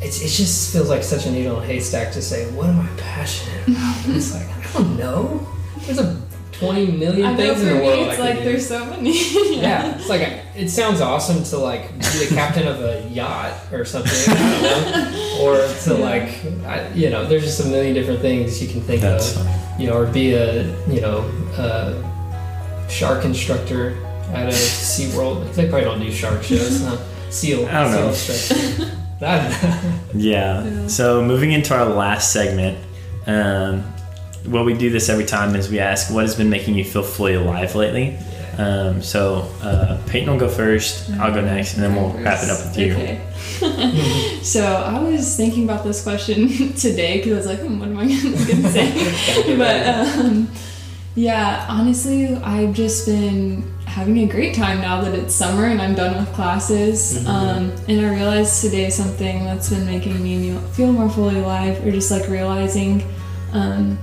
it's, 0.00 0.22
it 0.22 0.28
just 0.28 0.72
feels 0.72 0.88
like 0.88 1.02
such 1.02 1.26
a 1.26 1.30
needle 1.32 1.58
in 1.58 1.64
a 1.64 1.66
haystack 1.66 2.12
to 2.12 2.22
say, 2.22 2.48
what 2.52 2.68
am 2.68 2.78
I 2.80 2.86
passionate 2.96 3.66
about? 3.66 4.06
And 4.06 4.14
it's 4.18 4.32
like, 4.32 4.46
I 4.48 4.72
don't 4.74 4.96
know. 4.96 5.44
There's 5.86 5.98
a 5.98 6.16
20 6.58 6.86
million 6.92 7.26
I 7.26 7.30
know 7.32 7.36
things 7.36 7.62
for 7.62 7.68
in 7.68 7.74
the 7.74 7.80
me, 7.80 7.86
world. 7.86 7.98
I 7.98 8.02
it's 8.08 8.16
could 8.16 8.24
like 8.24 8.38
there's 8.44 8.66
so 8.68 8.84
many. 8.86 9.12
yeah, 9.60 9.94
it's 9.96 10.08
like 10.08 10.40
it 10.56 10.68
sounds 10.68 11.00
awesome 11.00 11.44
to 11.44 11.58
like 11.58 11.92
be 11.98 12.04
the 12.26 12.34
captain 12.34 12.66
of 12.66 12.80
a 12.80 13.08
yacht 13.10 13.52
or 13.72 13.84
something, 13.84 14.12
I 14.34 14.60
don't 14.60 14.62
know. 15.12 15.38
or 15.42 15.56
to 15.84 15.94
Yeah. 15.94 16.04
like, 16.04 16.64
I, 16.66 16.88
you 16.94 17.10
know, 17.10 17.24
there's 17.26 17.44
just 17.44 17.60
a 17.60 17.68
million 17.68 17.94
different 17.94 18.20
things 18.20 18.60
you 18.62 18.68
can 18.68 18.80
think 18.80 19.02
That's 19.02 19.36
of 19.36 19.44
funny. 19.44 19.82
you 19.82 19.88
know, 19.88 19.96
or 19.98 20.06
be 20.06 20.34
a, 20.34 20.64
you 20.88 21.00
know, 21.00 21.18
a 21.58 21.94
shark 22.90 23.24
instructor 23.24 23.96
at 24.32 24.46
a 24.48 24.52
SeaWorld. 24.52 25.54
They 25.54 25.68
probably 25.68 25.84
don't 25.84 26.00
do 26.00 26.10
shark 26.10 26.42
shows, 26.42 26.82
huh? 26.82 26.96
Seal. 27.30 27.66
I 27.68 27.84
don't 27.84 27.92
seal 27.92 28.00
know. 28.00 28.08
instructor. 28.08 28.96
I 29.20 29.36
don't 29.36 29.50
know. 29.84 29.98
Yeah. 30.14 30.64
Yeah. 30.64 30.86
So 30.88 31.22
moving 31.24 31.52
into 31.52 31.74
our 31.74 31.84
last 31.84 32.32
segment, 32.32 32.78
um, 33.26 33.84
well, 34.46 34.64
we 34.64 34.74
do 34.74 34.90
this 34.90 35.08
every 35.08 35.24
time 35.26 35.54
is 35.56 35.68
we 35.68 35.78
ask 35.78 36.12
what 36.12 36.22
has 36.22 36.34
been 36.34 36.50
making 36.50 36.74
you 36.74 36.84
feel 36.84 37.02
fully 37.02 37.34
alive 37.34 37.74
lately. 37.74 38.18
Um, 38.58 39.02
so 39.02 39.48
uh, 39.62 40.00
Peyton 40.08 40.30
will 40.30 40.38
go 40.38 40.48
first. 40.48 41.10
I'll 41.12 41.32
go 41.32 41.40
next, 41.40 41.74
and 41.74 41.82
then 41.82 41.94
we'll 41.94 42.10
wrap 42.24 42.42
it 42.42 42.50
up 42.50 42.58
with 42.58 42.76
you. 42.76 42.92
Okay. 42.92 44.40
so 44.42 44.64
I 44.64 44.98
was 45.00 45.36
thinking 45.36 45.62
about 45.64 45.84
this 45.84 46.02
question 46.02 46.48
today 46.74 47.18
because 47.18 47.32
I 47.32 47.36
was 47.36 47.46
like, 47.46 47.60
hmm, 47.60 47.78
what 47.78 47.88
am 47.88 47.98
I 47.98 48.06
going 48.46 48.62
to 48.62 48.68
say? 48.68 49.56
but 49.56 49.86
um, 49.86 50.48
yeah, 51.14 51.66
honestly, 51.68 52.34
I've 52.36 52.74
just 52.74 53.06
been 53.06 53.62
having 53.86 54.18
a 54.18 54.26
great 54.26 54.54
time 54.54 54.80
now 54.80 55.00
that 55.02 55.14
it's 55.14 55.34
summer 55.34 55.66
and 55.66 55.80
I'm 55.80 55.94
done 55.94 56.16
with 56.16 56.32
classes. 56.34 57.24
Mhm. 57.24 57.26
Um, 57.28 57.72
and 57.88 58.06
I 58.06 58.14
realized 58.14 58.60
today 58.60 58.90
something 58.90 59.44
that's 59.44 59.70
been 59.70 59.86
making 59.86 60.20
me 60.22 60.56
feel 60.72 60.92
more 60.92 61.08
fully 61.08 61.38
alive, 61.38 61.84
or 61.86 61.92
just 61.92 62.10
like 62.10 62.28
realizing 62.28 63.02
um, 63.52 63.98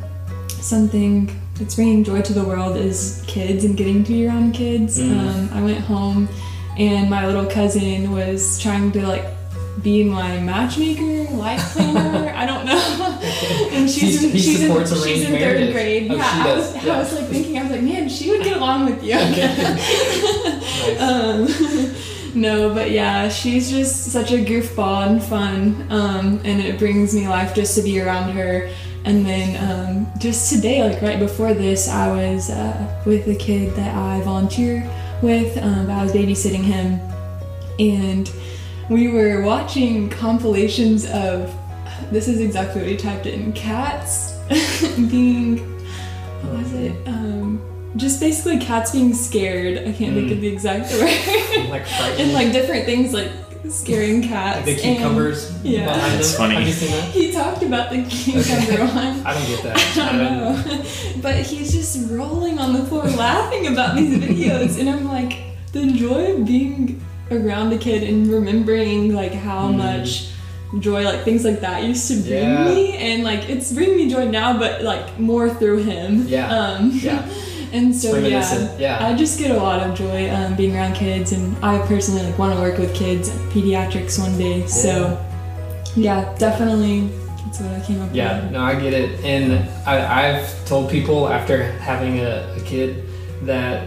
something 0.63 1.29
that's 1.55 1.75
bringing 1.75 2.03
joy 2.03 2.21
to 2.21 2.33
the 2.33 2.43
world 2.43 2.75
is 2.77 3.23
kids 3.27 3.63
and 3.63 3.77
getting 3.77 4.03
to 4.03 4.11
be 4.11 4.27
around 4.27 4.53
kids. 4.53 4.99
Mhm. 4.99 5.19
Um, 5.19 5.49
I 5.53 5.61
went 5.61 5.79
home 5.79 6.27
and 6.77 7.09
my 7.09 7.25
little 7.25 7.45
cousin 7.45 8.11
was 8.11 8.59
trying 8.59 8.91
to 8.93 9.07
like 9.07 9.25
be 9.81 10.03
my 10.03 10.39
matchmaker, 10.39 11.31
life 11.35 11.61
planner. 11.73 12.33
I 12.35 12.45
don't 12.45 12.65
know. 12.65 13.19
and 13.71 13.89
she's 13.89 14.19
He- 14.21 14.27
in, 14.27 14.31
he 14.33 14.39
she's 14.39 14.61
in, 14.63 14.85
she's 14.85 15.21
in 15.23 15.31
third 15.31 15.39
marriages. 15.39 15.73
grade. 15.73 16.11
Oh, 16.11 16.15
yeah, 16.15 16.43
I 16.45 16.55
was, 16.55 16.75
yeah. 16.85 16.93
I 16.93 16.97
was 16.99 17.13
like 17.13 17.25
thinking, 17.27 17.57
I 17.57 17.61
was 17.63 17.71
like, 17.71 17.81
man, 17.83 18.09
she 18.09 18.31
would 18.31 18.43
get 18.43 18.57
along 18.57 18.85
with 18.85 19.03
you. 19.03 19.15
Nice. 19.15 20.99
um, 20.99 21.47
no, 22.41 22.73
but 22.73 22.91
yeah, 22.91 23.29
she's 23.29 23.69
just 23.69 24.05
such 24.11 24.31
a 24.31 24.37
goofball 24.37 25.07
and 25.07 25.23
fun, 25.23 25.87
um, 25.89 26.39
and 26.43 26.61
it 26.61 26.77
brings 26.79 27.13
me 27.15 27.27
life 27.27 27.53
just 27.55 27.75
to 27.77 27.81
be 27.83 27.99
around 28.01 28.31
her. 28.33 28.69
And 29.05 29.23
then 29.25 29.55
um, 29.69 30.07
just 30.19 30.51
today, 30.51 30.83
like 30.83 31.01
right 31.01 31.19
before 31.19 31.53
this, 31.53 31.87
I 31.87 32.07
was 32.11 32.49
uh, 32.49 33.01
with 33.05 33.27
a 33.27 33.35
kid 33.35 33.75
that 33.75 33.95
I 33.95 34.19
volunteer 34.21 34.89
with. 35.21 35.57
Um, 35.61 35.89
I 35.91 36.01
was 36.03 36.11
babysitting 36.11 36.63
him, 36.63 36.99
and 37.79 38.31
we 38.89 39.07
were 39.09 39.41
watching 39.43 40.09
compilations 40.09 41.05
of. 41.05 41.53
This 42.11 42.27
is 42.27 42.41
exactly 42.41 42.81
what 42.81 42.89
he 42.89 42.97
typed 42.97 43.25
in: 43.27 43.53
cats 43.53 44.33
being. 45.09 45.59
What 46.41 46.53
was 46.63 46.73
it? 46.73 47.07
Um, 47.07 47.61
just 47.97 48.19
basically 48.19 48.57
cats 48.59 48.91
being 48.91 49.13
scared. 49.13 49.77
I 49.77 49.93
can't 49.93 50.13
think 50.15 50.27
Mm. 50.29 50.31
of 50.33 50.41
the 50.41 50.47
exact 50.47 50.91
word. 50.93 51.69
like 51.69 51.87
and 52.19 52.33
like 52.33 52.51
different 52.51 52.85
things 52.85 53.13
like 53.13 53.31
scaring 53.71 54.21
cats. 54.21 54.65
Like 54.67 54.77
the 54.77 54.83
and 54.83 54.97
cucumbers 54.97 55.51
yeah. 55.63 55.85
behind 55.85 56.13
That's 56.13 56.31
them. 56.31 56.37
funny. 56.39 56.55
Have 56.55 56.67
you 56.67 56.73
seen 56.73 56.91
that? 56.91 57.03
He 57.11 57.31
talked 57.31 57.63
about 57.63 57.89
the 57.91 58.03
cucumber 58.03 58.85
one. 58.85 59.21
I 59.25 59.33
don't 59.33 59.47
get 59.47 59.63
that. 59.63 59.97
I 59.97 60.11
don't 60.17 60.67
know. 60.67 61.21
But 61.21 61.35
he's 61.45 61.71
just 61.71 62.09
rolling 62.11 62.59
on 62.59 62.73
the 62.73 62.83
floor 62.85 63.03
laughing 63.03 63.67
about 63.67 63.95
these 63.95 64.17
videos. 64.17 64.79
And 64.79 64.89
I'm 64.89 65.05
like, 65.05 65.39
the 65.71 65.91
joy 65.91 66.33
of 66.35 66.45
being 66.45 67.01
around 67.31 67.73
a 67.73 67.77
kid 67.77 68.03
and 68.03 68.27
remembering 68.27 69.13
like 69.13 69.33
how 69.33 69.69
Mm. 69.69 69.77
much 69.77 70.29
joy 70.79 71.03
like 71.03 71.23
things 71.23 71.43
like 71.45 71.61
that 71.61 71.83
used 71.83 72.07
to 72.09 72.15
bring 72.21 72.43
Yeah. 72.43 72.65
me 72.65 72.97
and 72.97 73.23
like 73.23 73.49
it's 73.49 73.71
bringing 73.71 73.97
me 73.97 74.09
joy 74.09 74.25
now 74.29 74.57
but 74.59 74.81
like 74.83 75.17
more 75.19 75.49
through 75.49 75.77
him 75.83 76.27
Yeah. 76.27 76.49
um 76.49 76.91
Yeah. 76.93 77.25
and 77.75 77.95
so 77.95 78.17
yeah 78.17 78.77
Yeah. 78.79 79.05
I 79.07 79.15
just 79.15 79.37
get 79.39 79.51
a 79.51 79.57
lot 79.67 79.79
of 79.85 79.95
joy 79.97 80.29
um, 80.35 80.55
being 80.55 80.75
around 80.75 80.93
kids, 80.93 81.31
and 81.31 81.55
I 81.63 81.77
personally 81.87 82.23
like 82.23 82.37
want 82.39 82.53
to 82.55 82.59
work 82.61 82.77
with 82.77 82.93
kids, 82.95 83.29
pediatrics 83.53 84.17
one 84.19 84.37
day. 84.37 84.65
So, 84.67 84.91
yeah, 85.95 86.33
definitely, 86.37 87.09
that's 87.45 87.59
what 87.61 87.71
I 87.71 87.81
came 87.85 88.01
up 88.01 88.09
Yeah, 88.13 88.41
with. 88.43 88.51
no, 88.51 88.61
I 88.61 88.75
get 88.79 88.93
it. 88.93 89.23
And 89.23 89.45
I, 89.85 89.95
I've 90.21 90.65
told 90.65 90.89
people 90.89 91.29
after 91.29 91.63
having 91.79 92.19
a, 92.19 92.55
a 92.57 92.61
kid 92.61 93.03
that 93.43 93.77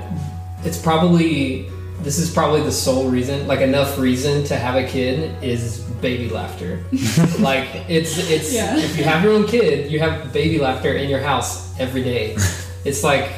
it's 0.64 0.78
probably, 0.80 1.68
this 2.02 2.18
is 2.18 2.30
probably 2.32 2.62
the 2.62 2.72
sole 2.72 3.08
reason, 3.10 3.46
like 3.46 3.60
enough 3.60 3.98
reason 3.98 4.44
to 4.44 4.56
have 4.56 4.76
a 4.76 4.86
kid 4.86 5.42
is 5.42 5.80
baby 6.00 6.28
laughter. 6.30 6.80
like 7.40 7.68
it's, 7.88 8.16
it's, 8.30 8.52
Yeah. 8.52 8.76
if 8.78 8.96
you 8.96 9.04
have 9.04 9.22
your 9.24 9.32
own 9.34 9.46
kid, 9.46 9.90
you 9.90 9.98
have 10.00 10.32
baby 10.32 10.58
laughter 10.58 10.92
in 10.94 11.08
your 11.10 11.20
house 11.20 11.78
every 11.80 12.02
day. 12.02 12.36
It's 12.84 13.02
like, 13.04 13.28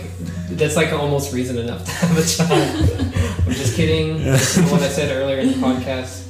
that's 0.57 0.77
like 0.77 0.93
almost 0.93 1.33
reason 1.33 1.59
enough 1.59 1.85
to 1.85 1.91
have 1.91 2.19
a 2.19 2.25
child. 2.25 3.15
I'm 3.47 3.53
just 3.53 3.77
kidding. 3.77 4.25
What 4.71 4.83
I 4.83 4.89
said 4.89 5.17
earlier 5.17 5.39
in 5.39 5.49
the 5.49 5.55
podcast. 5.55 6.27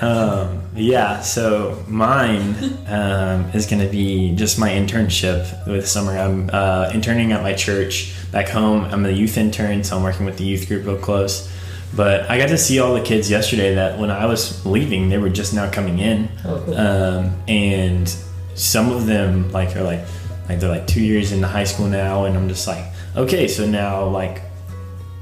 Um, 0.00 0.62
yeah, 0.74 1.20
so 1.20 1.82
mine 1.86 2.56
um, 2.88 3.44
is 3.54 3.66
going 3.66 3.80
to 3.80 3.88
be 3.88 4.34
just 4.34 4.58
my 4.58 4.70
internship 4.70 5.66
with 5.66 5.86
summer. 5.86 6.18
I'm 6.18 6.50
uh, 6.52 6.90
interning 6.92 7.32
at 7.32 7.42
my 7.42 7.54
church 7.54 8.14
back 8.32 8.48
home. 8.48 8.84
I'm 8.84 9.06
a 9.06 9.10
youth 9.10 9.38
intern, 9.38 9.84
so 9.84 9.96
I'm 9.96 10.02
working 10.02 10.26
with 10.26 10.36
the 10.36 10.44
youth 10.44 10.66
group 10.68 10.84
real 10.84 10.98
close. 10.98 11.50
But 11.94 12.28
I 12.28 12.38
got 12.38 12.48
to 12.48 12.58
see 12.58 12.80
all 12.80 12.94
the 12.94 13.02
kids 13.02 13.30
yesterday 13.30 13.76
that 13.76 13.98
when 13.98 14.10
I 14.10 14.26
was 14.26 14.66
leaving, 14.66 15.08
they 15.10 15.18
were 15.18 15.30
just 15.30 15.54
now 15.54 15.70
coming 15.70 16.00
in. 16.00 16.28
Oh, 16.44 16.62
cool. 16.64 16.76
Um, 16.76 17.36
and 17.46 18.08
some 18.56 18.90
of 18.90 19.06
them 19.06 19.50
like 19.52 19.76
are 19.76 19.84
like 19.84 20.04
like 20.48 20.60
they're 20.60 20.70
like 20.70 20.86
two 20.86 21.02
years 21.02 21.32
into 21.32 21.46
high 21.46 21.64
school 21.64 21.86
now, 21.86 22.24
and 22.24 22.36
I'm 22.36 22.48
just 22.48 22.66
like, 22.66 22.84
okay, 23.16 23.48
so 23.48 23.66
now 23.66 24.06
like 24.06 24.42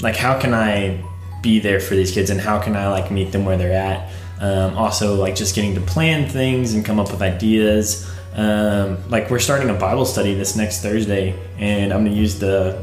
like 0.00 0.16
how 0.16 0.38
can 0.38 0.52
I 0.52 1.04
be 1.42 1.58
there 1.58 1.80
for 1.80 1.94
these 1.94 2.12
kids 2.12 2.30
and 2.30 2.40
how 2.40 2.58
can 2.60 2.76
I 2.76 2.88
like 2.88 3.10
meet 3.10 3.32
them 3.32 3.44
where 3.44 3.56
they're 3.56 3.72
at. 3.72 4.10
Um, 4.40 4.76
also, 4.76 5.14
like 5.14 5.34
just 5.34 5.54
getting 5.54 5.74
to 5.74 5.80
plan 5.80 6.28
things 6.28 6.74
and 6.74 6.84
come 6.84 6.98
up 6.98 7.10
with 7.10 7.22
ideas. 7.22 8.10
Um, 8.34 8.98
like 9.10 9.30
we're 9.30 9.38
starting 9.38 9.70
a 9.70 9.74
Bible 9.74 10.04
study 10.04 10.34
this 10.34 10.56
next 10.56 10.82
Thursday, 10.82 11.38
and 11.58 11.92
I'm 11.92 12.04
gonna 12.04 12.16
use 12.16 12.38
the 12.38 12.82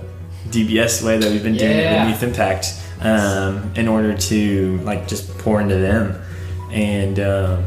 DBS 0.49 1.03
way 1.03 1.17
that 1.17 1.29
we've 1.31 1.43
been 1.43 1.57
doing 1.57 1.77
it 1.77 1.99
with 1.99 2.09
Youth 2.09 2.23
Impact 2.23 2.81
um, 3.01 3.71
in 3.75 3.87
order 3.87 4.15
to 4.15 4.77
like 4.79 5.07
just 5.07 5.37
pour 5.39 5.59
into 5.59 5.75
them, 5.75 6.21
and 6.71 7.19
um, 7.19 7.65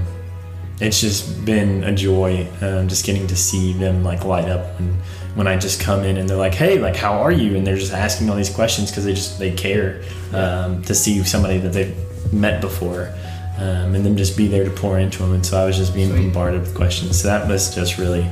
it's 0.80 1.01
just 1.01 1.45
been 1.45 1.84
a 1.84 1.95
joy 1.95 2.49
um, 2.62 2.88
just 2.88 3.05
getting 3.05 3.26
to 3.26 3.36
see 3.36 3.72
them 3.74 4.03
like 4.03 4.24
light 4.24 4.49
up 4.49 4.80
when 4.80 4.97
when 5.34 5.46
I 5.46 5.56
just 5.56 5.80
come 5.80 6.04
in 6.04 6.16
and 6.16 6.28
they're 6.28 6.36
like, 6.36 6.54
hey, 6.54 6.78
like 6.78 6.96
how 6.96 7.20
are 7.20 7.32
you? 7.32 7.56
And 7.56 7.66
they're 7.66 7.76
just 7.76 7.92
asking 7.92 8.28
all 8.30 8.36
these 8.36 8.50
questions 8.50 8.90
because 8.90 9.04
they 9.04 9.14
just 9.14 9.38
they 9.38 9.52
care 9.52 10.02
um, 10.32 10.82
to 10.84 10.94
see 10.94 11.22
somebody 11.24 11.58
that 11.58 11.72
they've 11.72 12.32
met 12.32 12.60
before. 12.60 13.12
Um, 13.58 13.94
and 13.94 14.04
then 14.04 14.16
just 14.16 14.36
be 14.36 14.48
there 14.48 14.64
to 14.64 14.70
pour 14.70 14.98
into 14.98 15.18
them. 15.18 15.34
And 15.34 15.44
so 15.44 15.58
I 15.62 15.66
was 15.66 15.76
just 15.76 15.94
being 15.94 16.10
Sweet. 16.10 16.22
bombarded 16.22 16.62
with 16.62 16.74
questions. 16.74 17.20
So 17.20 17.28
that 17.28 17.46
was 17.46 17.72
just 17.74 17.98
really 17.98 18.28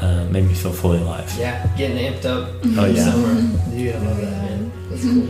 uh, 0.00 0.24
made 0.30 0.44
me 0.44 0.54
feel 0.54 0.72
fully 0.72 0.98
alive. 0.98 1.32
Yeah, 1.38 1.64
getting 1.76 1.98
amped 1.98 2.24
up. 2.24 2.48
Oh, 2.64 2.74
for 2.74 2.86
yeah. 2.88 3.04
Summer. 3.04 3.70
Dude, 3.70 3.94
I 3.94 3.98
love 3.98 4.16
that, 4.16 4.30
man. 4.30 4.72
That's 4.88 5.02
cool. 5.02 5.28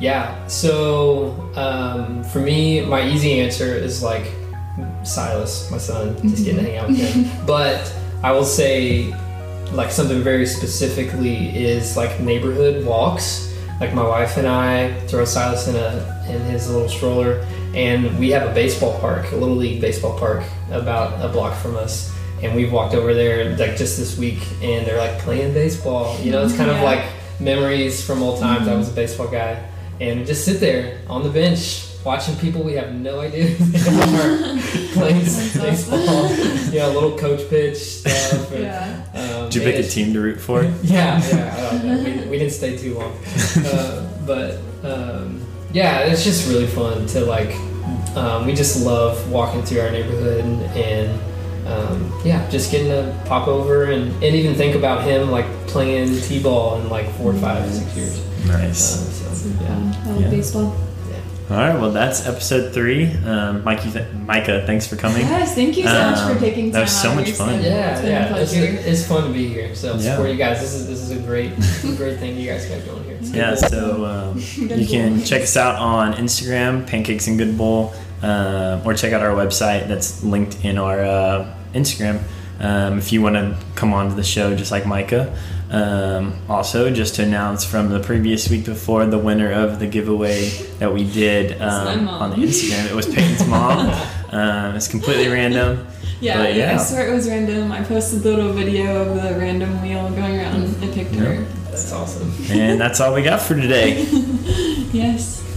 Yeah, 0.00 0.46
so 0.46 1.32
um, 1.56 2.24
for 2.24 2.40
me, 2.40 2.80
my 2.84 3.06
easy 3.06 3.38
answer 3.38 3.74
is 3.74 4.02
like 4.02 4.32
Silas, 5.04 5.70
my 5.70 5.76
son, 5.78 6.16
just 6.22 6.44
getting 6.44 6.64
to 6.64 6.70
hang 6.70 6.78
out 6.78 6.88
with 6.88 6.98
him. 6.98 7.30
But 7.46 7.94
I 8.22 8.32
will 8.32 8.44
say, 8.46 9.12
like, 9.72 9.90
something 9.90 10.22
very 10.22 10.46
specifically 10.46 11.56
is 11.56 11.96
like 11.96 12.20
neighborhood 12.20 12.84
walks. 12.84 13.54
Like, 13.80 13.94
my 13.94 14.02
wife 14.06 14.36
and 14.36 14.46
I 14.46 14.98
throw 15.06 15.24
Silas 15.24 15.68
in, 15.68 15.76
a, 15.76 16.26
in 16.28 16.40
his 16.42 16.70
little 16.70 16.88
stroller, 16.88 17.46
and 17.74 18.18
we 18.18 18.30
have 18.30 18.48
a 18.50 18.54
baseball 18.54 18.98
park, 19.00 19.32
a 19.32 19.36
little 19.36 19.56
league 19.56 19.80
baseball 19.80 20.18
park, 20.18 20.44
about 20.70 21.24
a 21.24 21.32
block 21.32 21.56
from 21.60 21.76
us. 21.76 22.14
And 22.42 22.54
we've 22.54 22.72
walked 22.72 22.94
over 22.94 23.12
there 23.14 23.56
like 23.56 23.76
just 23.76 23.98
this 23.98 24.16
week, 24.18 24.40
and 24.62 24.86
they're 24.86 24.98
like 24.98 25.18
playing 25.20 25.52
baseball. 25.52 26.18
You 26.20 26.32
know, 26.32 26.44
it's 26.44 26.56
kind 26.56 26.70
of 26.70 26.80
like 26.82 27.04
memories 27.38 28.04
from 28.04 28.22
old 28.22 28.40
times. 28.40 28.66
I 28.68 28.74
was 28.74 28.88
a 28.88 28.94
baseball 28.94 29.28
guy, 29.28 29.62
and 30.00 30.26
just 30.26 30.44
sit 30.44 30.58
there 30.60 31.00
on 31.08 31.22
the 31.22 31.28
bench 31.28 31.89
watching 32.04 32.34
people 32.36 32.62
we 32.62 32.72
have 32.74 32.94
no 32.94 33.20
idea 33.20 33.46
who 33.46 33.64
they 33.66 33.78
are 33.78 34.58
playing 34.92 35.20
baseball. 35.24 36.30
yeah, 36.72 36.86
a 36.86 36.92
little 36.92 37.16
coach 37.18 37.48
pitch 37.50 37.76
stuff. 37.76 38.50
and, 38.52 38.62
Yeah. 38.64 39.04
um, 39.14 39.48
Did 39.50 39.54
you 39.56 39.60
pick 39.62 39.84
a 39.84 39.88
team 39.88 40.12
to 40.14 40.20
root 40.20 40.40
for? 40.40 40.62
yeah, 40.82 41.20
yeah. 41.28 41.54
I 41.56 41.60
don't 41.78 41.84
know. 41.84 42.02
We, 42.22 42.28
we 42.28 42.38
didn't 42.38 42.52
stay 42.52 42.76
too 42.76 42.94
long, 42.98 43.16
uh, 43.66 44.08
but 44.26 44.58
um, 44.82 45.46
yeah, 45.72 46.00
it's 46.00 46.24
just 46.24 46.48
really 46.48 46.66
fun 46.66 47.06
to 47.08 47.20
like. 47.24 47.54
Um, 48.16 48.44
we 48.46 48.54
just 48.54 48.84
love 48.84 49.30
walking 49.30 49.62
through 49.62 49.80
our 49.82 49.90
neighborhood 49.90 50.44
and, 50.44 50.62
and 50.76 51.20
um, 51.68 52.20
yeah, 52.24 52.48
just 52.50 52.72
getting 52.72 52.88
to 52.88 53.16
pop 53.26 53.46
over 53.46 53.84
and, 53.84 54.10
and 54.22 54.34
even 54.34 54.54
think 54.54 54.74
about 54.74 55.04
him 55.04 55.30
like 55.30 55.46
playing 55.68 56.20
t-ball 56.22 56.80
in 56.80 56.88
like 56.88 57.08
four, 57.12 57.32
five, 57.34 57.70
six 57.72 57.96
years. 57.96 58.18
Um, 58.18 58.48
Nice. 58.48 58.78
so, 59.42 59.48
yeah. 59.62 59.68
I 60.04 60.08
love 60.10 60.20
Yeah. 60.22 60.30
baseball. 60.30 60.74
All 61.50 61.56
right, 61.56 61.74
well, 61.74 61.90
that's 61.90 62.28
episode 62.28 62.72
three. 62.72 63.12
Um, 63.26 63.64
Mikey, 63.64 63.90
th- 63.90 64.06
Micah, 64.24 64.62
thanks 64.66 64.86
for 64.86 64.94
coming. 64.94 65.22
Yes, 65.22 65.52
thank 65.56 65.76
you 65.76 65.82
so 65.82 65.92
much 66.10 66.18
Um, 66.18 66.34
for 66.34 66.40
taking 66.40 66.66
time 66.66 66.72
that 66.74 66.80
was 66.82 67.02
so 67.02 67.12
much 67.12 67.32
fun. 67.32 67.60
Yeah, 67.60 67.90
it's 67.90 68.00
been 68.02 68.10
yeah, 68.10 68.34
a 68.36 68.40
it's, 68.40 68.52
pleasure. 68.52 68.78
it's 68.88 69.06
fun 69.08 69.26
to 69.26 69.32
be 69.32 69.48
here. 69.48 69.74
So 69.74 69.96
Yeah. 69.96 70.12
support 70.12 70.30
you 70.30 70.36
guys. 70.36 70.60
This 70.60 70.74
is 70.74 70.86
this 70.86 71.00
is 71.00 71.10
a 71.10 71.16
great 71.16 71.50
great 71.96 72.20
thing 72.20 72.36
you 72.36 72.48
guys 72.48 72.66
got 72.66 72.86
going 72.86 73.02
here. 73.02 73.16
It's 73.20 73.30
Yeah, 73.32 73.50
good. 73.56 73.68
so 73.68 74.04
um, 74.04 74.38
you 74.78 74.86
can 74.86 75.24
check 75.24 75.42
us 75.42 75.56
out 75.56 75.74
on 75.74 76.12
Instagram, 76.14 76.86
Pancakes 76.86 77.26
and 77.26 77.36
Good 77.36 77.58
Bowl, 77.58 77.94
uh, 78.22 78.80
or 78.84 78.94
check 78.94 79.12
out 79.12 79.20
our 79.20 79.34
website 79.34 79.88
that's 79.88 80.22
linked 80.22 80.64
in 80.64 80.78
our 80.78 81.02
uh, 81.02 81.52
Instagram. 81.74 82.20
Um, 82.60 82.98
if 82.98 83.10
you 83.12 83.22
want 83.22 83.36
to 83.36 83.56
come 83.74 83.92
on 83.94 84.10
to 84.10 84.14
the 84.14 84.22
show, 84.22 84.54
just 84.54 84.70
like 84.70 84.86
Micah. 84.86 85.36
Um, 85.70 86.34
also, 86.48 86.90
just 86.90 87.14
to 87.14 87.22
announce 87.22 87.64
from 87.64 87.88
the 87.88 88.00
previous 88.00 88.50
week 88.50 88.64
before, 88.66 89.06
the 89.06 89.18
winner 89.18 89.50
of 89.52 89.78
the 89.78 89.86
giveaway 89.86 90.48
that 90.78 90.92
we 90.92 91.10
did 91.10 91.60
um, 91.62 92.08
on 92.08 92.30
the 92.30 92.36
Instagram, 92.36 92.90
it 92.90 92.94
was 92.94 93.06
Peyton's 93.06 93.46
mom. 93.46 93.88
um, 94.30 94.74
it's 94.76 94.88
completely 94.88 95.28
random. 95.28 95.86
Yeah, 96.20 96.36
But 96.36 96.54
yeah. 96.54 96.74
I 96.74 96.76
swear 96.76 97.08
it 97.10 97.14
was 97.14 97.26
random. 97.26 97.72
I 97.72 97.82
posted 97.82 98.20
the 98.22 98.28
little 98.36 98.52
video 98.52 99.08
of 99.08 99.22
the 99.22 99.38
random 99.38 99.80
wheel 99.80 100.10
going 100.10 100.38
around 100.38 100.62
and 100.62 100.92
picked 100.92 101.14
her. 101.14 101.44
That's 101.64 101.90
awesome. 101.94 102.30
And 102.50 102.78
that's 102.78 103.00
all 103.00 103.14
we 103.14 103.22
got 103.22 103.40
for 103.40 103.54
today. 103.54 104.06
Yes. 104.92 105.40
Nice. 105.40 105.49